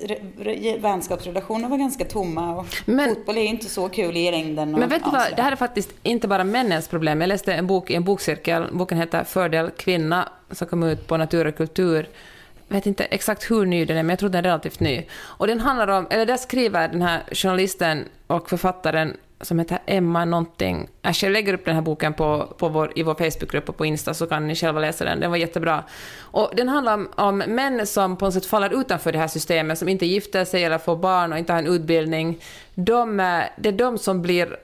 vänskapsrelationer 0.80 1.70
var 1.70 1.78
ganska 1.78 2.06
tomma 2.06 2.56
och 2.56 2.66
men, 2.86 3.10
fotboll 3.10 3.38
är 3.38 3.44
inte 3.44 3.66
så 3.66 3.90
kul 3.90 4.18
i 4.18 4.32
längden. 4.32 4.72
Men 4.72 4.90
vet 4.90 5.04
du 5.04 5.12
vad, 5.12 5.36
det 5.36 5.42
här 5.42 5.52
är 5.52 5.56
faktiskt 5.56 5.90
inte 6.04 6.28
bara 6.28 6.44
männens 6.44 6.88
problem. 6.88 7.22
Jag 7.22 7.28
läste 7.28 7.54
en 7.54 7.68
bok 7.68 7.90
i 7.90 7.96
en 7.96 8.04
bokcirkel, 8.04 8.68
boken 8.72 8.98
heter 8.98 9.24
Fördel 9.24 9.70
kvinna, 9.78 10.30
som 10.52 10.68
kom 10.68 10.84
ut 10.84 11.08
på 11.08 11.18
Natur 11.18 11.48
och 11.48 11.56
kultur 11.56 12.10
vet 12.78 12.86
inte 12.86 13.04
exakt 13.04 13.52
hur 13.52 13.66
ny 13.66 13.86
den 13.86 13.98
är, 13.98 14.04
men 14.04 14.10
jag 14.10 14.20
tror 14.20 14.30
den 14.30 14.40
är 14.40 14.44
relativt 14.50 14.80
ny. 14.80 15.06
Och 15.22 15.48
den 15.48 15.60
handlar 15.60 15.88
om, 15.88 16.08
eller 16.10 16.26
där 16.26 16.38
skriver 16.38 16.88
den 16.88 17.02
här 17.02 17.24
journalisten 17.32 18.06
och 18.28 18.50
författaren 18.50 19.18
som 19.42 19.60
heter 19.60 19.80
Emma 19.86 20.26
någonting. 20.26 20.88
Jag 21.02 21.32
lägger 21.32 21.54
upp 21.54 21.66
den 21.66 21.76
här 21.76 21.82
boken 21.82 22.14
på, 22.14 22.56
på 22.58 22.70
vår, 22.70 22.92
i 22.96 23.04
vår 23.04 23.14
Facebookgrupp 23.14 23.70
och 23.70 23.78
på 23.78 23.86
Insta 23.86 24.14
så 24.14 24.28
kan 24.28 24.48
ni 24.48 24.56
själva 24.56 24.80
läsa 24.80 25.06
den. 25.06 25.20
Den 25.20 25.32
var 25.32 25.38
jättebra. 25.38 25.84
Och 26.20 26.52
den 26.56 26.70
handlar 26.70 26.94
om, 26.94 27.10
om 27.16 27.38
män 27.38 27.88
som 27.88 28.18
på 28.18 28.26
något 28.26 28.34
sätt 28.34 28.46
faller 28.46 28.82
utanför 28.82 29.12
det 29.12 29.18
här 29.18 29.28
systemet, 29.28 29.78
som 29.78 29.90
inte 29.90 30.06
gifter 30.06 30.46
sig 30.46 30.64
eller 30.64 30.78
får 30.78 30.96
barn 30.96 31.34
och 31.34 31.40
inte 31.40 31.54
har 31.54 31.60
en 31.60 31.68
utbildning. 31.68 32.42
De, 32.76 33.20
eh, 33.20 33.44
det 33.58 33.70
är 33.70 33.74
de 33.74 33.98
som 33.98 34.22
blir 34.22 34.58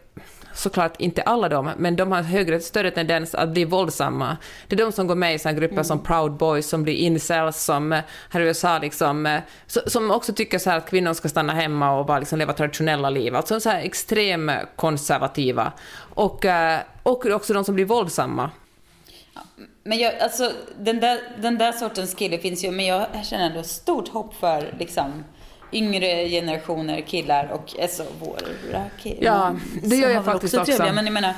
såklart 0.57 1.01
inte 1.01 1.21
alla 1.21 1.49
de, 1.49 1.71
men 1.77 1.95
de 1.95 2.11
har 2.11 2.21
högre, 2.21 2.59
större 2.59 2.91
tendens 2.91 3.35
att 3.35 3.49
bli 3.49 3.65
våldsamma. 3.65 4.37
Det 4.67 4.75
är 4.75 4.85
de 4.85 4.91
som 4.91 5.07
går 5.07 5.15
med 5.15 5.35
i 5.35 5.39
sådana 5.39 5.59
grupper 5.59 5.73
mm. 5.73 5.83
som 5.83 6.03
Proud 6.03 6.31
Boys, 6.31 6.69
som 6.69 6.83
blir 6.83 6.93
incels, 6.93 7.63
som 7.63 8.01
här 8.29 8.41
i 8.41 8.43
USA 8.43 8.79
liksom, 8.79 9.39
som 9.67 10.11
också 10.11 10.33
tycker 10.33 10.59
så 10.59 10.71
att 10.71 10.89
kvinnor 10.89 11.13
ska 11.13 11.29
stanna 11.29 11.53
hemma 11.53 11.99
och 11.99 12.05
bara 12.05 12.19
liksom 12.19 12.39
leva 12.39 12.53
traditionella 12.53 13.09
liv. 13.09 13.35
Alltså 13.35 13.59
så 13.59 13.69
här 13.69 13.81
extrem 13.81 14.51
konservativa. 14.75 15.71
Och, 16.13 16.45
eh, 16.45 16.79
och 17.03 17.25
också 17.25 17.53
de 17.53 17.63
som 17.63 17.75
blir 17.75 17.85
våldsamma. 17.85 18.51
Men 19.83 19.97
jag, 19.97 20.19
alltså, 20.19 20.51
den 20.79 20.99
där, 20.99 21.19
den 21.37 21.57
där 21.57 21.71
sortens 21.71 22.13
kille 22.13 22.37
finns 22.37 22.63
ju, 22.63 22.71
men 22.71 22.85
jag 22.85 23.07
känner 23.25 23.49
ändå 23.49 23.63
stort 23.63 24.07
hopp 24.07 24.33
för 24.33 24.73
liksom 24.79 25.23
yngre 25.77 26.29
generationer 26.29 27.01
killar 27.01 27.51
och 27.53 27.81
alltså 27.81 28.05
våra 28.19 28.89
killar. 29.01 29.19
Ja, 29.19 29.55
det 29.83 29.95
gör 29.95 30.09
jag 30.09 30.25
faktiskt 30.25 30.53
också. 30.53 30.65
Trevliga. 30.65 30.93
Men 30.93 31.05
jag 31.05 31.13
menar, 31.13 31.33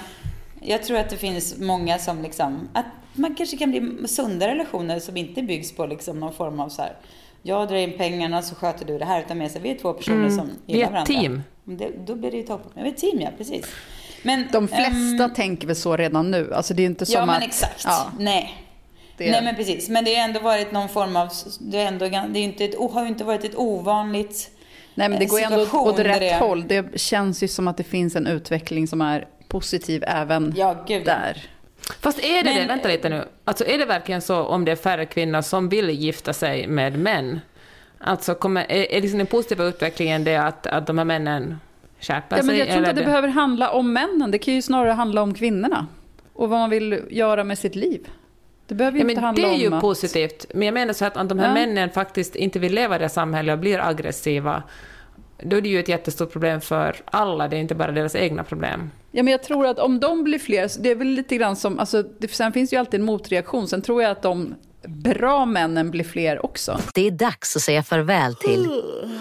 jag 0.62 0.84
tror 0.84 0.98
att 0.98 1.10
det 1.10 1.18
finns 1.18 1.58
många 1.58 1.98
som 1.98 2.22
liksom, 2.22 2.70
att 2.74 2.86
man 3.14 3.36
kanske 3.36 3.58
kan 3.58 3.72
bli 3.72 4.08
sunda 4.08 4.48
relationer 4.48 5.00
som 5.00 5.18
inte 5.18 5.42
byggs 5.42 5.72
på 5.72 5.86
liksom 5.86 6.20
någon 6.20 6.34
form 6.34 6.60
av 6.60 6.70
så 6.70 6.82
här, 6.82 6.94
jag 7.42 7.68
drar 7.68 7.76
in 7.76 7.98
pengarna 7.98 8.42
så 8.42 8.56
sköter 8.56 8.86
du 8.86 8.98
det 8.98 9.06
här. 9.06 9.22
Utan 9.22 9.38
mer 9.38 9.50
så 9.50 9.60
vi 9.60 9.72
är 9.72 9.78
två 9.78 9.94
personer 9.94 10.18
mm, 10.18 10.38
som 10.38 10.50
gillar 10.66 10.92
varandra. 10.92 11.06
Vi 11.08 11.16
är 11.16 11.20
ett 11.20 11.24
team. 11.24 11.44
Det, 11.64 11.92
då 12.06 12.16
blir 12.16 12.32
det 12.32 12.38
ju 12.38 12.44
toppen. 12.44 12.72
Vi 12.76 12.82
är 12.82 12.94
ett 12.94 12.98
team, 12.98 13.22
ja 13.22 13.30
precis. 13.38 13.66
Men, 14.24 14.46
De 14.52 14.68
flesta 14.68 15.24
um, 15.24 15.34
tänker 15.36 15.68
väl 15.68 15.76
så 15.76 15.98
redan 15.98 16.32
nu. 16.32 16.54
Alltså 16.54 16.74
det 16.74 16.84
är 16.84 16.86
inte 16.86 17.06
som 17.06 17.14
ja, 17.14 17.22
att... 17.22 17.28
Ja, 17.28 17.34
men 17.34 17.42
exakt. 17.42 17.84
Ja. 17.86 18.12
Nej. 18.20 18.69
Det... 19.20 19.32
Nej 19.32 19.44
men 19.44 19.56
precis, 19.56 19.90
men 19.90 20.06
det 20.06 20.16
har 20.16 20.24
ändå 20.24 20.40
varit 20.40 20.72
någon 20.72 20.90
form 20.90 21.16
av, 21.16 21.30
det, 21.60 21.78
är 21.78 21.88
ändå, 21.88 22.06
det 22.06 22.40
är 22.40 22.44
inte 22.44 22.66
ett, 22.66 22.76
har 22.92 23.02
ju 23.02 23.08
inte 23.08 23.24
varit 23.24 23.44
ett 23.44 23.56
ovanligt 23.56 24.52
Nej 25.00 25.10
men 25.10 25.20
det 25.20 25.26
går 25.26 25.40
ju 25.40 25.46
ändå 25.46 25.80
åt 25.80 26.00
rätt 26.00 26.20
det... 26.20 26.36
håll. 26.40 26.68
Det 26.68 27.00
känns 27.00 27.44
ju 27.44 27.48
som 27.48 27.68
att 27.68 27.78
det 27.78 27.84
finns 27.84 28.16
en 28.16 28.28
utveckling 28.28 28.88
som 28.88 29.02
är 29.02 29.28
positiv 29.48 30.04
även 30.08 30.54
ja, 30.58 30.84
gud. 30.88 31.06
där. 31.06 31.50
Fast 32.00 32.20
är 32.20 32.44
det 32.44 32.50
men... 32.50 32.62
det, 32.62 32.68
vänta 32.68 32.88
lite 32.88 33.10
nu, 33.10 33.24
alltså 33.46 33.66
är 33.66 33.78
det 33.78 33.86
verkligen 33.86 34.22
så 34.22 34.44
om 34.44 34.66
det 34.66 34.72
är 34.72 34.76
färre 34.76 35.06
kvinnor 35.06 35.42
som 35.42 35.70
vill 35.70 35.90
gifta 35.90 36.34
sig 36.34 36.68
med 36.68 37.00
män? 37.00 37.40
Alltså 37.98 38.36
kommer, 38.36 38.66
är, 38.70 38.92
är 38.92 39.02
liksom 39.02 39.18
den 39.18 39.28
positiva 39.28 39.64
utvecklingen 39.64 40.24
det 40.24 40.36
att, 40.36 40.68
att 40.68 40.88
de 40.88 40.98
här 40.98 41.06
männen 41.06 41.60
skärper 42.00 42.38
ja, 42.38 42.44
sig? 42.44 42.48
Men 42.48 42.58
jag 42.58 42.68
tror 42.68 42.78
inte 42.78 42.90
att 42.90 42.96
det, 42.96 43.02
det 43.02 43.06
behöver 43.06 43.28
handla 43.28 43.70
om 43.72 43.94
männen, 43.94 44.32
det 44.32 44.38
kan 44.38 44.54
ju 44.54 44.62
snarare 44.62 44.92
handla 44.92 45.22
om 45.22 45.34
kvinnorna. 45.34 45.88
Och 46.34 46.50
vad 46.50 46.60
man 46.60 46.70
vill 46.70 47.02
göra 47.10 47.44
med 47.44 47.60
sitt 47.60 47.76
liv. 47.76 48.08
Det 48.70 48.76
behöver 48.76 48.98
ju 48.98 49.04
ja, 49.04 49.10
inte 49.10 49.22
handla 49.22 49.48
om 49.48 49.52
Det 49.52 49.58
är 49.58 49.62
ju 49.62 49.74
att... 49.74 49.82
positivt, 49.82 50.46
men 50.54 50.66
jag 50.66 50.74
menar 50.74 50.94
så 50.94 51.06
att 51.06 51.18
om 51.18 51.28
de 51.28 51.40
här 51.40 51.48
ja. 51.48 51.54
männen 51.54 51.90
faktiskt 51.90 52.36
inte 52.36 52.60
vill 52.60 52.74
leva 52.74 52.96
i 52.96 53.00
det 53.00 53.10
samhället 53.10 53.54
och 53.54 53.60
blir 53.60 53.80
aggressiva, 53.80 54.64
då 55.44 55.58
är 55.58 55.62
det 55.62 55.70
ju 55.70 55.80
ett 55.80 55.88
jättestort 55.88 56.32
problem 56.32 56.62
för 56.62 56.96
alla, 57.06 57.48
det 57.48 57.56
är 57.58 57.60
inte 57.60 57.76
bara 57.76 57.92
deras 57.92 58.16
egna 58.16 58.44
problem. 58.44 58.92
Ja, 59.12 59.24
men 59.24 59.32
jag 59.32 59.44
tror 59.44 59.68
att 59.68 59.80
om 59.80 60.00
de 60.00 60.24
blir 60.24 60.40
fler, 60.40 60.70
det 60.80 60.92
är 60.92 60.96
väl 60.96 61.08
lite 61.08 61.38
grann 61.38 61.56
som, 61.56 61.80
alltså, 61.80 62.04
det, 62.04 62.32
sen 62.32 62.54
finns 62.54 62.74
ju 62.74 62.78
alltid 62.78 63.00
en 63.00 63.06
motreaktion, 63.06 63.68
sen 63.68 63.82
tror 63.82 64.02
jag 64.02 64.12
att 64.12 64.22
de 64.22 64.56
bra 64.88 65.46
männen 65.46 65.92
blir 65.92 66.04
fler 66.04 66.46
också. 66.46 66.80
Det 66.94 67.08
är 67.08 67.12
dags 67.12 67.56
att 67.56 67.62
säga 67.62 67.84
farväl 67.84 68.36
till 68.36 68.68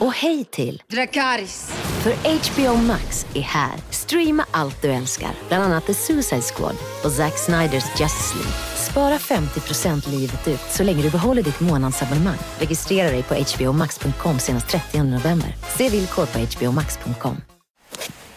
och 0.00 0.12
hej 0.12 0.44
till 0.44 0.82
Dracarys. 0.86 1.72
För 2.02 2.12
HBO 2.12 2.76
Max 2.76 3.26
är 3.34 3.40
här. 3.40 3.74
Streama 3.90 4.44
allt 4.50 4.82
du 4.82 4.88
älskar, 4.88 5.30
bland 5.48 5.64
annat 5.64 5.86
The 5.86 5.94
Suicide 5.94 6.42
Squad 6.42 6.76
och 7.04 7.10
Zack 7.10 7.38
Sniders 7.38 8.00
Justice 8.00 8.34
League. 8.34 8.77
Spara 8.98 9.18
50% 9.18 10.10
livet 10.10 10.48
ut 10.48 10.60
så 10.70 10.82
länge 10.82 11.02
du 11.02 11.10
behåller 11.10 11.42
ditt 11.42 11.60
månadsabonnemang. 11.60 12.38
Registrera 12.58 13.10
dig 13.10 13.22
på 13.22 13.34
hbomax.com 13.34 14.38
senast 14.38 14.68
30 14.68 15.02
november. 15.02 15.56
Se 15.76 15.88
villkor 15.88 16.26
på 16.26 16.38
hbomax.com. 16.38 17.36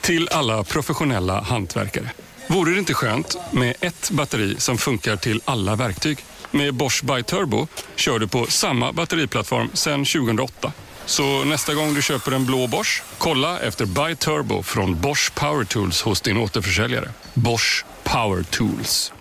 Till 0.02 0.28
alla 0.32 0.64
professionella 0.64 1.42
hantverkare. 1.42 2.12
Vore 2.48 2.72
det 2.72 2.80
inte 2.80 2.94
skönt 2.94 3.38
med 3.52 3.76
ett 3.80 4.12
batteri 4.12 4.56
som 4.60 4.78
funkar 4.78 5.16
till 5.16 5.42
alla 5.46 5.76
verktyg? 5.76 6.26
Med 6.52 6.74
Bosch 6.74 7.04
By 7.04 7.24
Turbo 7.24 7.68
kör 7.96 8.20
du 8.20 8.28
på 8.28 8.46
samma 8.46 8.92
batteriplattform 8.92 9.70
sedan 9.74 10.06
2008. 10.06 10.72
Så 11.06 11.44
nästa 11.44 11.74
gång 11.74 11.94
du 11.94 12.02
köper 12.02 12.32
en 12.32 12.46
blå 12.46 12.68
Bosch, 12.68 13.04
kolla 13.18 13.60
efter 13.60 13.86
By 13.86 14.16
Turbo 14.16 14.64
från 14.64 15.02
Bosch 15.02 15.34
Power 15.36 15.64
Tools 15.64 16.02
hos 16.02 16.22
din 16.22 16.38
återförsäljare. 16.38 17.10
Bosch 17.34 17.86
Power 18.04 18.44
Tools. 18.44 19.14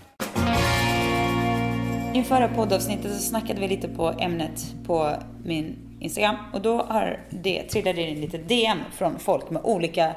I 2.14 2.22
förra 2.22 2.48
poddavsnittet 2.48 3.12
så 3.12 3.18
snackade 3.18 3.60
vi 3.60 3.68
lite 3.68 3.88
på 3.88 4.14
ämnet 4.18 4.74
på 4.86 5.12
min 5.44 5.76
Instagram 6.00 6.36
och 6.52 6.60
då 6.60 6.82
har 6.82 7.20
det 7.30 7.62
trillade 7.62 8.02
in 8.02 8.20
lite 8.20 8.38
DM 8.38 8.78
från 8.92 9.18
folk 9.18 9.50
med 9.50 9.62
olika 9.64 10.14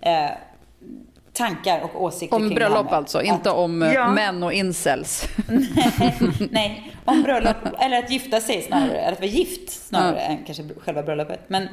eh, 0.00 0.30
tankar 1.32 1.80
och 1.80 2.02
åsikter 2.02 2.36
Om 2.36 2.48
bröllop 2.48 2.92
alltså, 2.92 3.22
inte 3.22 3.50
om 3.50 3.82
eh, 3.82 3.92
ja. 3.92 4.12
män 4.12 4.42
och 4.42 4.52
incels. 4.52 5.28
nej, 6.50 6.92
om 7.04 7.22
bröllop, 7.22 7.56
eller 7.78 7.98
att 7.98 8.10
gifta 8.10 8.40
sig 8.40 8.62
snarare, 8.62 8.98
eller 8.98 9.12
att 9.12 9.20
vara 9.20 9.30
gift 9.30 9.70
snarare 9.70 10.16
ja. 10.16 10.20
än 10.20 10.38
kanske 10.44 10.64
själva 10.84 11.02
bröllopet. 11.02 11.40
Men 11.48 11.68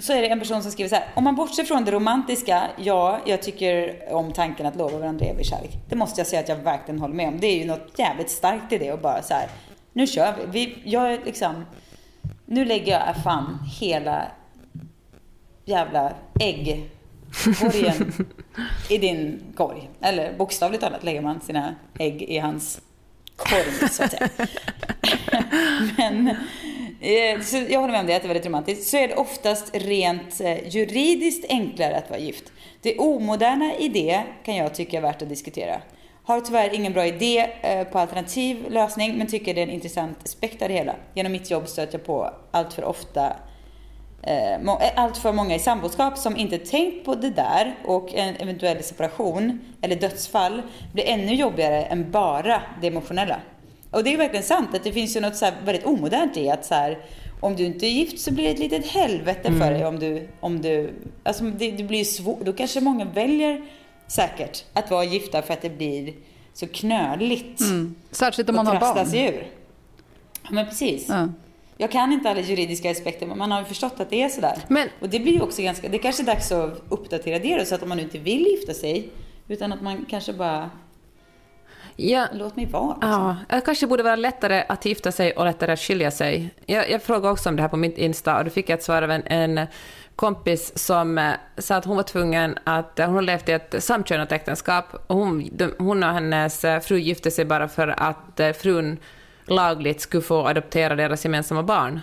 så 0.00 0.12
är 0.12 0.22
det 0.22 0.28
en 0.28 0.38
person 0.38 0.62
som 0.62 0.72
skriver 0.72 0.88
så 0.88 0.94
här, 0.94 1.04
om 1.14 1.24
man 1.24 1.34
bortser 1.34 1.64
från 1.64 1.84
det 1.84 1.90
romantiska, 1.90 2.68
ja, 2.76 3.20
jag 3.26 3.42
tycker 3.42 4.02
om 4.12 4.32
tanken 4.32 4.66
att 4.66 4.76
lova 4.76 4.98
varandra 4.98 5.26
evig 5.26 5.46
kärlek. 5.46 5.70
Det 5.88 5.96
måste 5.96 6.20
jag 6.20 6.26
säga 6.26 6.40
att 6.40 6.48
jag 6.48 6.56
verkligen 6.56 7.00
håller 7.00 7.14
med 7.14 7.28
om. 7.28 7.40
Det 7.40 7.46
är 7.46 7.58
ju 7.58 7.64
något 7.64 7.98
jävligt 7.98 8.30
starkt 8.30 8.72
i 8.72 8.78
det 8.78 8.92
och 8.92 8.98
bara 8.98 9.22
så 9.22 9.34
här, 9.34 9.48
nu 9.92 10.06
kör 10.06 10.34
vi. 10.38 10.66
vi 10.66 10.82
jag 10.84 11.24
liksom, 11.24 11.64
nu 12.46 12.64
lägger 12.64 12.92
jag 12.92 13.22
fan 13.24 13.58
hela 13.80 14.26
jävla 15.64 16.12
ägg 16.40 16.90
korgen 17.60 18.12
i 18.90 18.98
din 18.98 19.40
korg. 19.56 19.90
Eller 20.00 20.32
bokstavligt 20.38 20.82
talat 20.82 21.04
lägger 21.04 21.20
man 21.20 21.40
sina 21.40 21.74
ägg 21.98 22.22
i 22.22 22.38
hans 22.38 22.80
korg, 23.36 23.88
så 23.90 24.04
att 24.04 24.10
säga. 24.10 24.28
Men 25.96 26.36
Eh, 27.00 27.40
så 27.40 27.56
jag 27.56 27.80
håller 27.80 27.92
med 27.92 28.00
om 28.00 28.06
det, 28.06 28.16
att 28.16 28.22
det 28.22 28.26
är 28.26 28.28
väldigt 28.28 28.46
romantiskt. 28.46 28.90
Så 28.90 28.96
är 28.96 29.08
det 29.08 29.14
oftast 29.14 29.70
rent 29.76 30.40
eh, 30.40 30.68
juridiskt 30.68 31.46
enklare 31.48 31.96
att 31.96 32.10
vara 32.10 32.20
gift. 32.20 32.52
Det 32.82 32.98
omoderna 32.98 33.74
i 33.74 33.88
det 33.88 34.22
kan 34.44 34.56
jag 34.56 34.74
tycka 34.74 34.96
är 34.96 35.00
värt 35.00 35.22
att 35.22 35.28
diskutera. 35.28 35.80
Har 36.24 36.40
tyvärr 36.40 36.74
ingen 36.74 36.92
bra 36.92 37.06
idé 37.06 37.50
eh, 37.60 37.84
på 37.84 37.98
alternativ 37.98 38.70
lösning 38.70 39.18
men 39.18 39.26
tycker 39.26 39.54
det 39.54 39.60
är 39.60 39.66
en 39.66 39.70
intressant 39.70 40.18
aspekt 40.24 40.62
av 40.62 40.68
det 40.68 40.74
hela. 40.74 40.94
Genom 41.14 41.32
mitt 41.32 41.50
jobb 41.50 41.68
stöter 41.68 41.98
jag 41.98 42.06
på 42.06 42.30
allt 42.50 42.72
för 42.72 42.84
ofta 42.84 43.36
allt 44.94 45.16
för 45.16 45.32
många 45.32 45.54
i 45.54 45.58
samboskap 45.58 46.18
som 46.18 46.36
inte 46.36 46.58
tänkt 46.58 47.04
på 47.04 47.14
det 47.14 47.30
där 47.30 47.74
och 47.84 48.14
en 48.14 48.36
eventuell 48.36 48.82
separation 48.82 49.60
eller 49.82 49.96
dödsfall 49.96 50.62
blir 50.92 51.04
ännu 51.08 51.34
jobbigare 51.34 51.82
än 51.82 52.10
bara 52.10 52.62
det 52.80 52.86
emotionella. 52.86 53.40
Och 53.90 54.04
det 54.04 54.14
är 54.14 54.18
verkligen 54.18 54.44
sant 54.44 54.74
att 54.74 54.84
det 54.84 54.92
finns 54.92 55.16
ju 55.16 55.20
något 55.20 55.36
så 55.36 55.50
väldigt 55.64 55.86
omodernt 55.86 56.36
i 56.36 56.50
att 56.50 56.64
så 56.64 56.74
här, 56.74 56.98
om 57.40 57.56
du 57.56 57.64
inte 57.64 57.86
är 57.86 57.90
gift 57.90 58.20
så 58.20 58.32
blir 58.32 58.44
det 58.44 58.50
ett 58.50 58.58
litet 58.58 58.86
helvete 58.86 59.48
mm. 59.48 59.60
för 59.60 59.70
dig 59.70 59.86
om 59.86 59.98
du, 59.98 60.28
om 60.40 60.60
du, 60.60 60.94
alltså 61.22 61.44
det, 61.44 61.70
det 61.70 61.84
blir 61.84 62.04
svårt, 62.04 62.40
då 62.40 62.52
kanske 62.52 62.80
många 62.80 63.04
väljer 63.04 63.62
säkert 64.06 64.64
att 64.72 64.90
vara 64.90 65.04
gifta 65.04 65.42
för 65.42 65.52
att 65.52 65.62
det 65.62 65.70
blir 65.70 66.14
så 66.52 66.66
knöligt. 66.66 67.60
Mm. 67.60 67.94
Särskilt 68.10 68.48
om 68.48 68.56
man 68.56 68.66
har 68.66 68.80
barn. 68.80 69.06
Sig 69.06 69.24
ur. 69.24 69.46
Ja, 70.42 70.48
men 70.50 70.66
precis. 70.66 71.06
Ja. 71.08 71.28
Jag 71.76 71.90
kan 71.90 72.12
inte 72.12 72.30
alla 72.30 72.40
juridiska 72.40 72.90
aspekter 72.90 73.26
men 73.26 73.38
man 73.38 73.50
har 73.50 73.64
förstått 73.64 74.00
att 74.00 74.10
det 74.10 74.22
är 74.22 74.28
sådär. 74.28 74.58
Men, 74.68 74.88
och 75.00 75.08
det 75.08 75.20
blir 75.20 75.32
ju 75.32 75.40
också 75.40 75.62
ganska, 75.62 75.88
det 75.88 75.98
kanske 75.98 76.22
är 76.22 76.26
dags 76.26 76.52
att 76.52 76.82
uppdatera 76.88 77.38
det 77.38 77.58
då, 77.58 77.64
så 77.64 77.74
att 77.74 77.82
om 77.82 77.88
man 77.88 78.00
inte 78.00 78.18
vill 78.18 78.46
gifta 78.46 78.74
sig 78.74 79.08
utan 79.48 79.72
att 79.72 79.82
man 79.82 80.06
kanske 80.10 80.32
bara 80.32 80.70
Ja. 82.00 82.26
Låt 82.32 82.56
mig 82.56 82.66
vara. 82.66 82.94
Liksom. 82.94 83.10
Ja, 83.10 83.36
det 83.48 83.60
kanske 83.60 83.86
borde 83.86 84.02
vara 84.02 84.16
lättare 84.16 84.64
att 84.68 84.84
gifta 84.84 85.12
sig 85.12 85.32
och 85.32 85.44
lättare 85.44 85.72
att 85.72 85.80
skilja 85.80 86.10
sig. 86.10 86.54
Jag, 86.66 86.90
jag 86.90 87.02
frågade 87.02 87.32
också 87.32 87.48
om 87.48 87.56
det 87.56 87.62
här 87.62 87.68
på 87.68 87.76
mitt 87.76 87.98
Insta 87.98 88.38
och 88.38 88.44
då 88.44 88.50
fick 88.50 88.68
jag 88.68 88.78
ett 88.78 88.84
svar 88.84 89.02
av 89.02 89.10
en, 89.10 89.22
en 89.26 89.66
kompis 90.16 90.78
som 90.78 91.18
eh, 91.18 91.32
sa 91.58 91.76
att 91.76 91.84
hon 91.84 91.96
var 91.96 92.02
tvungen 92.02 92.58
att... 92.64 92.98
Hon 92.98 93.14
har 93.14 93.22
levt 93.22 93.48
i 93.48 93.52
ett 93.52 93.74
samkönat 93.78 94.32
äktenskap 94.32 94.84
och 95.06 95.16
hon, 95.16 95.50
hon 95.78 96.02
och 96.02 96.08
hennes 96.08 96.64
eh, 96.64 96.80
fru 96.80 96.98
gifte 96.98 97.30
sig 97.30 97.44
bara 97.44 97.68
för 97.68 97.88
att 97.88 98.40
eh, 98.40 98.52
frun 98.52 98.98
lagligt 99.44 100.00
skulle 100.00 100.22
få 100.22 100.46
adoptera 100.46 100.96
deras 100.96 101.24
gemensamma 101.24 101.62
barn. 101.62 102.00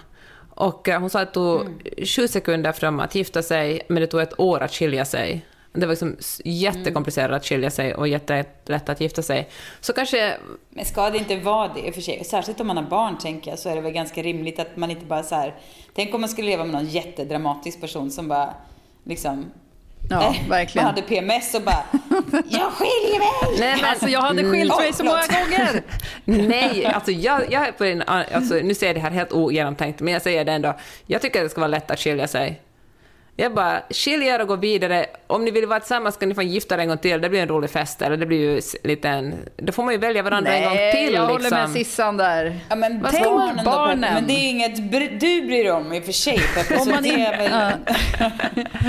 Och 0.49 0.87
hon 0.87 1.09
sa 1.09 1.21
att 1.21 1.27
det 1.27 1.33
tog 1.33 1.61
mm. 1.61 1.79
sju 2.05 2.27
sekunder 2.27 2.71
från 2.71 2.99
att 2.99 3.15
gifta 3.15 3.41
sig, 3.43 3.81
men 3.87 4.01
det 4.01 4.07
tog 4.07 4.21
ett 4.21 4.39
år 4.39 4.63
att 4.63 4.71
skilja 4.71 5.05
sig. 5.05 5.45
Det 5.75 5.85
var 5.85 5.93
liksom 5.93 6.17
jättekomplicerat 6.43 7.27
mm. 7.29 7.37
att 7.37 7.45
skilja 7.45 7.71
sig 7.71 7.95
och 7.95 8.07
jättelätt 8.07 8.89
att 8.89 9.01
gifta 9.01 9.21
sig. 9.21 9.49
Så 9.81 9.93
kanske... 9.93 10.37
Men 10.69 10.85
ska 10.85 11.09
det 11.09 11.17
inte 11.17 11.35
vara 11.35 11.71
det 11.75 11.91
för 11.91 12.01
sig? 12.01 12.23
Särskilt 12.23 12.59
om 12.59 12.67
man 12.67 12.77
har 12.77 12.83
barn, 12.83 13.17
tänker 13.17 13.51
jag, 13.51 13.59
så 13.59 13.69
är 13.69 13.75
det 13.75 13.81
väl 13.81 13.91
ganska 13.91 14.23
rimligt 14.23 14.59
att 14.59 14.77
man 14.77 14.91
inte 14.91 15.05
bara 15.05 15.23
så 15.23 15.35
här... 15.35 15.55
Tänk 15.95 16.13
om 16.13 16.21
man 16.21 16.29
skulle 16.29 16.47
leva 16.47 16.63
med 16.63 16.73
någon 16.73 16.87
jättedramatisk 16.87 17.81
person 17.81 18.11
som 18.11 18.27
bara 18.27 18.53
liksom 19.03 19.45
Ja, 20.09 20.23
äh, 20.23 20.49
verkligen. 20.49 20.85
Man 20.85 20.95
hade 20.95 21.07
PMS 21.07 21.53
och 21.55 21.61
bara, 21.61 21.83
jag 22.49 22.71
skiljer 22.71 23.19
mig! 23.19 23.59
Nej, 23.59 23.75
men, 23.81 23.85
alltså 23.85 24.07
jag 24.07 24.21
hade 24.21 24.51
skilt 24.51 24.77
mig 24.77 24.93
så 24.93 25.03
många 25.03 25.17
gånger. 25.17 25.83
Nej, 26.47 26.85
alltså 26.85 27.11
jag, 27.11 27.51
jag 27.51 27.67
är 27.67 27.71
på 27.71 27.83
en, 27.83 28.01
alltså, 28.01 28.53
nu 28.53 28.75
säger 28.75 28.93
jag 28.93 28.95
det 28.95 28.99
här 28.99 29.11
helt 29.11 29.33
ogenomtänkt, 29.33 30.01
men 30.01 30.13
jag 30.13 30.21
säger 30.21 30.45
det 30.45 30.51
ändå. 30.51 30.73
Jag 31.05 31.21
tycker 31.21 31.39
att 31.39 31.45
det 31.45 31.49
ska 31.49 31.61
vara 31.61 31.67
lätt 31.67 31.91
att 31.91 31.99
skilja 31.99 32.27
sig. 32.27 32.61
Jag 33.37 33.53
bara, 33.53 33.81
skilj 33.89 34.27
er 34.27 34.41
och 34.41 34.47
gå 34.47 34.55
vidare. 34.55 35.05
Om 35.27 35.45
ni 35.45 35.51
vill 35.51 35.65
vara 35.65 35.79
tillsammans 35.79 36.17
kan 36.17 36.29
ni 36.29 36.35
få 36.35 36.41
gifta 36.41 36.75
er 36.75 36.79
en 36.79 36.87
gång 36.87 36.97
till. 36.97 37.21
Det 37.21 37.29
blir 37.29 37.41
en 37.41 37.47
rolig 37.47 37.69
fest. 37.69 38.01
Eller 38.01 38.17
det 38.17 38.25
blir 38.25 38.37
ju 38.37 38.61
lite 38.83 39.09
en... 39.09 39.35
Då 39.57 39.71
får 39.71 39.83
man 39.83 39.93
ju 39.93 39.97
välja 39.99 40.23
varandra 40.23 40.51
Nej, 40.51 40.63
en 40.63 40.69
gång 40.69 41.05
till. 41.05 41.13
jag 41.13 41.21
håller 41.21 41.39
liksom. 41.39 41.57
med 41.57 41.69
Sissan 41.69 42.17
där. 42.17 42.59
Ja, 42.69 42.75
men 42.75 43.01
Vad 43.01 43.11
tänk 43.11 43.25
barnen, 43.25 43.65
barnen. 43.65 44.13
Men 44.13 44.27
det 44.27 44.33
är 44.33 44.49
inget 44.49 44.75
du 44.75 45.41
bryr 45.41 45.63
dig 45.63 45.71
om 45.71 45.93
i 45.93 45.99
och 45.99 46.03
för 46.03 46.11
sig. 46.11 46.39
Om 46.79 46.89
man 46.89 47.05
in... 47.05 47.19
väl... 47.19 47.37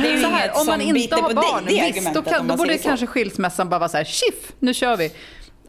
det 0.02 0.08
är 0.08 0.16
ju 0.16 0.26
här, 0.26 0.44
inget 0.44 0.56
om 0.60 0.66
man 0.66 0.80
inte 0.80 1.14
har 1.14 1.34
barn, 1.34 1.64
visst, 1.66 2.14
då, 2.14 2.22
kan, 2.22 2.48
då 2.48 2.56
borde 2.56 2.78
kanske 2.78 3.06
skilsmässan 3.06 3.68
bara 3.68 3.78
vara 3.78 3.88
så 3.88 3.96
här, 3.96 4.04
tjiff, 4.04 4.52
nu 4.58 4.74
kör 4.74 4.96
vi. 4.96 5.12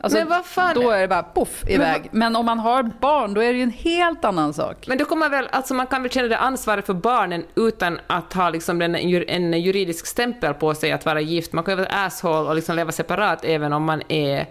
Alltså, 0.01 0.19
men 0.19 0.27
vad 0.27 0.45
fan? 0.45 0.75
Då 0.75 0.91
är 0.91 1.01
det 1.01 1.07
bara 1.07 1.23
poff 1.23 1.63
iväg. 1.67 2.01
Men, 2.11 2.19
men, 2.19 2.35
om 2.35 2.45
man 2.45 2.59
har 2.59 2.83
barn, 2.83 3.33
då 3.33 3.41
är 3.41 3.53
det 3.53 3.57
ju 3.57 3.63
en 3.63 3.71
helt 3.71 4.25
annan 4.25 4.53
sak. 4.53 4.87
Men 4.87 4.97
då 4.97 5.05
kommer 5.05 5.29
väl, 5.29 5.47
alltså 5.51 5.73
man 5.73 5.87
kan 5.87 6.01
väl 6.01 6.11
känna 6.11 6.27
det 6.27 6.37
ansvaret 6.37 6.85
för 6.85 6.93
barnen 6.93 7.45
utan 7.55 7.99
att 8.07 8.33
ha 8.33 8.49
liksom 8.49 8.81
en, 8.81 8.95
en 8.95 9.61
juridisk 9.61 10.05
stämpel 10.05 10.53
på 10.53 10.75
sig 10.75 10.91
att 10.91 11.05
vara 11.05 11.21
gift. 11.21 11.53
Man 11.53 11.63
kan 11.63 11.71
ju 11.71 11.75
vara 11.75 12.05
asshole 12.05 12.49
och 12.49 12.55
liksom 12.55 12.75
leva 12.75 12.91
separat 12.91 13.45
även 13.45 13.73
om 13.73 13.83
man 13.83 14.01
är 14.07 14.47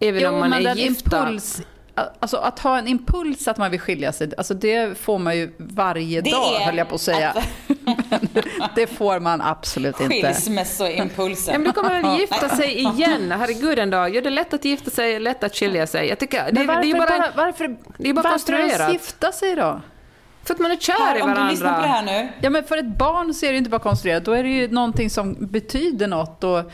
Även 0.00 0.22
jo, 0.22 0.28
om 0.28 0.38
man 0.38 0.50
men 0.50 0.66
är 0.66 0.74
gifta. 0.74 1.22
Impuls, 1.22 1.62
Alltså 1.94 2.36
att 2.36 2.58
ha 2.58 2.78
en 2.78 2.88
impuls 2.88 3.48
att 3.48 3.58
man 3.58 3.70
vill 3.70 3.80
skilja 3.80 4.12
sig, 4.12 4.32
alltså 4.36 4.54
det 4.54 4.98
får 4.98 5.18
man 5.18 5.36
ju 5.36 5.52
varje 5.58 6.20
det 6.20 6.30
dag 6.30 6.60
höll 6.60 6.78
jag 6.78 6.88
på 6.88 6.94
att 6.94 7.00
säga. 7.00 7.30
Att... 7.30 8.74
det 8.74 8.86
får 8.86 9.20
man 9.20 9.40
absolut 9.40 10.00
inte. 10.00 10.14
Skilsmässoimpulsen. 10.14 11.52
Ja, 11.52 11.58
men 11.58 11.66
du 11.66 11.72
kommer 11.72 12.02
väl 12.02 12.20
gifta 12.20 12.48
sig 12.48 12.78
igen? 12.78 13.32
Herregud 13.32 13.78
en 13.78 13.90
dag. 13.90 14.14
Gör 14.14 14.22
det 14.22 14.30
lätt 14.30 14.54
att 14.54 14.64
gifta 14.64 14.90
sig, 14.90 15.20
lätt 15.20 15.44
att 15.44 15.56
skilja 15.56 15.86
sig. 15.86 16.08
Jag 16.08 16.18
tycker, 16.18 16.44
det, 16.46 16.52
men 16.52 16.66
varför, 16.66 16.82
det 16.82 16.90
är 16.90 16.98
bara, 16.98 17.18
bara, 17.18 17.32
varför, 17.36 17.76
det 17.98 18.08
är 18.08 18.14
bara 18.14 18.22
varför 18.22 18.30
konstruerat. 18.30 18.80
Varför 18.80 18.92
gifta 18.92 19.32
sig 19.32 19.56
då? 19.56 19.80
För 20.44 20.54
att 20.54 20.60
man 20.60 20.70
är 20.70 20.76
kär 20.76 20.92
här, 20.92 21.16
i 21.16 21.20
varandra. 21.20 21.42
Om 21.42 21.46
du 21.46 21.52
lyssnar 21.52 21.74
på 21.74 21.80
det 21.80 21.88
här 21.88 22.02
nu. 22.02 22.28
Ja, 22.40 22.50
men 22.50 22.64
för 22.64 22.78
ett 22.78 22.98
barn 22.98 23.34
så 23.34 23.46
är 23.46 23.52
det 23.52 23.58
inte 23.58 23.70
bara 23.70 23.80
konstruerat. 23.80 24.24
Då 24.24 24.32
är 24.32 24.42
det 24.42 24.48
ju 24.48 24.68
någonting 24.68 25.10
som 25.10 25.36
betyder 25.40 26.06
något. 26.06 26.44
Och 26.44 26.72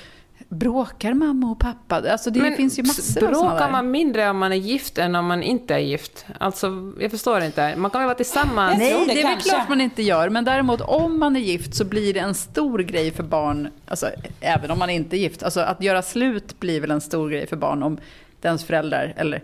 Bråkar 0.48 1.14
mamma 1.14 1.50
och 1.50 1.58
pappa? 1.58 2.12
Alltså 2.12 2.30
det 2.30 2.40
men 2.40 2.56
finns 2.56 2.78
ju 2.78 2.82
massor 2.82 3.24
av 3.24 3.30
Bråkar 3.30 3.70
man 3.70 3.90
mindre 3.90 4.30
om 4.30 4.38
man 4.38 4.52
är 4.52 4.56
gift 4.56 4.98
än 4.98 5.14
om 5.14 5.26
man 5.26 5.42
inte 5.42 5.74
är 5.74 5.78
gift? 5.78 6.26
Alltså, 6.38 6.92
jag 7.00 7.11
förstår 7.11 7.42
inte. 7.42 7.76
Man 7.76 7.90
kan 7.90 8.00
väl 8.00 8.06
vara 8.06 8.16
tillsammans? 8.16 8.78
Nej, 8.78 9.04
det, 9.06 9.14
det 9.14 9.22
är 9.22 9.28
väl 9.28 9.40
klart 9.40 9.68
man 9.68 9.80
inte 9.80 10.02
gör. 10.02 10.28
Men 10.28 10.44
däremot 10.44 10.80
om 10.80 11.18
man 11.18 11.37
är 11.37 11.40
gift 11.40 11.74
så 11.74 11.84
blir 11.84 12.14
det 12.14 12.20
en 12.20 12.34
stor 12.34 12.78
grej 12.78 13.11
för 13.11 13.22
barn, 13.22 13.68
alltså, 13.88 14.11
även 14.40 14.70
om 14.70 14.78
man 14.78 14.90
inte 14.90 15.16
är 15.16 15.18
gift. 15.18 15.42
Alltså, 15.42 15.61
att 15.61 15.82
göra 15.82 16.02
slut 16.02 16.61
blir 16.61 16.80
väl 16.80 16.90
en 16.90 17.00
stor 17.00 17.30
grej 17.30 17.46
för 17.46 17.56
barn 17.56 17.82
om 17.82 17.98
dens 18.40 18.64
föräldrar, 18.64 19.14
eller... 19.16 19.42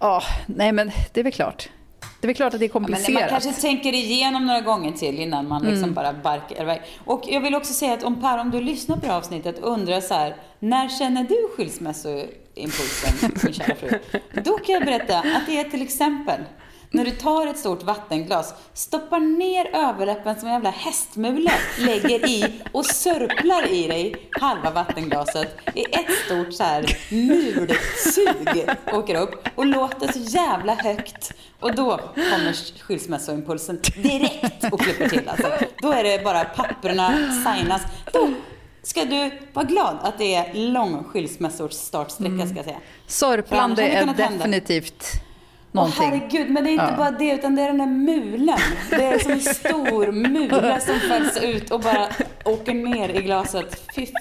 Ja, 0.00 0.16
oh, 0.16 0.24
nej 0.46 0.72
men 0.72 0.90
det 1.12 1.20
är 1.20 1.24
väl 1.24 1.32
klart. 1.32 1.68
Det 2.20 2.24
är 2.24 2.28
väl 2.28 2.36
klart 2.36 2.54
att 2.54 2.60
det 2.60 2.66
är 2.66 2.68
komplicerat. 2.68 3.08
Ja, 3.08 3.20
man 3.20 3.28
kanske 3.28 3.60
tänker 3.60 3.92
igenom 3.92 4.46
några 4.46 4.60
gånger 4.60 4.92
till 4.92 5.20
innan 5.20 5.48
man 5.48 5.62
liksom 5.62 5.82
mm. 5.82 5.94
bara 5.94 6.12
barkar 6.12 6.62
iväg. 6.62 6.82
Och 7.04 7.22
jag 7.28 7.40
vill 7.40 7.54
också 7.54 7.72
säga 7.72 7.92
att 7.92 8.02
om 8.02 8.20
Per, 8.20 8.38
om 8.38 8.50
du 8.50 8.60
lyssnar 8.60 8.96
på 8.96 9.02
det 9.02 9.08
här 9.12 9.18
avsnittet 9.18 9.58
och 9.58 9.72
undrar 9.72 10.00
så 10.00 10.14
här, 10.14 10.36
när 10.58 10.88
känner 10.88 11.24
du 11.24 11.48
skilsmässoimpulsen, 11.56 13.30
min 13.42 13.52
kära 13.52 13.74
fru? 13.74 13.98
Då 14.44 14.58
kan 14.58 14.74
jag 14.74 14.84
berätta 14.84 15.18
att 15.18 15.46
det 15.46 15.60
är 15.60 15.64
till 15.64 15.82
exempel 15.82 16.40
när 16.90 17.04
du 17.04 17.10
tar 17.10 17.46
ett 17.46 17.58
stort 17.58 17.82
vattenglas, 17.82 18.54
stoppar 18.72 19.20
ner 19.20 19.76
överläppen 19.76 20.40
som 20.40 20.48
en 20.48 20.54
jävla 20.54 20.70
hästmule, 20.70 21.52
lägger 21.78 22.28
i 22.28 22.62
och 22.72 22.86
sörplar 22.86 23.68
i 23.68 23.88
dig 23.88 24.28
halva 24.40 24.70
vattenglaset 24.70 25.56
i 25.74 25.82
ett 25.82 26.12
stort 26.26 26.54
så 26.54 26.64
här 26.64 26.98
mulsug, 27.10 28.70
åker 28.92 29.20
upp 29.20 29.48
och 29.54 29.66
låter 29.66 30.12
så 30.12 30.18
jävla 30.18 30.74
högt. 30.74 31.32
Och 31.60 31.74
då 31.74 32.00
kommer 32.14 32.80
skilsmässoimpulsen 32.82 33.80
direkt 33.96 34.72
och 34.72 34.80
klipper 34.80 35.08
till 35.08 35.28
alltså. 35.28 35.52
Då 35.82 35.92
är 35.92 36.04
det 36.04 36.24
bara 36.24 36.44
papperna 36.44 37.12
signas. 37.44 37.82
Då 38.12 38.30
ska 38.82 39.04
du 39.04 39.30
vara 39.52 39.64
glad 39.66 39.98
att 40.02 40.18
det 40.18 40.34
är 40.34 40.54
lång 40.54 41.04
skilsmässors 41.04 41.72
startsträcka 41.72 42.46
ska 42.46 42.56
jag 42.56 42.64
säga. 42.64 42.78
Sörplande 43.06 43.82
är 43.82 44.06
definitivt 44.06 45.27
någonting. 45.72 46.02
Åh 46.02 46.10
herregud, 46.10 46.50
men 46.50 46.64
det 46.64 46.70
är 46.70 46.72
inte 46.72 46.84
ja. 46.90 46.96
bara 46.96 47.10
det, 47.10 47.32
utan 47.32 47.56
det 47.56 47.62
är 47.62 47.66
den 47.66 47.78
där 47.78 47.86
mulen. 47.86 48.58
Det 48.90 49.04
är 49.04 49.18
som 49.18 49.32
en 49.32 49.40
stor 49.40 50.12
mula 50.12 50.80
som 50.80 51.00
fälls 51.00 51.42
ut 51.42 51.70
och 51.70 51.80
bara 51.80 52.08
åker 52.44 52.74
ner 52.74 53.08
i 53.08 53.22
glaset. 53.22 53.82
Fy 53.94 54.06
fan. 54.06 54.14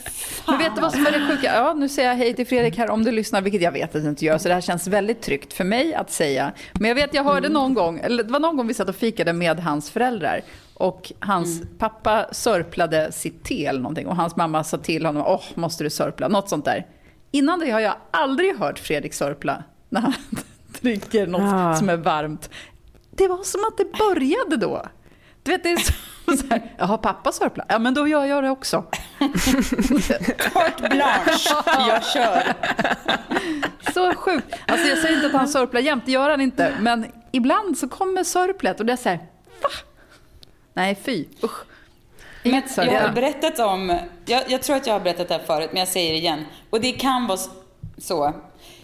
Men 0.48 0.58
vet 0.58 0.76
du 0.76 0.82
vad 0.82 0.92
som 0.92 1.06
är 1.06 1.12
det 1.12 1.28
sjuka? 1.28 1.56
Ja, 1.56 1.74
nu 1.74 1.90
säger 1.90 2.10
jag 2.10 2.16
hej 2.16 2.34
till 2.34 2.48
Fredrik 2.48 2.78
här 2.78 2.90
om 2.90 3.04
du 3.04 3.12
lyssnar, 3.12 3.42
vilket 3.42 3.62
jag 3.62 3.72
vet 3.72 3.96
att 3.96 4.04
du 4.04 4.10
inte 4.10 4.26
gör, 4.26 4.38
så 4.38 4.48
det 4.48 4.54
här 4.54 4.62
känns 4.62 4.88
väldigt 4.88 5.22
tryggt 5.22 5.54
för 5.54 5.64
mig 5.64 5.94
att 5.94 6.12
säga. 6.12 6.52
Men 6.74 6.88
jag 6.88 6.96
vet, 6.96 7.14
jag 7.14 7.24
hörde 7.24 7.48
mm. 7.48 7.54
någon 7.54 7.74
gång, 7.74 8.00
eller 8.04 8.24
det 8.24 8.32
var 8.32 8.40
någon 8.40 8.58
gång 8.58 8.68
vi 8.68 8.74
satt 8.74 8.90
och 8.90 8.96
fikade 8.96 9.34
med 9.34 9.60
hans 9.60 9.92
föräldrar 9.92 10.42
och 10.74 11.12
hans 11.20 11.62
mm. 11.62 11.78
pappa 11.78 12.26
sörplade 12.32 13.12
sitt 13.12 13.44
te 13.44 13.66
eller 13.66 13.80
någonting 13.80 14.08
och 14.08 14.16
hans 14.16 14.36
mamma 14.36 14.64
sa 14.64 14.78
till 14.78 15.06
honom, 15.06 15.24
åh, 15.26 15.44
måste 15.56 15.84
du 15.84 15.90
sörpla? 15.90 16.28
Något 16.28 16.50
sånt 16.50 16.66
där. 16.66 16.86
Innan 17.32 17.60
det 17.60 17.72
har 17.72 17.80
jag 17.80 17.96
aldrig 18.12 18.58
hört 18.58 18.80
Fredrik 18.80 19.14
sörpla 19.14 19.64
när 19.90 20.02
han 20.02 20.14
dricker 20.82 21.28
något 21.28 21.42
ja. 21.42 21.76
som 21.76 21.90
är 21.90 21.98
varmt. 21.98 22.50
Det 23.12 23.28
var 23.28 23.44
som 23.44 23.62
att 23.68 23.78
det 23.78 23.98
började 23.98 24.58
då. 24.58 24.86
Du 25.44 25.52
vet, 25.52 25.64
det 25.64 25.72
är 25.72 25.78
så, 25.78 25.94
så 26.38 26.48
här, 26.50 26.74
jaha, 26.78 26.98
pappa 26.98 27.32
sörplar? 27.32 27.66
Ja, 27.70 27.80
men 27.80 27.94
då 27.94 28.08
gör 28.08 28.26
jag 28.26 28.44
det 28.44 28.50
också. 28.50 28.84
Carte 30.38 30.90
blanche, 30.90 31.64
jag 31.88 32.06
kör. 32.06 32.54
Så 33.94 34.14
sjukt. 34.14 34.56
Alltså 34.68 34.88
jag 34.88 34.98
säger 34.98 35.16
inte 35.16 35.28
att 35.28 35.34
han 35.34 35.48
sörplar 35.48 35.82
jämt, 35.82 36.04
det 36.06 36.12
gör 36.12 36.30
han 36.30 36.42
inte. 36.42 36.74
Men 36.80 37.06
ibland 37.32 37.78
så 37.78 37.88
kommer 37.90 38.24
sörplet 38.24 38.80
och 38.80 38.86
det 38.86 38.94
är 38.94 38.98
så 38.98 39.10
här, 39.10 39.18
va? 39.62 39.70
Nej, 40.74 40.96
fy. 41.04 41.26
Usch. 41.44 41.64
Men 42.44 42.64
jag 42.76 43.02
har 43.02 43.14
berättat 43.14 43.60
om, 43.60 44.00
jag, 44.26 44.44
jag, 44.48 44.62
tror 44.62 44.76
att 44.76 44.88
jag 44.88 44.94
har 44.94 45.00
berättat 45.00 45.28
det 45.28 45.34
här 45.34 45.44
förut, 45.44 45.70
men 45.74 45.80
jag 45.80 45.88
säger 45.88 46.12
det 46.12 46.18
igen. 46.18 46.46
Och 46.70 46.82
det 46.82 46.92
kan 46.92 47.28
vara 47.28 47.40
Så, 47.98 48.34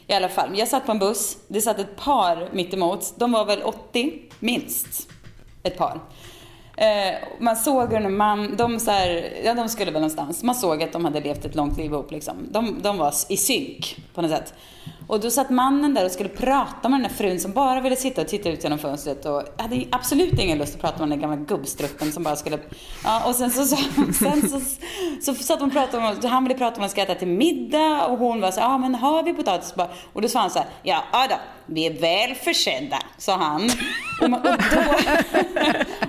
i 0.08 0.14
alla 0.14 0.30
fall. 0.30 0.60
Jag 0.60 0.68
satt 0.68 0.86
på 0.86 0.92
en 0.92 1.00
buss, 1.00 1.38
det 1.48 1.62
satt 1.62 1.80
ett 1.80 1.96
par 1.96 2.50
mittemot. 2.52 3.14
De 3.18 3.32
var 3.32 3.46
väl 3.46 3.64
80, 3.64 4.12
minst. 4.40 5.10
Ett 5.64 5.78
par. 5.78 6.00
Eh, 6.78 7.16
man 7.40 7.56
såg 7.56 7.94
hur 7.94 8.10
man, 8.10 8.58
de, 8.58 8.80
så 8.80 8.92
här, 8.92 9.34
ja, 9.46 9.54
de 9.54 9.70
skulle 9.70 9.92
väl 9.92 10.02
någonstans. 10.02 10.44
Man 10.44 10.56
såg 10.56 10.84
att 10.84 10.92
de 10.92 11.06
hade 11.06 11.20
levt 11.20 11.46
ett 11.46 11.56
långt 11.56 11.78
liv 11.78 11.92
ihop. 11.92 12.12
Liksom. 12.12 12.48
De, 12.52 12.82
de 12.82 12.98
var 12.98 13.14
i 13.30 13.38
synk 13.38 13.98
på 14.14 14.22
något 14.22 14.32
sätt. 14.32 14.54
Och 15.08 15.20
då 15.20 15.30
satt 15.30 15.50
mannen 15.50 15.94
där 15.94 16.06
och 16.06 16.12
skulle 16.12 16.30
prata 16.30 16.90
med 16.90 17.00
den 17.00 17.10
där 17.10 17.18
frun 17.18 17.40
som 17.40 17.52
bara 17.52 17.82
ville 17.82 17.96
sitta 17.96 18.22
och 18.22 18.28
titta 18.28 18.50
ut 18.50 18.64
genom 18.64 18.80
fönstret 18.80 19.26
och 19.26 19.44
hade 19.58 19.84
absolut 19.92 20.40
ingen 20.40 20.58
lust 20.58 20.76
att 20.76 20.82
prata 20.82 21.00
med 21.00 21.10
den 21.10 21.20
där 21.20 21.28
gamla 21.28 21.46
gubbstrutten 21.46 22.12
som 22.12 22.24
bara 22.24 22.36
skulle... 22.36 22.60
Ja, 23.04 23.28
och 23.28 23.36
sen 23.36 23.52
så, 23.52 23.66
så, 23.66 23.76
sen 24.14 24.50
så, 24.50 24.62
så, 25.22 25.44
satt 25.44 25.60
hon 25.60 25.70
och 25.70 25.74
pratade 25.74 26.08
om, 26.08 26.30
han 26.30 26.44
ville 26.44 26.58
prata 26.58 26.78
om 26.78 26.86
att 26.86 26.92
ska 26.92 27.02
äta 27.02 27.16
till 27.16 27.28
middag 27.28 28.06
och 28.06 28.18
hon 28.18 28.42
var 28.42 28.52
så 28.52 28.60
ja 28.60 28.66
ah, 28.66 28.78
men 28.78 28.96
har 28.96 29.24
vi 29.24 29.34
potatis? 29.34 29.74
Och 30.14 30.22
då 30.22 30.28
sa 30.28 30.40
han 30.40 30.50
så 30.50 30.60
här, 30.60 30.68
ja 30.84 31.04
då, 31.30 31.36
vi 31.66 31.86
är 31.86 31.94
väl 31.94 32.36
försedda, 32.36 32.98
sa 33.18 33.36
han. 33.36 33.70
Och, 34.22 34.28
och, 34.28 34.58
då, 34.72 34.94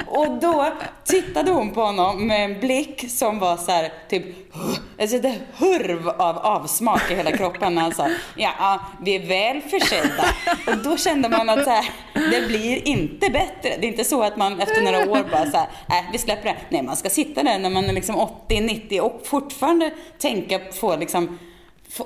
och 0.20 0.38
då 0.40 0.72
tittade 1.04 1.50
hon 1.50 1.70
på 1.70 1.80
honom 1.80 2.26
med 2.26 2.44
en 2.44 2.60
blick 2.60 3.10
som 3.10 3.38
var 3.38 3.56
så 3.56 3.70
här, 3.70 3.92
typ, 4.08 4.54
alltså 5.00 5.18
det 5.18 5.34
hurv 5.56 6.08
av 6.08 6.38
avsmak 6.38 7.10
i 7.10 7.14
hela 7.14 7.32
kroppen 7.32 7.74
när 7.74 7.82
han 7.82 7.94
sa, 7.94 8.08
ja 8.36 8.80
vi 9.02 9.14
är 9.14 9.26
väl 9.26 9.60
försedda. 9.60 10.24
Och 10.66 10.76
då 10.84 10.96
kände 10.96 11.28
man 11.28 11.48
att 11.48 11.64
så 11.64 11.70
här, 11.70 11.84
det 12.14 12.46
blir 12.46 12.88
inte 12.88 13.30
bättre. 13.30 13.76
Det 13.80 13.86
är 13.86 13.88
inte 13.88 14.04
så 14.04 14.22
att 14.22 14.36
man 14.36 14.60
efter 14.60 14.82
några 14.82 14.98
år 15.10 15.24
bara 15.30 15.50
så 15.50 15.56
här, 15.56 15.66
äh, 15.88 16.12
vi 16.12 16.18
släpper 16.18 16.44
det. 16.44 16.56
Nej, 16.68 16.82
man 16.82 16.96
ska 16.96 17.10
sitta 17.10 17.42
där 17.42 17.58
när 17.58 17.70
man 17.70 17.84
är 17.84 17.92
liksom 17.92 18.16
80, 18.16 18.60
90 18.60 19.00
och 19.00 19.20
fortfarande 19.24 19.90
tänka 20.18 20.58
på 20.58 20.96
liksom, 20.96 21.38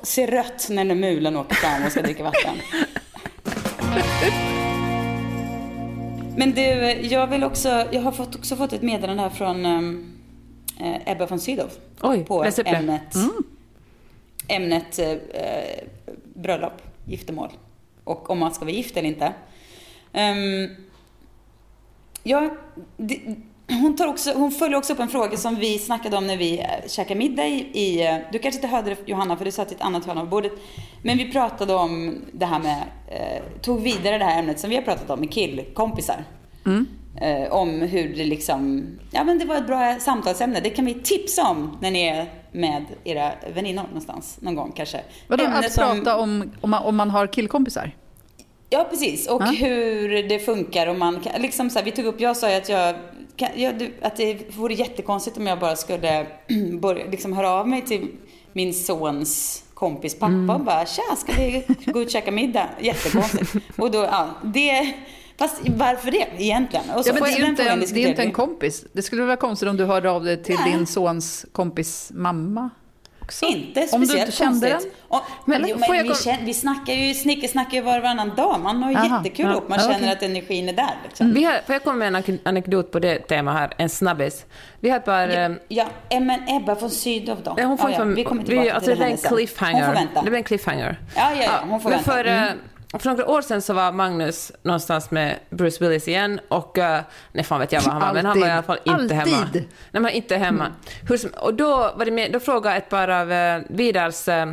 se 0.03 0.27
rött 0.27 0.67
när 0.71 0.85
den 0.85 1.01
mulen 1.01 1.37
åker 1.37 1.55
fram 1.55 1.85
och 1.87 1.93
ska 1.93 2.03
dricka 2.03 2.25
vatten. 2.25 2.55
Men 6.37 6.53
du, 6.53 6.63
jag 7.03 7.27
vill 7.27 7.45
också, 7.45 7.85
jag 7.91 8.01
har 8.01 8.13
fått, 8.13 8.37
också 8.37 8.57
fått 8.57 8.73
ett 8.73 8.83
meddelande 8.83 9.23
här 9.23 9.31
från 9.31 9.67
um, 9.67 10.13
Ebba 11.07 11.27
von 11.27 11.41
Sydow. 11.41 11.71
Oj, 12.01 12.25
på 12.25 12.45
ämnet, 12.65 13.15
Mm. 13.15 13.45
ämnet 14.49 14.99
eh, 14.99 15.13
bröllop, 16.39 16.83
giftermål 17.05 17.51
och 18.05 18.31
om 18.31 18.39
man 18.39 18.55
ska 18.55 18.65
vara 18.65 18.75
gift 18.75 18.97
eller 18.97 19.09
inte. 19.09 19.33
Um, 20.13 20.77
ja, 22.23 22.51
det, 22.97 23.21
hon, 23.69 23.97
tar 23.97 24.07
också, 24.07 24.33
hon 24.33 24.51
följer 24.51 24.79
också 24.79 24.93
upp 24.93 24.99
en 24.99 25.09
fråga 25.09 25.37
som 25.37 25.57
vi 25.57 25.79
snackade 25.79 26.17
om 26.17 26.27
när 26.27 26.37
vi 26.37 26.59
eh, 26.59 26.89
käkade 26.89 27.19
middag 27.19 27.47
i, 27.47 27.71
i 27.73 28.07
eh, 28.07 28.17
du 28.33 28.39
kanske 28.39 28.59
inte 28.59 28.69
hörde 28.69 28.91
det 28.91 28.97
Johanna 29.07 29.37
för 29.37 29.45
du 29.45 29.51
satt 29.51 29.73
i 29.73 29.75
ett 29.75 29.81
annat 29.81 30.07
hörn 30.07 30.19
av 30.19 30.29
bordet. 30.29 30.53
Men 31.03 31.19
vi 31.19 31.33
pratade 31.33 31.75
om 31.75 32.15
det 32.33 32.47
här 32.47 32.59
med, 32.59 32.83
eh, 33.09 33.61
tog 33.63 33.81
vidare 33.81 34.19
det 34.19 34.25
här 34.25 34.39
ämnet 34.39 34.61
som 34.61 34.71
vi 34.71 34.77
har 34.77 34.83
pratat 34.83 35.11
om 35.11 35.21
med 35.21 35.33
killkompisar. 35.33 36.25
Eh, 37.21 37.53
om 37.53 37.81
hur 37.81 38.17
det 38.17 38.25
liksom, 38.25 38.87
ja 39.11 39.25
men 39.25 39.39
det 39.39 39.45
var 39.45 39.57
ett 39.57 39.67
bra 39.67 39.97
samtalsämne. 40.01 40.61
Det 40.61 40.71
kan 40.71 40.85
vi 40.85 40.95
tipsa 40.95 41.51
om 41.51 41.77
när 41.81 41.91
ni 41.91 42.03
är 42.03 42.27
med 42.53 42.85
era 43.05 43.33
väninnor 43.55 43.83
någonstans 43.83 44.39
någon 44.41 44.55
gång 44.55 44.73
kanske. 44.77 45.01
Vadå, 45.29 45.45
Ämne 45.45 45.59
att 45.59 45.73
som- 45.73 45.97
prata 46.05 46.17
om, 46.19 46.53
om, 46.61 46.71
man, 46.71 46.83
om 46.83 46.97
man 46.97 47.11
har 47.11 47.27
killkompisar? 47.27 47.97
Ja, 48.71 48.87
precis. 48.91 49.29
Och 49.29 49.43
Ja. 49.43 49.47
hur 49.47 50.23
det 50.29 50.39
funkar. 50.39 50.87
Och 50.87 50.97
man 50.97 51.21
kan, 51.21 51.43
liksom 51.43 51.71
så 51.71 51.79
här, 51.79 51.85
vi 51.85 51.91
tog 51.91 52.05
upp, 52.05 52.21
jag 52.21 52.37
sa 52.37 52.51
ju 52.51 52.57
att, 52.57 52.69
jag, 52.69 52.97
kan, 53.37 53.49
jag, 53.55 53.91
att 54.03 54.17
det 54.17 54.57
vore 54.57 54.75
jättekonstigt 54.75 55.37
om 55.37 55.47
jag 55.47 55.59
bara 55.59 55.77
skulle 55.77 56.27
börja, 56.81 57.05
liksom 57.11 57.33
höra 57.33 57.51
av 57.51 57.69
mig 57.69 57.83
till 57.83 58.09
min 58.53 58.75
sons 58.75 59.65
kompis 59.75 60.15
pappa 60.19 60.33
Mm. 60.33 60.51
och 60.51 60.61
bara 60.61 60.87
tja, 60.87 61.03
ska 61.17 61.33
vi 61.33 61.65
gå 61.87 62.01
ut 62.01 62.07
och 62.07 62.13
käka 62.13 62.31
middag? 62.31 62.69
Jättekonstigt. 62.81 63.55
och 63.79 63.91
då, 63.91 63.99
ja, 63.99 64.29
det, 64.45 64.93
fast 65.39 65.57
varför 65.69 66.11
det 66.11 66.27
egentligen? 66.39 66.91
Och 66.91 67.05
så 67.05 67.09
Ja, 67.11 67.15
men 67.15 67.23
det 67.23 67.29
är 67.31 67.39
ju 67.39 67.47
inte 67.47 67.63
en, 67.69 67.81
det 67.81 68.05
är 68.05 68.09
inte 68.09 68.23
en 68.23 68.33
kompis. 68.33 68.85
Det 68.93 69.03
skulle 69.03 69.23
vara 69.23 69.37
konstigt 69.37 69.69
om 69.69 69.77
du 69.77 69.85
hörde 69.85 70.11
av 70.11 70.25
dig 70.25 70.43
till 70.43 70.57
Nej. 70.65 70.73
din 70.73 70.87
sons 70.87 71.47
kompis 71.53 72.11
mamma 72.15 72.71
också. 73.23 73.45
Inte 73.47 73.81
Om 73.93 74.01
du 74.01 74.07
speciellt 74.07 74.27
inte 74.27 74.37
kände 74.37 74.71
konstigt. 74.71 74.93
den. 74.93 75.19
Och, 75.19 75.23
Men 75.45 75.63
men, 75.63 75.81
men 75.81 75.97
jag 75.97 76.05
vi, 76.05 76.15
känner, 76.15 76.45
vi 76.45 76.55
snackar 76.55 76.93
ju, 76.93 77.15
snickesnackar 77.15 77.73
ju 77.77 77.81
var 77.83 77.97
och 77.97 78.03
varannan 78.03 78.35
dag. 78.37 78.61
Man 78.61 78.83
har 78.83 78.91
ju 78.91 78.97
Aha, 78.97 79.17
jättekul 79.17 79.47
ja, 79.47 79.53
ihop. 79.53 79.69
Man 79.69 79.79
ja, 79.79 79.85
känner 79.85 79.99
okej. 79.99 80.13
att 80.13 80.23
energin 80.23 80.69
är 80.69 80.73
där. 80.73 80.91
Liksom. 81.09 81.35
Vi 81.35 81.45
har, 81.45 81.53
får 81.67 81.75
jag 81.75 81.83
komma 81.85 81.97
med 81.97 82.09
en 82.09 82.17
anek- 82.17 82.39
anekdot 82.45 82.91
på 82.93 82.99
det 82.99 83.19
temat 83.19 83.55
här, 83.57 83.73
en 83.79 83.89
snabbis? 83.89 84.45
Vi 84.81 84.91
har 84.91 84.97
ett 84.97 85.05
par... 85.05 85.29
Ja, 85.29 85.41
eh, 85.41 85.53
ja, 85.69 85.87
eh, 86.09 86.21
men 86.21 86.49
Ebba 86.49 86.77
från 86.77 86.91
Sydow 86.91 87.37
då? 87.45 87.55
Ja, 87.59 87.65
hon 87.65 87.79
får 87.79 87.91
ja, 87.91 87.97
ja, 87.99 88.05
vi 88.05 88.25
kommer 88.25 88.43
tillbaka 88.43 88.65
vi, 88.65 88.71
alltså, 88.71 88.91
till 88.91 88.99
det 88.99 89.05
blir 89.07 89.17
sen. 89.17 89.31
en 89.31 89.37
cliffhanger. 89.37 89.75
Hon 89.87 89.95
får 89.95 90.01
vänta. 90.01 90.23
Det 90.23 90.31
blir 90.31 90.39
en 90.39 90.45
cliffhanger. 90.45 91.01
Ja, 91.17 91.31
ja, 91.37 91.43
ja, 91.43 91.51
hon 91.69 91.81
får 91.81 91.91
vänta. 91.91 92.13
För, 92.13 92.25
Mm. 92.25 92.59
Eh, 92.95 92.99
för 93.01 93.11
några 93.11 93.27
år 93.29 93.43
sedan 93.43 93.63
så 93.63 93.73
var 93.75 93.93
Magnus 93.93 94.53
någonstans 94.63 95.11
med 95.11 95.39
Bruce 95.51 95.85
Willis 95.85 96.09
igen 96.09 96.41
och, 96.49 96.79
uh, 96.79 96.99
nej 97.33 97.45
fan 97.45 97.61
vet 97.61 97.73
jag 97.73 97.81
var 97.81 97.93
han 97.93 98.01
var, 98.01 98.15
men 98.15 98.27
han 98.27 98.41
var 98.41 98.47
i 98.47 98.51
alla 98.51 98.63
fall 98.63 98.79
inte 98.85 98.95
Alltid. 98.95 99.17
hemma. 99.17 99.47
Nej, 99.91 100.03
men 100.03 100.11
inte 100.11 100.37
hemma. 100.37 100.67
Hur 101.09 101.17
som, 101.17 101.31
och 101.31 101.55
då, 101.55 101.93
var 101.97 102.05
det 102.05 102.11
med, 102.11 102.33
då 102.33 102.41
frågade 102.41 102.77
ett 102.77 102.89
par 102.89 103.09
av 103.09 103.33
uh, 103.33 103.65
Vidars 103.69 104.29
eh, 104.29 104.47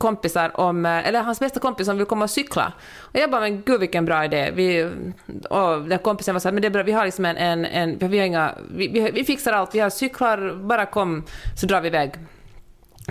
kompisar 0.00 0.60
om, 0.60 0.86
eh, 0.86 1.08
eller 1.08 1.22
hans 1.22 1.40
bästa 1.40 1.60
kompis 1.60 1.86
som 1.86 1.96
vill 1.96 2.06
komma 2.06 2.24
och 2.24 2.30
cykla. 2.30 2.72
Och 3.00 3.16
jag 3.16 3.30
bara, 3.30 3.40
men 3.40 3.62
gud 3.62 3.80
vilken 3.80 4.04
bra 4.04 4.24
idé. 4.24 4.50
Vi, 4.54 4.90
och 5.50 5.82
den 5.82 5.98
kompisen 5.98 6.34
var 6.34 6.40
så 6.40 6.48
här, 6.48 6.52
men 6.52 6.62
det 6.62 6.68
är 6.68 6.70
bra, 6.70 6.82
vi 6.82 6.92
har 6.92 7.04
liksom 7.04 7.24
en, 7.24 7.36
en, 7.36 7.64
en 7.64 7.98
vi, 7.98 8.18
har 8.18 8.26
inga, 8.26 8.54
vi, 8.70 8.88
vi, 8.88 9.10
vi 9.10 9.24
fixar 9.24 9.52
allt, 9.52 9.74
vi 9.74 9.80
har 9.80 9.90
cyklar, 9.90 10.54
bara 10.54 10.86
kom 10.86 11.24
så 11.56 11.66
drar 11.66 11.80
vi 11.80 11.86
iväg. 11.88 12.14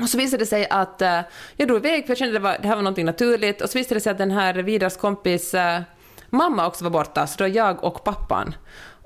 Och 0.02 0.10
så 0.10 0.18
visade 0.18 0.42
det 0.42 0.48
sig 0.48 0.68
att, 0.70 1.02
eh, 1.02 1.20
jag 1.56 1.68
drog 1.68 1.78
iväg 1.78 2.06
för 2.06 2.12
jag 2.12 2.18
kände 2.18 2.38
att 2.38 2.44
det, 2.44 2.50
var, 2.50 2.58
det 2.62 2.68
här 2.68 2.76
var 2.76 2.84
något 2.84 2.98
naturligt, 2.98 3.62
och 3.62 3.70
så 3.70 3.78
visade 3.78 3.96
det 3.96 4.02
sig 4.02 4.12
att 4.12 4.18
den 4.18 4.32
här 4.32 4.54
Vidars 4.54 4.98
kompis 4.98 5.54
eh, 5.54 5.82
mamma 6.30 6.68
också 6.68 6.84
var 6.84 6.92
borta, 6.92 7.28
så 7.28 7.44
då 7.44 7.48
jag 7.48 7.84
och 7.84 8.04
pappan. 8.04 8.56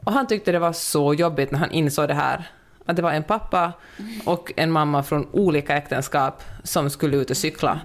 Och 0.05 0.11
han 0.13 0.27
tyckte 0.27 0.51
det 0.51 0.59
var 0.59 0.73
så 0.73 1.13
jobbigt 1.13 1.51
när 1.51 1.59
han 1.59 1.71
insåg 1.71 2.07
det 2.07 2.13
här. 2.13 2.49
Att 2.85 2.95
det 2.95 3.01
var 3.01 3.11
en 3.11 3.23
pappa 3.23 3.73
och 4.25 4.53
en 4.55 4.71
mamma 4.71 5.03
från 5.03 5.27
olika 5.31 5.77
äktenskap 5.77 6.43
som 6.63 6.89
skulle 6.89 7.17
ut 7.17 7.29
och 7.29 7.37
cykla. 7.37 7.79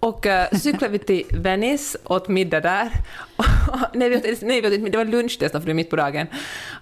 Och 0.00 0.26
uh, 0.26 0.58
cyklade 0.58 0.92
vi 0.92 0.98
till 0.98 1.24
Venice, 1.30 1.98
åt 2.04 2.28
middag 2.28 2.60
där. 2.60 2.90
nej, 3.94 4.08
vi 4.08 4.16
åt, 4.16 4.42
nej, 4.42 4.60
vi 4.60 4.68
åt, 4.68 4.92
det 4.92 4.98
var 4.98 5.04
lunch 5.04 5.36
dessutom, 5.40 5.60
för 5.60 5.66
det 5.66 5.72
var 5.72 5.76
mitt 5.76 5.90
på 5.90 5.96
dagen. 5.96 6.26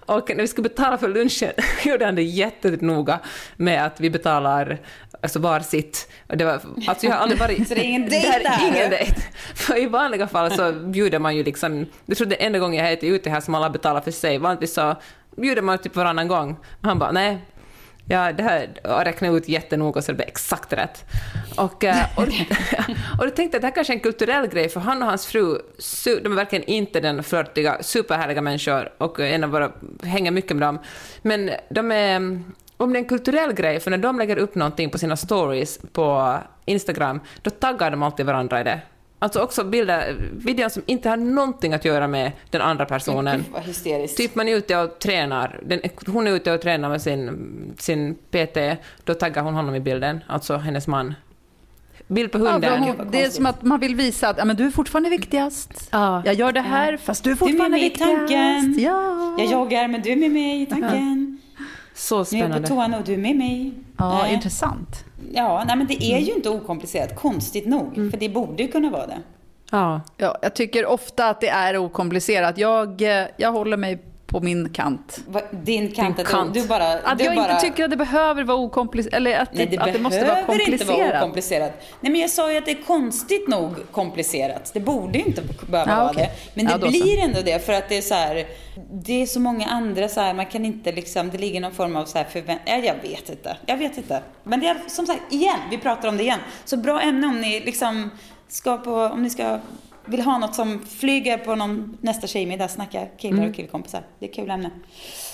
Och 0.05 0.29
när 0.29 0.41
vi 0.41 0.47
skulle 0.47 0.69
betala 0.69 0.97
för 0.97 1.07
lunchen 1.07 1.51
gjorde 1.85 2.05
han 2.05 2.15
det 2.15 2.23
jättenoga 2.23 3.19
med 3.55 3.85
att 3.85 3.99
vi 3.99 4.09
betalar 4.09 4.79
alltså 5.21 5.39
var 5.39 5.59
sitt. 5.59 6.09
Och 6.27 6.37
det 6.37 6.45
var, 6.45 6.61
alltså 6.87 7.05
jag 7.05 7.13
har 7.13 7.19
aldrig 7.19 7.39
varit... 7.39 7.67
Så 7.67 7.73
det 7.73 7.81
är 7.81 7.83
ingen 7.83 8.01
dejt 8.09 8.27
är 8.27 8.43
där? 8.43 8.67
Ingen 8.67 8.89
dejt. 8.89 9.21
För 9.55 9.77
i 9.77 9.85
vanliga 9.85 10.27
fall 10.27 10.51
så 10.51 10.71
bjuder 10.71 11.19
man 11.19 11.35
ju 11.35 11.43
liksom... 11.43 11.85
Jag 12.05 12.17
tror 12.17 12.27
det 12.27 12.41
är 12.41 12.45
enda 12.45 12.59
gången 12.59 12.85
jag 12.85 12.93
äter 12.93 13.09
ute 13.09 13.29
här 13.29 13.41
som 13.41 13.55
alla 13.55 13.69
betalar 13.69 14.01
för 14.01 14.11
sig. 14.11 14.37
Vanligtvis 14.37 14.73
så 14.73 14.95
bjuder 15.37 15.61
man 15.61 15.77
typ 15.77 15.95
varannan 15.95 16.27
gång. 16.27 16.57
Han 16.81 16.99
bara 16.99 17.11
nej. 17.11 17.37
Ja, 18.09 18.33
det 18.33 18.43
här 18.43 18.69
och 18.83 19.05
räknade 19.05 19.37
ut 19.37 19.47
jättenoga 19.47 20.01
så 20.01 20.11
det 20.11 20.15
blev 20.15 20.27
exakt 20.27 20.73
rätt. 20.73 21.05
Och, 21.57 21.83
eh, 21.83 22.05
och, 22.15 22.23
och 23.19 23.25
då 23.25 23.29
tänkte 23.29 23.41
jag 23.41 23.55
att 23.55 23.61
det 23.61 23.67
här 23.67 23.75
kanske 23.75 23.93
är 23.93 23.95
en 23.95 23.99
kulturell 23.99 24.47
grej, 24.47 24.69
för 24.69 24.79
han 24.79 25.01
och 25.01 25.07
hans 25.07 25.25
fru, 25.25 25.57
de 26.05 26.31
är 26.31 26.35
verkligen 26.35 26.65
inte 26.65 26.99
den 26.99 27.23
flörtiga, 27.23 27.83
superhärliga 27.83 28.41
människor 28.41 28.89
och 28.97 29.19
en 29.19 29.43
av 29.43 29.49
våra 29.49 29.71
hänger 30.03 30.31
mycket 30.31 30.57
med 30.57 30.67
dem. 30.67 30.79
Men 31.21 31.51
de 31.69 31.91
är, 31.91 32.15
om 32.77 32.93
det 32.93 32.99
är 32.99 33.01
en 33.01 33.09
kulturell 33.09 33.53
grej, 33.53 33.79
för 33.79 33.91
när 33.91 33.97
de 33.97 34.19
lägger 34.19 34.37
upp 34.37 34.55
någonting 34.55 34.89
på 34.89 34.97
sina 34.97 35.17
stories 35.17 35.79
på 35.91 36.37
Instagram, 36.65 37.19
då 37.41 37.49
taggar 37.49 37.91
de 37.91 38.03
alltid 38.03 38.25
varandra 38.25 38.61
i 38.61 38.63
det. 38.63 38.81
Alltså 39.19 39.39
också 39.39 39.63
bilder, 39.63 40.15
videon 40.33 40.69
som 40.69 40.83
inte 40.85 41.09
har 41.09 41.17
någonting 41.17 41.73
att 41.73 41.85
göra 41.85 42.07
med 42.07 42.31
den 42.49 42.61
andra 42.61 42.85
personen. 42.85 43.37
Gud, 43.37 43.45
vad 43.53 43.61
hysteriskt. 43.63 44.17
Typ 44.17 44.35
man 44.35 44.47
är 44.47 44.55
ute 44.55 44.77
och 44.77 44.99
tränar, 44.99 45.59
den, 45.65 45.79
hon 46.07 46.27
är 46.27 46.31
ute 46.31 46.51
och 46.53 46.61
tränar 46.61 46.89
med 46.89 47.01
sin, 47.01 47.29
sin 47.79 48.15
PT, 48.15 48.57
då 49.03 49.13
taggar 49.13 49.41
hon 49.43 49.53
honom 49.53 49.75
i 49.75 49.79
bilden, 49.79 50.19
alltså 50.27 50.57
hennes 50.57 50.87
man. 50.87 51.13
Bild 52.07 52.31
på 52.31 52.37
Ja, 52.39 52.51
hunden. 52.51 52.71
för 52.71 52.77
hon, 52.79 53.11
det 53.11 53.23
är 53.23 53.29
som 53.29 53.45
att 53.45 53.61
man 53.63 53.79
vill 53.79 53.95
visa 53.95 54.29
att 54.29 54.37
ja, 54.37 54.45
men 54.45 54.55
du 54.55 54.65
är 54.67 54.71
fortfarande 54.71 55.09
viktigast. 55.09 55.89
Ja. 55.91 56.21
Jag 56.25 56.33
gör 56.35 56.51
det 56.51 56.61
här 56.61 56.97
fast 56.97 57.23
du 57.23 57.31
är 57.31 57.35
Du 57.35 57.41
är 57.41 57.45
med 57.45 57.49
fortfarande 57.49 57.77
mig 57.77 57.85
i 57.85 57.89
viktigast. 57.89 58.17
tanken. 58.17 58.75
Ja. 58.79 59.35
Jag 59.37 59.51
joggar 59.51 59.87
men 59.87 60.01
du 60.01 60.11
är 60.11 60.15
med 60.15 60.31
mig 60.31 60.61
i 60.61 60.65
tanken. 60.65 61.26
Så 61.97 62.15
Nu 62.15 62.19
är 62.19 62.21
jag 62.21 62.27
på 62.29 62.53
spännande. 62.57 62.67
toan 62.67 62.93
och 62.93 63.03
du 63.03 63.13
är 63.13 63.17
med 63.17 63.35
mig. 63.35 63.73
ja, 63.97 64.19
Nej. 64.23 64.33
intressant. 64.33 65.03
Ja, 65.33 65.63
nej 65.67 65.75
men 65.77 65.87
det 65.87 66.03
är 66.03 66.19
ju 66.19 66.33
inte 66.33 66.49
okomplicerat, 66.49 67.15
konstigt 67.15 67.65
nog. 67.67 67.93
För 68.11 68.17
det 68.17 68.29
borde 68.29 68.63
ju 68.63 68.71
kunna 68.71 68.89
vara 68.89 69.07
det. 69.07 69.17
Ja. 69.71 70.01
Ja, 70.17 70.37
jag 70.41 70.53
tycker 70.55 70.85
ofta 70.85 71.29
att 71.29 71.41
det 71.41 71.49
är 71.49 71.77
okomplicerat. 71.77 72.57
Jag, 72.57 73.01
eh, 73.01 73.27
jag 73.37 73.51
håller 73.51 73.77
mig 73.77 73.99
på 74.27 74.39
min 74.39 74.69
kant. 74.69 75.19
Va- 75.27 75.41
Din 75.51 75.91
kant, 75.91 76.17
Din 76.17 76.25
kant. 76.25 76.53
du 76.53 76.67
bara... 76.67 76.93
Att 76.93 77.17
du 77.17 77.23
jag 77.23 77.35
bara... 77.35 77.51
inte 77.51 77.61
tycker 77.65 77.83
att 77.83 77.89
det 77.89 77.97
behöver 77.97 78.43
vara 78.43 78.57
okomplicerat, 78.57 79.13
eller 79.15 79.39
att, 79.39 79.53
Nej, 79.53 79.65
det, 79.71 79.77
att 79.77 79.93
det 79.93 79.99
måste 79.99 80.19
vara 80.25 80.33
behöver 80.35 80.71
inte 80.71 80.85
vara 80.85 80.95
komplicerat. 80.97 81.21
okomplicerat. 81.23 81.71
Nej, 82.01 82.11
men 82.11 82.21
jag 82.21 82.29
sa 82.29 82.51
ju 82.51 82.57
att 82.57 82.65
det 82.65 82.71
är 82.71 82.83
konstigt 82.83 83.47
nog 83.47 83.91
komplicerat. 83.91 84.71
Det 84.73 84.79
borde 84.79 85.19
inte 85.19 85.41
behöva 85.69 85.91
Ja, 85.91 85.97
vara 85.99 86.09
okej. 86.11 86.31
det. 86.35 86.51
Men 86.55 86.65
det 86.65 86.71
Ja, 86.71 86.77
då 86.77 86.85
så. 86.85 86.91
blir 86.91 87.19
ändå 87.19 87.41
det 87.41 87.65
för 87.65 87.73
att 87.73 87.89
det 87.89 87.97
är 87.97 88.01
så 88.01 88.13
här, 88.15 88.45
det 88.91 89.21
är 89.21 89.25
så 89.25 89.39
många 89.39 89.65
andra 89.67 90.07
så 90.09 90.21
här, 90.21 90.33
man 90.33 90.45
kan 90.45 90.65
inte 90.65 90.91
liksom, 90.91 91.29
det 91.29 91.37
ligger 91.37 91.61
någon 91.61 91.71
form 91.71 91.95
av 91.95 92.05
så 92.05 92.17
här 92.17 92.25
förvänt... 92.25 92.61
Ja, 92.65 92.75
jag 92.77 92.95
vet 93.09 93.29
inte. 93.29 93.57
Jag 93.65 93.77
vet 93.77 93.97
inte. 93.97 94.21
Men 94.43 94.59
det 94.59 94.67
är 94.67 94.77
som 94.87 95.05
sagt, 95.05 95.21
igen, 95.33 95.59
vi 95.71 95.77
pratar 95.77 96.07
om 96.09 96.17
det 96.17 96.23
igen. 96.23 96.39
Så 96.65 96.77
bra 96.77 97.01
ämne 97.01 97.27
om 97.27 97.41
ni 97.41 97.59
liksom 97.59 98.09
ska 98.47 98.77
på, 98.77 98.93
om 98.95 99.23
ni 99.23 99.29
ska, 99.29 99.59
vill 100.07 100.21
ha 100.21 100.37
något 100.37 100.55
som 100.55 100.85
flyger 100.85 101.37
på 101.37 101.55
någon 101.55 101.97
nästa 102.01 102.27
tjejmiddag, 102.27 102.67
snacka 102.67 103.05
killar 103.17 103.49
och 103.49 103.55
killkompisar. 103.55 104.03
Det 104.19 104.29
är 104.29 104.33
kul 104.33 104.49
ämne. 104.51 104.69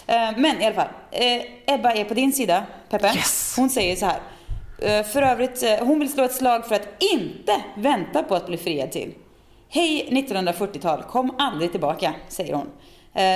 Eh, 0.07 0.37
Men 0.37 0.61
i 0.61 0.65
alla 0.65 0.75
fall, 0.75 0.87
eh, 1.11 1.73
Ebba 1.75 1.91
är 1.93 2.03
på 2.05 2.13
din 2.13 2.33
sida, 2.33 2.63
Peppe. 2.89 3.07
Yes. 3.07 3.53
Hon 3.57 3.69
säger 3.69 3.95
så 3.95 4.05
här. 4.05 4.19
eh, 4.99 5.03
För 5.05 5.21
övrigt, 5.21 5.63
hon 5.79 5.99
vill 5.99 6.11
slå 6.11 6.23
ett 6.23 6.35
slag 6.35 6.65
för 6.67 6.75
att 6.75 6.87
inte 7.13 7.61
vänta 7.75 8.23
på 8.23 8.35
att 8.35 8.47
bli 8.47 8.57
friad 8.57 8.91
till. 8.91 9.13
Hej 9.69 10.07
1940-tal, 10.11 11.03
kom 11.03 11.35
aldrig 11.37 11.71
tillbaka, 11.71 12.13
säger 12.29 12.53
hon. 12.53 12.67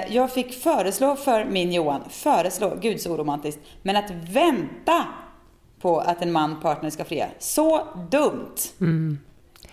Jag 0.09 0.33
fick 0.33 0.53
föreslå 0.63 1.15
för 1.15 1.45
min 1.45 1.71
Johan, 1.73 2.01
föreslå, 2.09 2.77
gud 2.81 3.01
så 3.01 3.11
oromantiskt, 3.11 3.59
men 3.81 3.95
att 3.95 4.11
vänta 4.11 5.05
på 5.81 5.99
att 5.99 6.21
en 6.21 6.31
man 6.31 6.59
partner 6.61 6.89
ska 6.89 7.05
fria. 7.05 7.27
Så 7.39 7.87
dumt. 8.11 8.55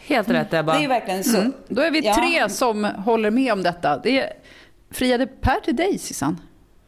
Helt 0.07 0.28
rätt 0.30 0.55
Ebba. 0.55 0.78
Det 0.78 0.84
är 0.84 0.88
verkligen 0.88 1.24
så. 1.24 1.50
Då 1.68 1.82
är 1.82 1.90
vi 1.90 2.00
Ja. 2.07 2.14
tre 2.14 2.48
som 2.48 2.84
håller 2.84 3.30
med 3.30 3.52
om 3.52 3.62
detta. 3.62 3.96
Det 3.98 4.20
är 4.20 4.32
friade 4.90 5.26
Per 5.26 5.61
till 5.61 5.76
dig, 5.76 5.98
Sissan. 5.98 6.40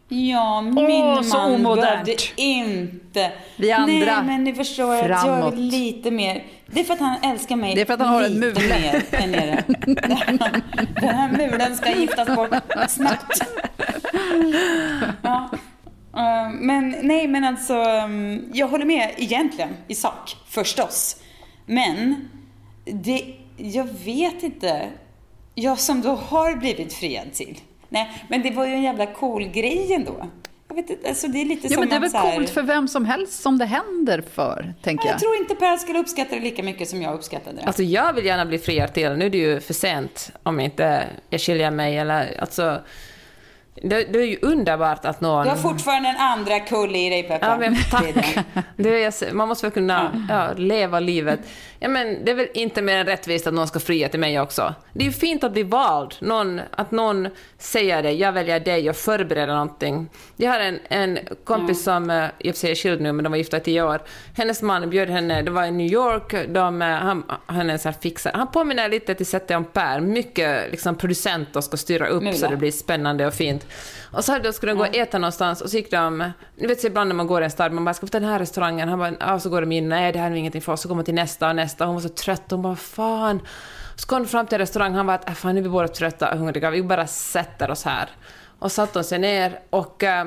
Ja, 0.08 0.60
min 0.60 0.78
Åh, 0.78 1.22
man 1.32 1.62
behövde 1.76 2.16
inte. 2.36 3.32
Vi 3.56 3.72
andra, 3.72 3.92
Nej, 3.94 4.22
men 4.26 4.44
ni 4.44 4.54
förstår 4.54 4.94
att 4.94 5.08
jag 5.08 5.20
framåt. 5.22 5.52
är 5.52 5.56
lite 5.56 6.10
mer... 6.10 6.44
Det 6.66 6.80
är 6.80 6.84
för 6.84 6.94
att 6.94 7.00
han 7.00 7.16
älskar 7.22 7.56
mig 7.56 7.74
Det 7.74 7.80
är 7.80 7.84
för 7.84 7.94
att 7.94 8.00
han 8.00 8.08
har 8.08 8.22
en 8.22 8.40
mule. 8.40 8.60
mer 8.60 9.02
än 9.10 9.34
er. 9.34 9.64
Den 11.00 11.14
här 11.16 11.32
mulen 11.32 11.76
ska 11.76 11.92
giftas 11.92 12.36
bort 12.36 12.54
snabbt. 12.88 13.40
Ja. 15.22 15.50
Eh, 16.16 16.50
Men 16.60 16.96
nej, 17.02 17.28
men 17.28 17.44
alltså, 17.44 17.74
mm, 17.74 18.44
jag 18.52 18.68
håller 18.68 18.84
med 18.84 19.10
egentligen 19.16 19.70
i 19.88 19.94
sak, 19.94 20.36
förstås. 20.48 21.16
Men 21.66 22.28
det, 22.86 23.34
jag 23.56 23.88
vet 24.04 24.42
inte. 24.42 24.88
Jag 25.54 25.78
som 25.78 26.00
då 26.02 26.10
har 26.10 26.56
blivit 26.56 26.92
friad 26.92 27.32
till. 27.32 27.60
Nej, 27.88 28.24
men 28.28 28.42
det 28.42 28.50
var 28.50 28.66
ju 28.66 28.74
en 28.74 28.82
jävla 28.82 29.06
cool 29.06 29.44
grej 29.48 29.92
ändå. 29.94 30.26
Jag 30.68 30.76
vet 30.76 30.90
inte, 30.90 31.08
alltså 31.08 31.28
det 31.28 31.40
är 31.40 31.44
lite 31.44 31.66
Ja, 31.66 31.70
som 31.74 31.80
men 31.80 31.88
det 31.88 31.96
är 31.96 32.00
väl 32.00 32.12
här- 32.12 32.36
coolt 32.36 32.50
för 32.50 32.62
vem 32.62 32.88
som 32.88 33.04
helst 33.04 33.42
som 33.42 33.58
det 33.58 33.64
händer 33.64 34.22
för, 34.32 34.74
tänker 34.82 35.04
jag. 35.06 35.12
Jag 35.14 35.20
tror 35.20 35.36
inte 35.36 35.54
Per 35.54 35.76
skulle 35.76 35.98
uppskatta 35.98 36.34
det 36.34 36.40
lika 36.40 36.62
mycket 36.62 36.88
som 36.88 37.02
jag 37.02 37.14
uppskattade 37.14 37.56
det. 37.56 37.62
Alltså 37.62 37.82
jag 37.82 38.12
vill 38.12 38.24
gärna 38.26 38.46
bli 38.46 38.58
friad 38.58 38.94
till. 38.94 39.12
Nu 39.12 39.26
är 39.26 39.30
det 39.30 39.38
ju 39.38 39.60
för 39.60 39.74
sent 39.74 40.30
om 40.42 40.60
inte 40.60 41.06
jag 41.30 41.40
skiljer 41.40 41.70
mig 41.70 41.98
eller 41.98 42.40
alltså... 42.40 42.80
Det, 43.82 44.04
det 44.04 44.18
är 44.18 44.26
ju 44.26 44.38
underbart 44.42 45.04
att 45.04 45.20
någon... 45.20 45.44
Du 45.44 45.50
har 45.50 45.56
fortfarande 45.56 46.08
en 46.08 46.16
andra 46.16 46.60
kull 46.60 46.96
i 46.96 47.10
dig 47.10 47.22
Peppa. 47.22 47.46
Ja, 47.46 47.56
men 47.58 47.76
tack. 47.90 48.04
är, 48.76 49.32
man 49.34 49.48
måste 49.48 49.66
väl 49.66 49.72
kunna 49.72 50.26
ja, 50.28 50.52
leva 50.56 51.00
livet. 51.00 51.40
Ja, 51.78 51.88
men 51.88 52.24
det 52.24 52.30
är 52.30 52.34
väl 52.34 52.48
inte 52.54 52.82
mer 52.82 52.96
än 52.96 53.06
rättvist 53.06 53.46
att 53.46 53.54
någon 53.54 53.68
ska 53.68 53.80
fria 53.80 54.08
till 54.08 54.20
mig 54.20 54.40
också. 54.40 54.74
Det 54.92 55.00
är 55.00 55.04
ju 55.04 55.12
fint 55.12 55.44
att 55.44 55.52
bli 55.52 55.62
vald. 55.62 56.14
Någon, 56.18 56.60
att 56.70 56.90
någon 56.90 57.28
säger 57.58 58.02
det, 58.02 58.12
jag 58.12 58.32
väljer 58.32 58.60
dig 58.60 58.90
och 58.90 58.96
förbereder 58.96 59.52
någonting. 59.52 60.08
Jag 60.36 60.50
har 60.50 60.60
en, 60.60 60.78
en 60.88 61.18
kompis 61.44 61.82
som, 61.84 62.10
eh, 62.10 62.24
i 62.38 62.50
och 62.50 62.54
för 62.54 62.60
sig 62.60 62.70
är 62.70 62.74
skild 62.74 63.00
nu, 63.00 63.12
men 63.12 63.22
de 63.22 63.30
var 63.30 63.36
gifta 63.36 63.56
i 63.56 63.60
tio 63.60 63.82
år. 63.82 64.02
Hennes 64.36 64.62
man 64.62 64.90
bjöd 64.90 65.08
henne, 65.08 65.42
det 65.42 65.50
var 65.50 65.64
i 65.64 65.70
New 65.70 65.92
York, 65.92 66.34
de, 66.48 66.82
eh, 66.82 66.88
han, 66.88 67.24
han 67.46 67.70
är 67.70 67.78
sån 67.78 67.92
här 67.92 68.00
fixare. 68.00 68.32
Han 68.36 68.50
påminner 68.50 68.88
lite 68.88 69.14
till 69.14 69.26
sättet 69.26 69.56
om 69.56 69.64
Per, 69.64 70.00
mycket 70.00 70.70
liksom 70.70 70.94
producent 70.94 71.56
och 71.56 71.64
ska 71.64 71.76
styra 71.76 72.06
upp 72.06 72.34
så 72.34 72.48
det 72.48 72.56
blir 72.56 72.70
spännande 72.70 73.26
och 73.26 73.34
fint. 73.34 73.65
Och 74.12 74.24
så 74.24 74.38
då 74.38 74.52
skulle 74.52 74.72
de 74.72 74.78
gå 74.78 74.84
och 74.84 74.96
äta 74.96 75.18
någonstans 75.18 75.60
och 75.60 75.70
så 75.70 75.76
gick 75.76 75.90
de, 75.90 76.32
ni 76.56 76.66
vet 76.66 76.80
så 76.80 76.86
ibland 76.86 77.08
när 77.08 77.14
man 77.14 77.26
går 77.26 77.40
i 77.42 77.44
en 77.44 77.50
stad, 77.50 77.72
man 77.72 77.84
bara 77.84 77.94
ska 77.94 78.06
vi 78.06 78.10
ta 78.10 78.20
den 78.20 78.28
här 78.28 78.38
restaurangen, 78.38 78.88
han 78.88 78.98
bara, 78.98 79.12
ja, 79.20 79.40
så 79.40 79.50
går 79.50 79.60
de 79.60 79.72
in, 79.72 79.88
nej 79.88 80.12
det 80.12 80.18
här 80.18 80.30
är 80.30 80.34
ingenting 80.34 80.62
för 80.62 80.72
oss, 80.72 80.80
så 80.80 80.88
går 80.88 80.94
man 80.94 81.04
till 81.04 81.14
nästa 81.14 81.48
och 81.48 81.56
nästa, 81.56 81.84
hon 81.84 81.94
var 81.94 82.02
så 82.02 82.08
trött, 82.08 82.42
hon 82.50 82.62
bara 82.62 82.76
fan. 82.76 83.40
Så 83.96 84.06
kom 84.06 84.22
de 84.22 84.28
fram 84.28 84.46
till 84.46 84.54
en 84.54 84.58
restaurang, 84.58 84.94
han 84.94 85.06
bara, 85.06 85.20
äh, 85.26 85.32
fan 85.32 85.54
nu 85.54 85.60
är 85.60 85.62
vi 85.62 85.68
båda 85.68 85.88
trötta 85.88 86.32
och 86.32 86.38
hungriga, 86.38 86.70
vi 86.70 86.82
bara 86.82 87.06
sätter 87.06 87.70
oss 87.70 87.84
här. 87.84 88.08
Och 88.58 88.72
satt 88.72 88.92
de 88.92 89.04
sig 89.04 89.18
ner 89.18 89.58
och 89.70 90.02
eh, 90.04 90.24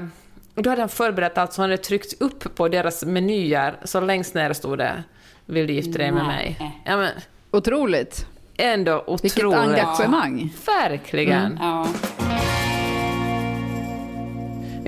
och 0.56 0.64
då 0.64 0.70
hade 0.70 0.82
han 0.82 0.90
förberett 0.90 1.38
allt, 1.38 1.54
så 1.54 1.62
han 1.62 1.70
hade 1.70 1.84
tryckt 1.84 2.22
upp 2.22 2.56
på 2.56 2.68
deras 2.68 3.06
menyer, 3.06 3.78
så 3.84 4.00
längst 4.00 4.34
ner 4.34 4.54
stod 4.54 4.78
det, 4.78 5.04
vill 5.46 5.68
du 5.68 5.74
gifta 5.74 5.98
dig 5.98 6.12
med 6.12 6.26
mig? 6.26 6.74
Ja 6.86 6.98
men, 6.98 7.12
Otroligt. 7.52 8.26
ändå 8.58 9.04
otroligt. 9.08 9.24
Vilket 9.24 9.44
engagemang. 9.44 10.54
Verkligen. 10.66 11.58
Ja. 11.62 11.88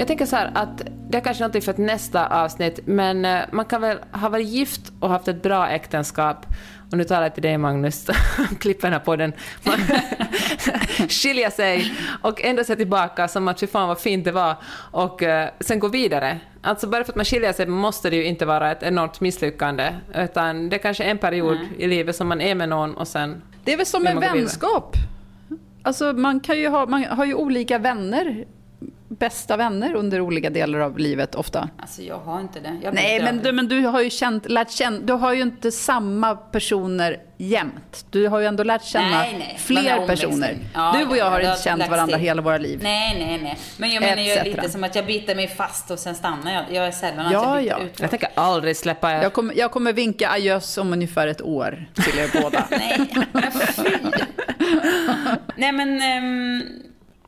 Jag 0.01 0.07
tänker 0.07 0.25
så 0.25 0.35
här 0.35 0.51
att 0.53 0.81
det 1.09 1.17
är 1.17 1.21
kanske 1.21 1.47
något 1.47 1.63
för 1.63 1.71
ett 1.71 1.77
nästa 1.77 2.43
avsnitt, 2.43 2.79
men 2.85 3.25
eh, 3.25 3.41
man 3.51 3.65
kan 3.65 3.81
väl 3.81 3.97
ha 4.11 4.29
varit 4.29 4.47
gift 4.47 4.91
och 4.99 5.09
haft 5.09 5.27
ett 5.27 5.43
bra 5.43 5.69
äktenskap, 5.69 6.45
och 6.91 6.97
nu 6.97 7.03
talar 7.03 7.21
jag 7.21 7.33
till 7.33 7.43
dig 7.43 7.57
Magnus, 7.57 8.07
klipp 8.59 8.81
den 8.81 8.93
här 8.93 8.99
podden, 8.99 9.33
Man- 9.63 9.79
skilja 11.09 11.51
sig 11.51 11.93
och 12.21 12.41
ändå 12.43 12.63
se 12.63 12.75
tillbaka 12.75 13.27
som 13.27 13.47
att 13.47 13.59
fy 13.59 13.67
fan 13.67 13.87
vad 13.87 13.99
fint 13.99 14.25
det 14.25 14.31
var. 14.31 14.55
Och 14.91 15.23
eh, 15.23 15.49
sen 15.59 15.79
gå 15.79 15.87
vidare. 15.87 16.39
Alltså 16.61 16.87
bara 16.87 17.03
för 17.03 17.11
att 17.11 17.15
man 17.15 17.25
skiljer 17.25 17.53
sig 17.53 17.65
måste 17.65 18.09
det 18.09 18.15
ju 18.15 18.25
inte 18.25 18.45
vara 18.45 18.71
ett 18.71 18.83
enormt 18.83 19.21
misslyckande, 19.21 19.95
utan 20.15 20.69
det 20.69 20.75
är 20.75 20.79
kanske 20.79 21.03
en 21.03 21.17
period 21.17 21.57
i 21.77 21.87
livet 21.87 22.15
som 22.15 22.27
man 22.27 22.41
är 22.41 22.55
med 22.55 22.69
någon 22.69 22.93
och 22.93 23.07
sen 23.07 23.41
Det 23.63 23.73
är 23.73 23.77
väl 23.77 23.85
som 23.85 24.07
en 24.07 24.19
vänskap. 24.19 24.95
Alltså 25.83 26.13
man, 26.13 26.39
kan 26.39 26.59
ju 26.59 26.67
ha, 26.67 26.85
man 26.85 27.03
har 27.03 27.25
ju 27.25 27.33
olika 27.33 27.77
vänner, 27.77 28.45
bästa 29.19 29.57
vänner 29.57 29.93
under 29.93 30.21
olika 30.21 30.49
delar 30.49 30.79
av 30.79 30.97
livet 30.99 31.35
ofta. 31.35 31.69
Alltså 31.77 32.01
jag 32.01 32.17
har 32.19 32.39
inte 32.41 32.59
det. 32.59 32.77
Jag 32.83 32.93
Nej, 32.93 33.23
men 33.23 33.37
du, 33.37 33.51
men 33.51 33.67
du 33.67 33.79
har 33.85 34.01
ju 34.01 34.09
känt, 34.09 34.49
lärt 34.49 34.71
känna, 34.71 34.99
du 34.99 35.13
har 35.13 35.33
ju 35.33 35.41
inte 35.41 35.71
samma 35.71 36.35
personer 36.35 37.17
jämt. 37.37 38.05
Du 38.09 38.27
har 38.27 38.39
ju 38.39 38.45
ändå 38.45 38.63
lärt 38.63 38.83
känna 38.83 39.09
Nej, 39.09 39.35
nej. 39.39 39.57
Fler 39.59 40.07
personer. 40.07 40.57
Ja, 40.73 40.95
du 40.99 41.05
och 41.05 41.17
jag 41.17 41.25
ja, 41.25 41.29
har 41.29 41.39
inte 41.39 41.49
har 41.49 41.57
känt 41.57 41.89
varandra 41.89 42.17
till. 42.17 42.25
hela 42.25 42.41
våra 42.41 42.57
liv. 42.57 42.79
Nej, 42.83 43.15
nej, 43.19 43.39
nej. 43.43 43.57
Men 43.77 43.91
jag 43.91 44.01
menar 44.01 44.21
ju 44.21 44.43
lite 44.43 44.69
som 44.69 44.83
att 44.83 44.95
jag 44.95 45.05
biter 45.05 45.35
mig 45.35 45.47
fast 45.47 45.91
och 45.91 45.99
sen 45.99 46.15
stannar 46.15 46.53
jag. 46.53 46.63
Jag 46.71 46.87
är 46.87 46.91
sällan 46.91 47.25
att 47.25 47.31
Ja, 47.31 47.61
jag 47.61 47.63
byter 47.63 47.69
ja. 47.79 47.85
ut. 47.85 47.99
jag 47.99 48.09
tänker 48.09 48.29
aldrig 48.35 48.77
släppa 48.77 49.11
er. 49.11 49.21
Jag 49.23 49.33
kommer, 49.33 49.53
jag 49.57 49.71
kommer 49.71 49.93
vinka 49.93 50.29
adjöss 50.29 50.77
om 50.77 50.93
ungefär 50.93 51.27
ett 51.27 51.41
år 51.41 51.85
till 51.93 52.19
er 52.19 52.41
båda. 52.41 52.67
Nej, 52.71 53.07
men 53.33 53.51
fy. 53.51 53.89
Nej, 55.55 55.71
men 55.71 56.01
ehm, 56.01 56.63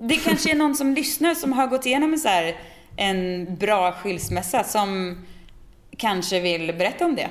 det 0.08 0.16
kanske 0.16 0.52
är 0.52 0.56
någon 0.56 0.76
som 0.76 0.94
lyssnar 0.94 1.34
som 1.36 1.54
har 1.54 1.68
gått 1.68 1.86
igenom 1.86 2.14
en, 2.14 2.20
så 2.20 2.28
här, 2.28 2.56
en 2.98 3.56
bra 3.56 3.92
skilsmässa 3.92 4.64
som 4.64 5.18
kanske 5.98 6.40
vill 6.40 6.74
berätta 6.74 7.06
om 7.06 7.16
det. 7.16 7.30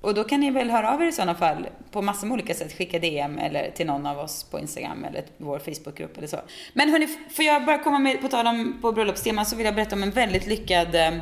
Och 0.00 0.14
då 0.14 0.24
kan 0.24 0.40
ni 0.40 0.50
väl 0.50 0.70
höra 0.70 0.94
av 0.94 1.02
er 1.02 1.06
i 1.06 1.12
sådana 1.12 1.34
fall 1.34 1.66
på 1.90 2.02
massor 2.02 2.26
med 2.26 2.34
olika 2.34 2.54
sätt. 2.54 2.72
Skicka 2.78 2.98
DM 2.98 3.38
eller 3.38 3.70
till 3.70 3.86
någon 3.86 4.06
av 4.06 4.18
oss 4.18 4.44
på 4.44 4.58
Instagram 4.58 5.04
eller 5.04 5.24
vår 5.36 5.58
Facebookgrupp 5.58 6.18
eller 6.18 6.26
så. 6.26 6.36
Men 6.72 6.90
hörni, 6.90 7.08
får 7.30 7.44
jag 7.44 7.64
bara 7.64 7.78
komma 7.78 7.98
med, 7.98 8.20
på 8.20 8.28
tal 8.28 8.46
om 8.46 8.78
på 8.82 8.92
bröllopstema 8.92 9.44
så 9.44 9.56
vill 9.56 9.66
jag 9.66 9.74
berätta 9.74 9.96
om 9.96 10.02
en 10.02 10.10
väldigt 10.10 10.46
lyckad, 10.46 10.94
eh, 10.94 11.12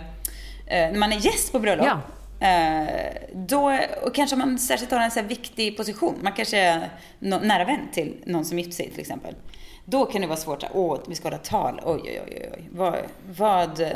när 0.66 0.98
man 0.98 1.12
är 1.12 1.16
gäst 1.16 1.52
på 1.52 1.58
bröllop. 1.58 1.86
Ja. 1.86 2.00
Eh, 2.46 2.88
då, 3.34 3.78
och 4.02 4.14
kanske 4.14 4.36
man 4.36 4.58
särskilt 4.58 4.90
har 4.90 5.00
en 5.00 5.10
så 5.10 5.22
viktig 5.22 5.76
position. 5.76 6.18
Man 6.22 6.32
kanske 6.32 6.58
är 6.58 6.90
nå- 7.18 7.40
nära 7.40 7.64
vän 7.64 7.88
till 7.92 8.14
någon 8.26 8.44
som 8.44 8.58
gifter 8.58 8.74
sig 8.74 8.90
till 8.90 9.00
exempel. 9.00 9.34
Då 9.84 10.06
kan 10.06 10.20
det 10.20 10.26
vara 10.26 10.36
svårt 10.36 10.62
att, 10.62 10.70
åh, 10.74 10.98
vi 11.08 11.14
ska 11.14 11.26
hålla 11.28 11.38
tal. 11.38 11.80
Oj, 11.84 12.00
oj, 12.04 12.22
oj, 12.26 12.50
oj. 12.56 12.68
Vad, 12.72 12.96
vad 13.36 13.80
eh, 13.80 13.88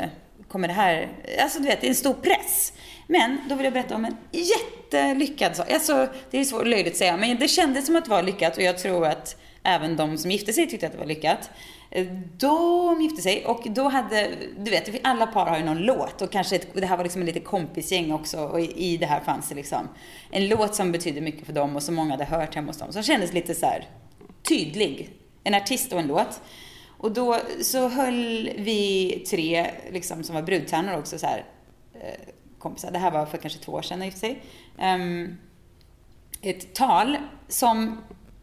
kommer 0.47 0.67
det 0.67 0.73
här... 0.73 1.09
Alltså 1.41 1.59
du 1.59 1.65
vet, 1.65 1.81
det 1.81 1.87
är 1.87 1.89
en 1.89 1.95
stor 1.95 2.13
press. 2.13 2.73
Men 3.07 3.37
då 3.49 3.55
vill 3.55 3.63
jag 3.63 3.73
berätta 3.73 3.95
om 3.95 4.05
en 4.05 4.17
jättelyckad 4.31 5.55
sak. 5.55 5.71
Alltså, 5.71 6.07
det 6.31 6.37
är 6.37 6.43
svårt 6.43 6.67
löjligt 6.67 6.93
att 6.93 6.97
säga, 6.97 7.17
men 7.17 7.39
det 7.39 7.47
kändes 7.47 7.85
som 7.85 7.95
att 7.95 8.05
det 8.05 8.11
var 8.11 8.23
lyckat 8.23 8.57
och 8.57 8.63
jag 8.63 8.77
tror 8.77 9.05
att 9.05 9.35
även 9.63 9.95
de 9.95 10.17
som 10.17 10.31
gifte 10.31 10.53
sig 10.53 10.67
tyckte 10.67 10.85
att 10.85 10.91
det 10.91 10.99
var 10.99 11.05
lyckat. 11.05 11.49
De 12.37 13.01
gifte 13.01 13.21
sig 13.21 13.45
och 13.45 13.67
då 13.69 13.89
hade, 13.89 14.31
du 14.57 14.71
vet, 14.71 14.89
alla 15.03 15.27
par 15.27 15.45
har 15.45 15.57
ju 15.57 15.63
någon 15.63 15.77
låt 15.77 16.21
och 16.21 16.31
kanske 16.31 16.55
ett, 16.55 16.67
det 16.73 16.85
här 16.85 16.97
var 16.97 17.03
liksom 17.03 17.21
en 17.21 17.25
lite 17.25 17.39
kompisgäng 17.39 18.11
också 18.11 18.39
och 18.39 18.61
i, 18.61 18.93
i 18.93 18.97
det 18.97 19.05
här 19.05 19.19
fanns 19.19 19.49
det 19.49 19.55
liksom 19.55 19.87
en 20.31 20.47
låt 20.47 20.75
som 20.75 20.91
betydde 20.91 21.21
mycket 21.21 21.45
för 21.45 21.53
dem 21.53 21.75
och 21.75 21.83
som 21.83 21.95
många 21.95 22.11
hade 22.11 22.25
hört 22.25 22.55
hemma 22.55 22.67
hos 22.67 22.77
dem. 22.77 22.93
Som 22.93 23.03
kändes 23.03 23.33
lite 23.33 23.55
så 23.55 23.65
här 23.65 23.87
tydlig. 24.49 25.09
En 25.47 25.53
artist 25.53 25.93
och 25.93 25.99
en 25.99 26.07
låt. 26.07 26.41
Och 26.97 27.11
då 27.11 27.39
så 27.61 27.87
höll 27.87 28.49
vi 28.57 29.09
tre, 29.29 29.71
liksom, 29.91 30.23
som 30.23 30.35
var 30.35 30.41
brudtärnor 30.41 30.93
också, 30.97 31.19
så 31.19 31.25
här, 31.25 31.45
eh, 31.93 32.33
kompisar. 32.59 32.91
Det 32.91 32.99
här 32.99 33.11
var 33.11 33.25
för 33.25 33.37
kanske 33.37 33.59
två 33.59 33.71
år 33.71 33.81
sedan, 33.81 34.03
i 34.03 34.09
och 34.09 34.13
för 34.13 34.19
sig. 34.19 34.41
Ehm, 34.77 35.37
ett 36.41 36.73
tal 36.73 37.17
som 37.47 38.01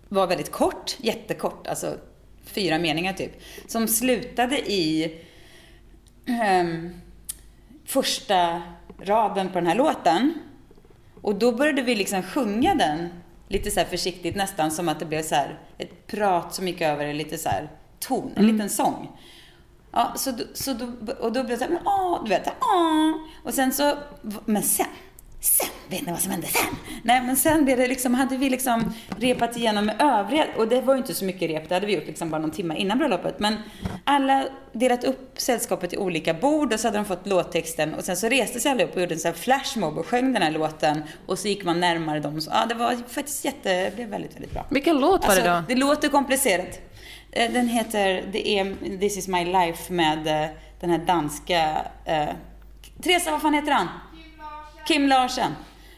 var 0.08 0.26
väldigt 0.26 0.52
kort, 0.52 0.96
jättekort, 0.98 1.66
alltså 1.66 1.96
fyra 2.44 2.78
meningar 2.78 3.12
typ. 3.12 3.42
Som 3.66 3.88
slutade 3.88 4.72
i 4.72 5.18
ehm, 6.26 6.90
första 7.84 8.62
raden 8.98 9.48
på 9.48 9.54
den 9.54 9.66
här 9.66 9.76
låten. 9.76 10.34
Och 11.20 11.34
då 11.34 11.52
började 11.52 11.82
vi 11.82 11.94
liksom 11.94 12.22
sjunga 12.22 12.74
den 12.74 13.08
lite 13.54 13.70
så 13.70 13.80
här 13.80 13.86
försiktigt, 13.86 14.36
nästan 14.36 14.70
som 14.70 14.88
att 14.88 14.98
det 14.98 15.04
blev 15.04 15.22
så 15.22 15.34
här 15.34 15.58
ett 15.78 16.06
prat 16.06 16.54
som 16.54 16.68
gick 16.68 16.80
över 16.80 17.06
i 17.06 17.14
lite 17.14 17.38
så 17.38 17.48
här 17.48 17.70
ton, 18.00 18.32
en 18.36 18.46
liten 18.46 18.70
sång. 18.70 19.10
Ja, 19.92 20.12
så, 20.16 20.32
så 20.54 20.72
då, 20.72 21.12
och 21.12 21.32
då 21.32 21.44
blev 21.44 21.48
det 21.48 21.56
så 21.56 21.64
här, 21.64 21.70
men 21.70 21.86
åh, 21.86 22.24
du 22.24 22.30
vet, 22.30 22.48
åh. 22.60 23.12
Och 23.44 23.54
sen 23.54 23.72
så, 23.72 23.98
men 24.44 24.62
sen, 24.62 24.86
Sen, 25.44 25.66
vet 25.88 26.06
ni 26.06 26.12
vad 26.12 26.20
som 26.20 26.30
hände 26.30 26.46
sen? 26.46 26.76
Nej 27.02 27.22
men 27.22 27.36
sen 27.36 27.64
blev 27.64 27.78
det 27.78 27.86
liksom, 27.88 28.14
hade 28.14 28.36
vi 28.36 28.50
liksom 28.50 28.92
repat 29.18 29.56
igenom 29.56 29.86
med 29.86 29.96
övriga, 30.02 30.46
och 30.56 30.68
det 30.68 30.80
var 30.80 30.94
ju 30.94 30.98
inte 30.98 31.14
så 31.14 31.24
mycket 31.24 31.50
rep, 31.50 31.68
det 31.68 31.74
hade 31.74 31.86
vi 31.86 31.94
gjort 31.94 32.06
liksom 32.06 32.30
bara 32.30 32.40
någon 32.40 32.50
timme 32.50 32.76
innan 32.76 32.98
bröllopet. 32.98 33.38
Men 33.40 33.56
alla 34.04 34.44
delat 34.72 35.04
upp 35.04 35.32
sällskapet 35.36 35.92
i 35.92 35.96
olika 35.96 36.34
bord 36.34 36.72
och 36.72 36.80
så 36.80 36.88
hade 36.88 36.98
de 36.98 37.04
fått 37.04 37.26
låttexten 37.26 37.94
och 37.94 38.04
sen 38.04 38.16
så 38.16 38.28
reste 38.28 38.60
sig 38.60 38.70
alla 38.70 38.84
upp 38.84 38.94
och 38.94 39.00
gjorde 39.00 39.14
en 39.14 39.20
sån 39.20 39.28
här 39.32 39.38
flashmob 39.38 39.98
och 39.98 40.06
sjöng 40.06 40.32
den 40.32 40.42
här 40.42 40.50
låten 40.50 41.02
och 41.26 41.38
så 41.38 41.48
gick 41.48 41.64
man 41.64 41.80
närmare 41.80 42.20
dem. 42.20 42.40
Så, 42.40 42.50
ja, 42.50 42.66
det 42.66 42.74
var 42.74 42.96
faktiskt 43.08 43.44
jätte, 43.44 43.84
det 43.84 43.96
blev 43.96 44.08
väldigt, 44.08 44.34
väldigt 44.34 44.52
bra. 44.52 44.66
Vilken 44.70 44.98
låt 44.98 45.26
var 45.26 45.34
det 45.34 45.42
då? 45.42 45.50
Alltså, 45.50 45.68
det 45.68 45.80
låter 45.80 46.08
komplicerat. 46.08 46.80
Eh, 47.32 47.52
Den 47.52 47.68
heter 47.68 48.24
det 48.32 48.48
är 48.48 48.76
This 48.98 49.16
is 49.18 49.28
my 49.28 49.44
life 49.44 49.92
med 49.92 50.42
eh, 50.44 50.50
den 50.80 50.90
här 50.90 50.98
danska... 50.98 51.86
Eh, 52.04 52.28
Teresa, 53.02 53.30
vad 53.30 53.42
fan 53.42 53.54
heter 53.54 53.72
han? 53.72 53.88
Kim 54.86 55.08
Larsen. 55.08 55.52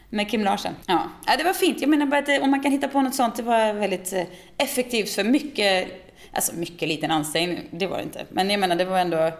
Med 0.09 0.29
Kim 0.29 0.43
Larsen. 0.43 0.73
Ja. 0.85 1.03
ja, 1.25 1.37
det 1.37 1.43
var 1.43 1.53
fint. 1.53 1.81
Jag 1.81 1.89
menar 1.89 2.05
bara 2.05 2.19
att 2.19 2.29
eh, 2.29 2.43
om 2.43 2.51
man 2.51 2.63
kan 2.63 2.71
hitta 2.71 2.87
på 2.87 3.01
något 3.01 3.15
sånt, 3.15 3.35
det 3.35 3.43
var 3.43 3.73
väldigt 3.73 4.13
eh, 4.13 4.23
effektivt 4.57 5.09
för 5.09 5.23
mycket, 5.23 5.87
alltså 6.31 6.55
mycket 6.55 6.87
liten 6.87 7.11
ansträngning, 7.11 7.59
det 7.71 7.87
var 7.87 7.97
det 7.97 8.03
inte. 8.03 8.25
Men 8.29 8.49
jag 8.49 8.59
menar, 8.59 8.75
det 8.75 8.85
var 8.85 8.99
ändå, 8.99 9.31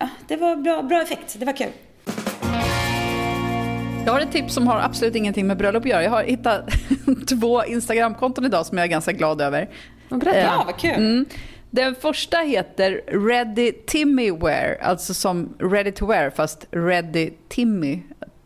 ja, 0.00 0.08
det 0.28 0.36
var 0.36 0.56
bra, 0.56 0.82
bra 0.82 1.02
effekt. 1.02 1.36
Det 1.38 1.46
var 1.46 1.52
kul. 1.52 1.72
Jag 4.06 4.12
har 4.12 4.20
ett 4.20 4.32
tips 4.32 4.54
som 4.54 4.66
har 4.66 4.80
absolut 4.80 5.14
ingenting 5.14 5.46
med 5.46 5.56
bröllop 5.56 5.82
att 5.82 5.90
göra. 5.90 6.02
Jag 6.02 6.10
har 6.10 6.22
hittat 6.22 6.70
två 7.28 7.64
Instagramkonton 7.64 8.44
idag 8.44 8.66
som 8.66 8.78
jag 8.78 8.84
är 8.84 8.88
ganska 8.88 9.12
glad 9.12 9.40
över. 9.40 9.68
Berätta. 10.08 10.38
Ja, 10.38 10.62
vad 10.66 10.76
kul. 10.76 10.94
Mm. 10.94 11.24
Den 11.70 11.94
första 11.94 12.38
heter 12.38 13.00
Ready 13.28 13.72
Timmy 13.72 14.30
Wear, 14.30 14.78
alltså 14.82 15.14
som 15.14 15.54
Ready 15.58 15.92
to 15.92 16.06
Wear 16.06 16.30
fast 16.30 16.66
Ready 16.70 17.30
Timmy, 17.48 17.98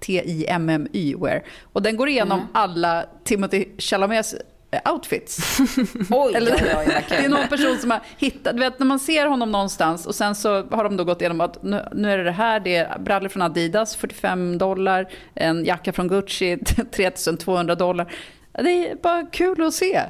T-I-M-M-Y 0.06 1.14
Wear. 1.20 1.42
Och 1.72 1.82
den 1.82 1.96
går 1.96 2.08
igenom 2.08 2.38
Mm. 2.38 2.50
alla 2.54 3.04
Timothy 3.24 3.64
Chalamets 3.78 4.34
eh, 4.70 4.92
outfits. 4.92 5.58
Oj, 6.10 6.34
Eller, 6.34 6.52
oj, 6.54 6.74
oj, 6.78 7.04
det 7.08 7.14
är 7.24 7.28
någon 7.28 7.48
person 7.48 7.78
som 7.78 7.90
har 7.90 8.00
hittat, 8.18 8.54
du 8.56 8.60
vet 8.60 8.78
när 8.78 8.86
man 8.86 8.98
ser 8.98 9.26
honom 9.26 9.52
någonstans 9.52 10.06
och 10.06 10.14
sen 10.14 10.34
så 10.34 10.48
har 10.70 10.84
de 10.84 10.96
då 10.96 11.04
gått 11.04 11.20
igenom 11.20 11.40
att 11.40 11.62
nu, 11.62 11.84
nu 11.92 12.10
är 12.12 12.18
det 12.18 12.24
det 12.24 12.30
här, 12.30 12.60
det 12.60 12.76
är 12.76 12.98
brallor 12.98 13.28
från 13.28 13.42
Adidas, 13.42 13.96
45 13.96 14.58
dollar, 14.58 15.08
en 15.34 15.64
jacka 15.64 15.92
från 15.92 16.08
Gucci, 16.08 16.58
3200 16.92 17.74
dollar. 17.74 18.12
Det 18.52 18.88
är 18.90 18.94
bara 19.02 19.26
kul 19.32 19.62
att 19.62 19.74
se 19.74 20.02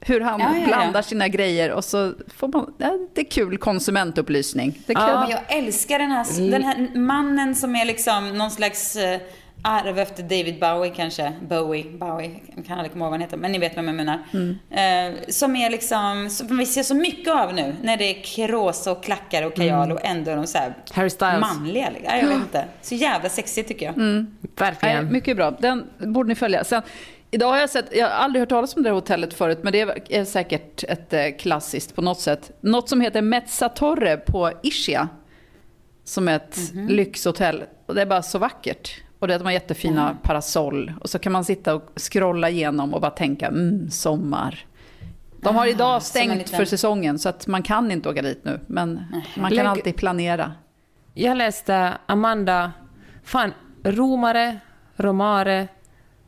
hur 0.00 0.20
han 0.20 0.40
Ja, 0.40 0.46
ja, 0.54 0.58
ja. 0.60 0.66
blandar 0.66 1.02
sina 1.02 1.28
grejer 1.28 1.70
och 1.72 1.84
så 1.84 2.12
får 2.36 2.48
man, 2.48 2.74
ja, 2.78 2.98
det 3.14 3.20
är 3.20 3.30
kul 3.30 3.58
konsumentupplysning. 3.58 4.78
Det 4.86 4.92
är 4.92 4.96
kul. 4.96 5.04
Ja, 5.08 5.20
men 5.20 5.30
jag 5.30 5.40
älskar 5.58 5.98
den 5.98 6.10
här, 6.10 6.50
den 6.50 6.62
här 6.62 6.98
mannen 6.98 7.54
som 7.54 7.76
är 7.76 7.84
liksom 7.84 8.38
någon 8.38 8.50
slags 8.50 8.96
eh, 8.96 9.20
arv 9.62 9.98
efter 9.98 10.22
David 10.22 10.60
Bowie 10.60 10.92
kanske. 10.96 11.32
Bowie, 11.48 11.84
Bowie, 11.98 12.30
jag 12.56 12.66
kan 12.66 12.78
aldrig 12.78 12.92
komma 12.92 13.04
ihåg 13.04 13.10
vad 13.10 13.20
han 13.20 13.20
heter, 13.20 13.36
men 13.36 13.52
ni 13.52 13.58
vet 13.58 13.76
vem 13.76 13.86
jag 13.86 13.94
menar. 13.96 14.14
Eh, 14.70 15.14
som 15.28 15.56
är 15.56 15.70
liksom, 15.70 16.28
som 16.30 16.58
vi 16.58 16.66
ser 16.66 16.82
så 16.82 16.94
mycket 16.94 17.32
av 17.34 17.54
nu, 17.54 17.76
när 17.82 17.96
det 17.96 18.04
är 18.04 18.22
kråsa 18.22 18.92
och 18.92 19.04
klackar 19.04 19.42
och 19.46 19.54
kajal 19.54 19.92
och 19.92 20.04
ändå 20.04 20.30
är 20.30 20.36
de 20.36 20.46
så 20.46 20.58
här 20.58 20.74
Harry 20.92 21.10
Styles. 21.10 21.40
manliga. 21.40 21.90
liksom. 21.90 22.08
Ja, 22.14 22.16
jag 22.20 22.26
vet 22.28 22.36
inte. 22.36 22.64
Så 22.82 22.94
jävla 22.94 23.28
sexigt 23.28 23.68
tycker 23.68 23.86
jag. 23.86 23.96
Nej, 23.96 24.24
Verkligen. 24.56 25.12
mycket 25.12 25.36
bra. 25.36 25.50
Den 25.50 25.86
borde 25.98 26.28
ni 26.28 26.34
följa. 26.34 26.64
Sen, 26.64 26.82
idag 27.30 27.48
har 27.48 27.58
jag 27.58 27.70
sett, 27.70 27.96
jag 27.96 28.06
har 28.06 28.12
aldrig 28.24 28.40
hört 28.42 28.48
talas 28.48 28.76
om 28.76 28.82
det 28.82 28.88
här 28.88 28.94
hotellet 28.94 29.34
förut, 29.34 29.58
men 29.62 29.72
det 29.72 29.80
är 30.16 30.24
säkert 30.24 30.84
ett 30.88 31.12
eh, 31.12 31.24
klassiskt 31.38 31.94
på 31.94 32.02
något 32.02 32.20
sätt. 32.20 32.50
Något 32.60 32.88
som 32.88 33.00
heter 33.00 33.22
Mezzatorre 33.22 34.16
på 34.16 34.52
Ischia. 34.62 35.08
Som 36.04 36.28
är 36.28 36.36
ett 36.36 36.58
lyxhotell. 36.74 37.64
Och 37.86 37.94
det 37.94 38.02
är 38.02 38.06
bara 38.06 38.22
så 38.22 38.38
vackert. 38.38 39.02
Och 39.18 39.28
det 39.28 39.34
är 39.34 39.38
de 39.38 39.44
har 39.44 39.52
jättefina 39.52 40.16
parasoll. 40.22 40.92
Och 41.00 41.10
så 41.10 41.18
kan 41.18 41.32
man 41.32 41.44
sitta 41.44 41.74
och 41.74 41.90
scrolla 41.96 42.50
igenom 42.50 42.94
och 42.94 43.00
bara 43.00 43.10
tänka, 43.10 43.46
mm, 43.46 43.90
sommar. 43.90 44.64
De 45.42 45.56
har 45.56 45.62
Ah, 45.64 45.68
idag 45.68 45.94
en 45.94 46.00
stängt 46.00 46.34
liten- 46.38 46.56
för 46.58 46.64
säsongen, 46.64 47.18
så 47.18 47.28
att 47.28 47.46
man 47.46 47.62
kan 47.62 47.90
inte 47.90 48.08
åka 48.08 48.22
dit 48.22 48.44
nu. 48.44 48.60
Men 48.66 49.04
man 49.36 49.50
kan 49.56 49.66
alltid 49.66 49.96
planera. 49.96 50.52
Jag 51.14 51.36
läste 51.36 51.92
Amanda, 52.06 52.72
fan, 53.24 53.52
romare, 53.84 54.56
romare, 54.96 55.68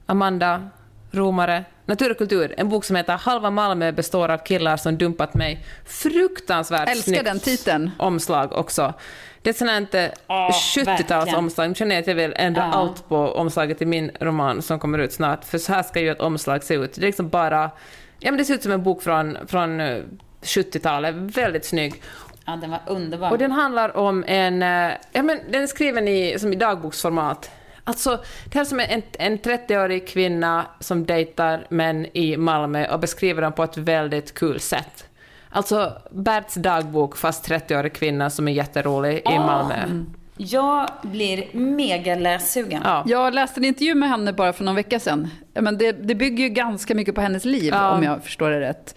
Amanda, 0.07 0.69
romare, 1.13 1.65
natur 1.87 2.11
och 2.11 2.19
kultur. 2.19 2.55
En 2.57 2.69
bok 2.69 2.85
som 2.85 2.97
heter 2.97 3.13
Halva 3.17 3.51
Malmö 3.51 3.93
består 3.93 4.29
av 4.29 4.39
killar 4.39 4.77
som 4.77 4.99
dumpat 4.99 5.35
mig. 5.35 5.65
Fruktansvärt 5.87 6.89
Älskar 6.89 7.03
snyggt 7.13 7.25
den 7.25 7.41
titeln. 7.41 7.91
omslag 7.99 8.53
också. 8.53 8.95
Det 9.43 9.51
är 9.51 9.55
sånt 9.55 9.71
här 9.95 10.11
Ja, 10.27 10.51
70-talsomslag. 10.77 11.69
Nu 11.69 11.75
känner 11.75 11.95
jag 11.95 12.03
att 12.03 12.07
jag 12.09 12.15
vill 12.15 12.33
ändra 12.37 12.63
Ja. 12.63 12.79
allt 12.79 13.09
på 13.09 13.17
omslaget 13.17 13.83
i 13.83 13.87
min 13.87 14.11
roman 14.21 14.63
som 14.63 14.79
kommer 14.79 14.99
ut 14.99 15.13
snart. 15.13 15.45
För 15.45 15.59
så 15.59 15.73
här 15.73 15.83
ska 15.83 16.01
ju 16.01 16.11
ett 16.11 16.21
omslag 16.21 16.63
se 16.65 16.75
ut. 16.75 16.95
Det 16.95 17.01
är 17.01 17.07
liksom 17.07 17.29
bara... 17.29 17.71
Ja, 18.19 18.31
men 18.31 18.39
det 18.39 18.45
ser 18.45 18.55
ut 18.55 18.63
som 18.63 18.73
en 18.73 18.83
bok 18.83 19.03
från, 19.03 19.39
från 19.47 19.81
eh, 19.81 19.99
70-talet. 20.43 21.15
Väldigt 21.15 21.65
snygg. 21.65 22.03
Ja, 22.47 22.57
den 22.61 22.71
var 22.71 22.81
underbar. 22.87 23.31
Och 23.31 23.39
den 23.39 23.53
handlar 23.53 23.97
om 23.97 24.25
en... 24.27 24.63
eh, 24.63 24.93
Ja, 25.13 25.23
men 25.23 25.39
den 25.51 25.63
är 25.63 25.67
skriven 25.67 26.09
i, 26.09 26.39
som 26.39 26.53
i 26.53 26.57
dagboksformat. 26.57 27.51
Alltså, 27.85 28.11
det 28.45 28.55
här 28.55 28.61
är 28.61 28.65
som 28.65 28.81
en, 28.81 29.03
en 29.19 29.39
30-årig 29.39 30.09
kvinna 30.09 30.67
som 30.81 31.07
dejtar 31.07 31.67
män 31.69 32.07
i 32.13 32.37
Malmö 32.37 32.87
och 32.95 33.01
beskriver 33.01 33.43
dem 33.43 33.53
på 33.53 33.63
ett 33.63 33.77
väldigt 33.77 34.35
kul 34.35 34.61
sätt. 34.61 35.07
Alltså 35.51 35.93
Berts 36.11 36.55
dagbok 36.55 37.17
fast 37.17 37.49
30-årig 37.49 37.93
kvinna 37.93 38.31
som 38.31 38.49
är 38.49 38.53
jätterolig 38.53 39.17
i 39.19 39.39
Malmö. 39.39 40.05
Jag 40.37 40.89
blir 41.03 41.45
mega 41.57 42.15
lässugen. 42.15 42.83
Ja. 42.85 43.05
Jag 43.07 43.35
läste 43.35 43.61
en 43.61 43.65
intervju 43.65 43.95
med 43.95 44.09
henne 44.09 44.33
bara 44.33 44.53
för 44.53 44.65
någon 44.65 44.75
vecka 44.75 45.01
sedan. 45.01 45.31
Ja, 45.55 45.61
Men 45.61 45.79
det, 45.79 45.93
det 45.93 46.15
bygger 46.15 46.45
ju 46.45 46.49
ganska 46.51 46.95
mycket 46.95 47.15
på 47.15 47.21
hennes 47.21 47.45
liv, 47.45 47.73
Ja. 47.75 47.91
om 47.91 48.03
jag 48.03 48.25
förstår 48.25 48.51
det 48.51 48.61
rätt. 48.61 48.95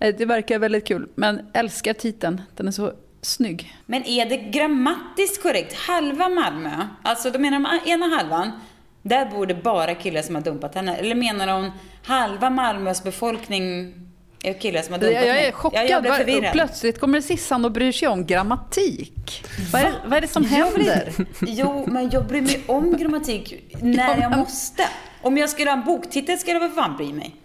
Eh, 0.00 0.14
Det 0.18 0.24
verkar 0.24 0.58
väldigt 0.58 0.86
kul, 0.88 1.08
men 1.14 1.40
älskar 1.54 1.92
titeln. 1.92 2.40
Den 2.56 2.68
är 2.68 2.72
så 2.72 2.92
snygg. 3.22 3.76
Men 3.86 4.04
är 4.04 4.26
det 4.26 4.36
grammatiskt 4.36 5.42
korrekt? 5.42 5.74
Halva 5.74 6.28
Malmö, 6.28 6.86
alltså 7.02 7.30
då 7.30 7.38
menar 7.38 7.80
de 7.84 7.90
ena 7.90 8.06
halvan, 8.06 8.52
där 9.02 9.26
bor 9.26 9.46
det 9.46 9.54
bara 9.54 9.94
killar 9.94 10.22
som 10.22 10.34
har 10.34 10.42
dumpat 10.42 10.74
henne. 10.74 10.96
Eller 10.96 11.14
menar 11.14 11.48
hon 11.48 11.70
halva 12.04 12.50
Malmös 12.50 13.04
befolkning 13.04 13.94
är 14.42 14.52
killar 14.60 14.82
som 14.82 14.92
har 14.92 15.00
dumpat 15.00 15.14
Jag 15.14 15.26
jag 15.26 15.44
är 15.44 15.52
chockad. 15.52 15.84
Ja, 15.88 16.02
jag 16.04 16.24
blev. 16.24 16.52
Plötsligt 16.52 17.00
kommer 17.00 17.20
Sissan 17.20 17.64
och 17.64 17.72
bryr 17.72 17.92
sig 17.92 18.08
om 18.08 18.26
grammatik. 18.26 19.44
Vad 19.72 19.82
är, 19.82 19.92
vad 20.04 20.16
är 20.16 20.20
det 20.20 20.28
som 20.28 20.44
händer? 20.44 21.12
Jo, 21.46 21.84
men 21.88 22.10
jag 22.10 22.26
bryr 22.26 22.42
mig 22.42 22.60
om 22.66 22.96
grammatik 22.96 23.74
när 23.80 24.20
jag 24.20 24.36
måste. 24.38 24.82
Om 25.22 25.38
jag 25.38 25.50
skulle 25.50 25.70
ha 25.70 25.78
en 25.78 25.84
boktitel 25.84 26.38
skulle 26.38 26.52
jag 26.52 26.60
väl 26.60 26.70
fan 26.70 26.96
bry 26.96 27.12
mig. 27.12 27.36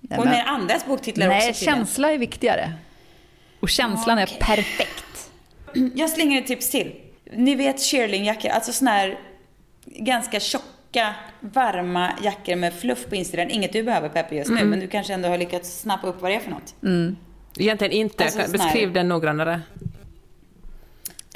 Nej, 0.00 0.18
Och 0.18 0.26
när 0.26 0.44
andras 0.44 0.86
boktitlar 0.86 1.28
Nej, 1.28 1.36
också 1.36 1.60
tydligen. 1.60 1.76
känsla 1.76 2.12
är 2.12 2.18
viktigare. 2.18 2.72
Och 3.66 3.70
känslan 3.70 4.18
Okej. 4.18 4.36
är 4.40 4.44
perfekt. 4.44 5.30
Jag 5.94 6.10
slänger 6.10 6.40
ett 6.40 6.46
tips 6.46 6.70
till. 6.70 6.92
Ni 7.32 7.54
vet 7.54 7.80
shearlingjackor, 7.80 8.50
alltså 8.50 8.72
såna 8.72 8.90
här 8.90 9.18
ganska 9.84 10.40
tjocka, 10.40 11.14
varma 11.40 12.10
jackor 12.22 12.56
med 12.56 12.74
fluff 12.74 13.06
på 13.08 13.14
insidan. 13.14 13.50
Inget 13.50 13.72
du 13.72 13.82
behöver 13.82 14.08
Peppe 14.08 14.34
just 14.36 14.50
nu, 14.50 14.56
Mm. 14.56 14.70
men 14.70 14.80
du 14.80 14.88
kanske 14.88 15.14
ändå 15.14 15.28
har 15.28 15.38
lyckats 15.38 15.80
snappa 15.80 16.06
upp 16.06 16.20
vad 16.22 16.30
det 16.30 16.34
är 16.34 16.40
för 16.40 16.50
något. 16.50 16.74
Egentligen 17.58 17.92
inte. 17.92 18.24
Alltså, 18.24 18.52
Beskriv 18.52 18.92
den 18.92 19.08
noggrannare. 19.08 19.60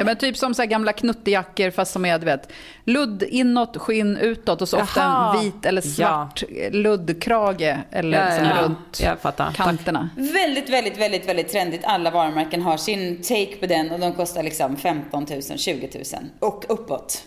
Ja, 0.01 0.05
men 0.07 0.17
typ 0.17 0.37
som 0.37 0.55
så 0.55 0.63
här 0.63 0.67
gamla 0.67 0.93
knuttejackor 0.93 1.71
fast 1.71 1.93
som 1.93 2.05
är 2.05 2.19
du 2.19 2.25
vet, 2.25 2.53
ludd 2.85 3.23
inåt, 3.23 3.77
skinn 3.77 4.17
utåt 4.17 4.63
och 4.63 4.69
så 4.69 4.81
ofta 4.81 5.03
en 5.03 5.41
vit 5.45 5.67
eller 5.67 5.81
svart 5.81 6.43
luddkrage 6.71 7.77
eller 7.91 8.31
Ja, 8.31 8.37
som 8.37 8.45
ja, 8.45 8.57
ja. 8.57 8.63
runt 8.63 9.01
Jag 9.03 9.21
fattar. 9.21 9.47
Tack. 9.47 9.57
kanterna. 9.57 10.11
Väldigt, 10.17 10.69
väldigt, 10.71 10.99
väldigt, 10.99 11.29
väldigt 11.29 11.49
trendigt. 11.49 11.81
Alla 11.85 12.11
varumärken 12.11 12.63
har 12.63 12.77
sin 12.77 13.23
take 13.23 13.57
på 13.61 13.67
den 13.67 13.91
och 13.91 14.01
de 14.01 14.13
kostar 14.13 14.43
liksom 14.43 14.77
15 14.77 15.27
000, 15.31 15.43
20 15.59 15.91
000 15.95 16.05
och 16.39 16.65
uppåt. 16.69 17.25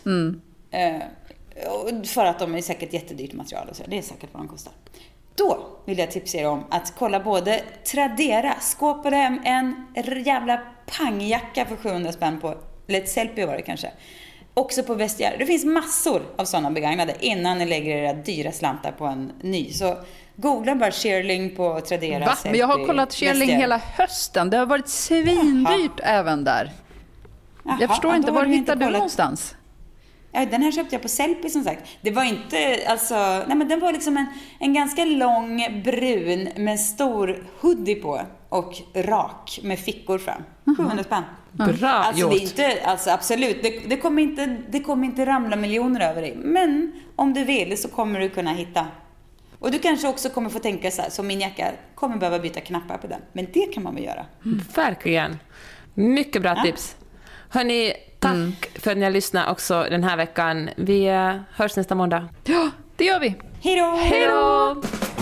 Eh, 0.71 0.95
och 1.71 2.07
för 2.07 2.25
att 2.25 2.39
de 2.39 2.55
är 2.55 2.61
säkert 2.61 2.93
jättedyrt 2.93 3.33
material 3.33 3.67
och 3.69 3.75
så. 3.75 3.83
Det 3.87 3.97
är 3.97 4.01
säkert 4.01 4.29
vad 4.31 4.41
de 4.43 4.47
kostar. 4.47 4.73
Då 5.35 5.57
vill 5.85 5.97
jag 5.97 6.11
tipsa 6.11 6.37
er 6.37 6.47
om 6.47 6.63
att 6.69 6.93
kolla 6.97 7.19
både 7.19 7.61
Tradera, 7.91 8.53
skåpade 8.59 9.15
hem 9.15 9.39
en 9.43 9.85
jävla 10.25 10.61
pangjacka 10.85 11.65
för 11.65 11.75
700 11.75 12.11
spänn 12.11 12.39
på, 12.39 12.55
eller 12.87 12.99
ett 12.99 13.09
Sellpy 13.09 13.45
var 13.45 13.55
det 13.55 13.61
kanske. 13.61 13.91
Också 14.53 14.83
på 14.83 14.93
Vestiaire. 14.95 15.37
Det 15.37 15.45
finns 15.45 15.65
massor 15.65 16.21
av 16.37 16.45
sådana 16.45 16.71
begagnade 16.71 17.15
innan 17.19 17.57
ni 17.57 17.65
lägger 17.65 17.97
era 17.97 18.13
dyra 18.13 18.51
slantar 18.51 18.91
på 18.91 19.05
en 19.05 19.31
ny. 19.41 19.73
Så 19.73 19.97
googla 20.35 20.75
bara 20.75 20.91
Shearling 20.91 21.55
på 21.55 21.81
Tradera. 21.81 22.25
Va? 22.25 22.37
Men 22.43 22.55
jag 22.55 22.67
har 22.67 22.85
kollat 22.85 23.09
Vestiaire. 23.09 23.45
hela 23.45 23.77
hösten. 23.77 24.49
Det 24.49 24.57
har 24.57 24.65
varit 24.65 24.87
svindyrt 24.89 25.99
även 26.03 26.43
där. 26.43 26.71
Jaha, 27.65 27.77
Jag 27.81 27.89
förstår 27.89 28.11
ja, 28.11 28.17
inte, 28.17 28.31
var 28.31 28.45
hittar 28.45 28.75
du 28.75 28.79
kollat. 28.79 28.93
någonstans? 28.93 29.55
Ja, 30.35 30.45
den 30.45 30.61
här 30.61 30.71
köpte 30.71 30.95
jag 30.95 31.01
på 31.01 31.07
Sellpy 31.07 31.49
som 31.49 31.63
sagt. 31.63 31.89
Det 32.01 32.11
var 32.11 32.23
inte, 32.23 32.79
alltså, 32.87 33.15
nej 33.47 33.57
men 33.57 33.67
den 33.67 33.79
var 33.79 33.91
liksom 33.91 34.17
en, 34.17 34.25
en 34.59 34.73
ganska 34.73 35.05
lång 35.05 35.81
brun 35.83 36.49
med 36.55 36.79
stor 36.79 37.43
hoodie 37.59 37.95
på 37.95 38.21
och 38.49 38.73
rak 38.95 39.59
med 39.63 39.79
fickor 39.79 40.17
fram. 40.17 40.43
700 40.77 41.03
spänn. 41.03 41.23
Bra 41.51 41.89
Alltså, 41.89 42.21
gjort. 42.21 42.31
det 42.31 42.37
är 42.37 42.41
inte, 42.41 42.85
alltså 42.85 43.09
absolut, 43.09 43.63
det, 43.63 43.89
det, 43.89 43.97
kommer 43.97 44.21
inte, 44.21 44.57
det 44.69 44.79
kommer 44.79 45.05
inte 45.05 45.25
ramla 45.25 45.55
miljoner 45.55 46.09
över 46.09 46.21
dig. 46.21 46.35
Men 46.35 46.91
om 47.15 47.33
du 47.33 47.43
vill 47.43 47.77
så 47.77 47.87
kommer 47.87 48.19
du 48.19 48.29
kunna 48.29 48.53
hitta. 48.53 48.87
Och 49.59 49.71
du 49.71 49.79
kanske 49.79 50.07
också 50.07 50.29
kommer 50.29 50.49
få 50.49 50.59
tänka 50.59 50.91
så 50.91 51.01
här, 51.01 51.09
som 51.09 51.27
min 51.27 51.39
jacka, 51.39 51.71
kommer 51.95 52.17
behöva 52.17 52.39
byta 52.39 52.59
knappar 52.61 52.97
på 52.97 53.07
den. 53.07 53.21
Men 53.33 53.47
det 53.53 53.73
kan 53.73 53.83
man 53.83 53.95
väl 53.95 54.03
göra. 54.03 54.25
Verkligen. 54.75 55.39
Mycket 55.93 56.41
bra 56.41 56.63
tips. 56.63 56.95
Hörni, 57.49 57.93
tack 58.23 58.69
för 58.81 58.91
att 58.91 58.97
ni 58.97 59.03
har 59.03 59.11
lyssnat 59.11 59.49
också 59.51 59.87
den 59.89 60.03
här 60.03 60.17
veckan. 60.17 60.69
Vi 60.75 61.05
eh, 61.05 61.35
hörs 61.51 61.75
nästa 61.75 61.95
måndag. 61.95 62.27
Ja, 62.43 62.69
det 62.95 63.05
gör 63.05 63.19
vi. 63.19 63.35
Hej 63.61 63.75
då! 63.75 63.95
Hej 63.95 64.27
då! 64.27 65.12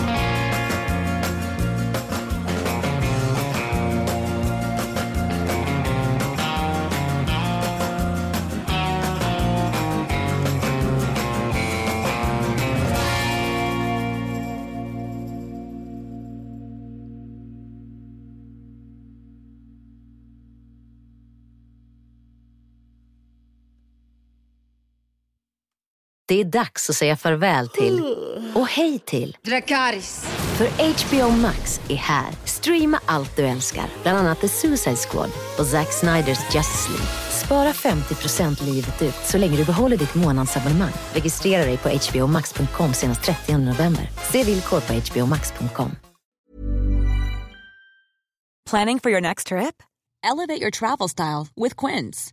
Det 26.32 26.40
är 26.40 26.44
dags 26.44 26.90
att 26.90 26.96
säga 26.96 27.16
farväl 27.16 27.68
till 27.68 28.16
och 28.54 28.66
hej 28.68 28.98
till 28.98 29.36
Dracarys. 29.42 30.24
För 30.58 30.66
HBO 30.66 31.36
Max 31.36 31.80
är 31.88 31.94
här. 31.96 32.30
Streama 32.44 33.00
allt 33.06 33.36
du 33.36 33.42
älskar, 33.42 33.84
bland 34.02 34.18
annat 34.18 34.40
The 34.40 34.48
Suicide 34.48 34.96
Squad 34.96 35.30
och 35.58 35.66
Zack 35.66 35.92
Sniders 35.92 36.54
Justice 36.54 36.88
League. 36.88 37.06
Spara 37.44 37.72
50% 37.72 38.64
livet 38.64 39.02
ut 39.02 39.14
så 39.24 39.38
länge 39.38 39.56
du 39.56 39.64
behåller 39.64 39.96
ditt 39.96 40.14
månadsabonnemang. 40.14 40.92
Registrera 41.12 41.64
dig 41.64 41.78
på 41.78 41.88
hbomax.com 41.88 42.94
senast 42.94 43.22
30 43.22 43.58
november. 43.58 44.10
Se 44.32 44.44
villkor 44.44 44.80
på 44.80 44.92
hbomax.com. 44.92 45.90
Planning 48.70 49.00
for 49.00 49.10
your 49.10 49.20
next 49.20 49.46
trip? 49.46 49.82
Elevate 50.32 50.60
your 50.60 50.70
travel 50.70 51.08
style 51.08 51.46
with 51.56 51.86
Quince. 51.86 52.32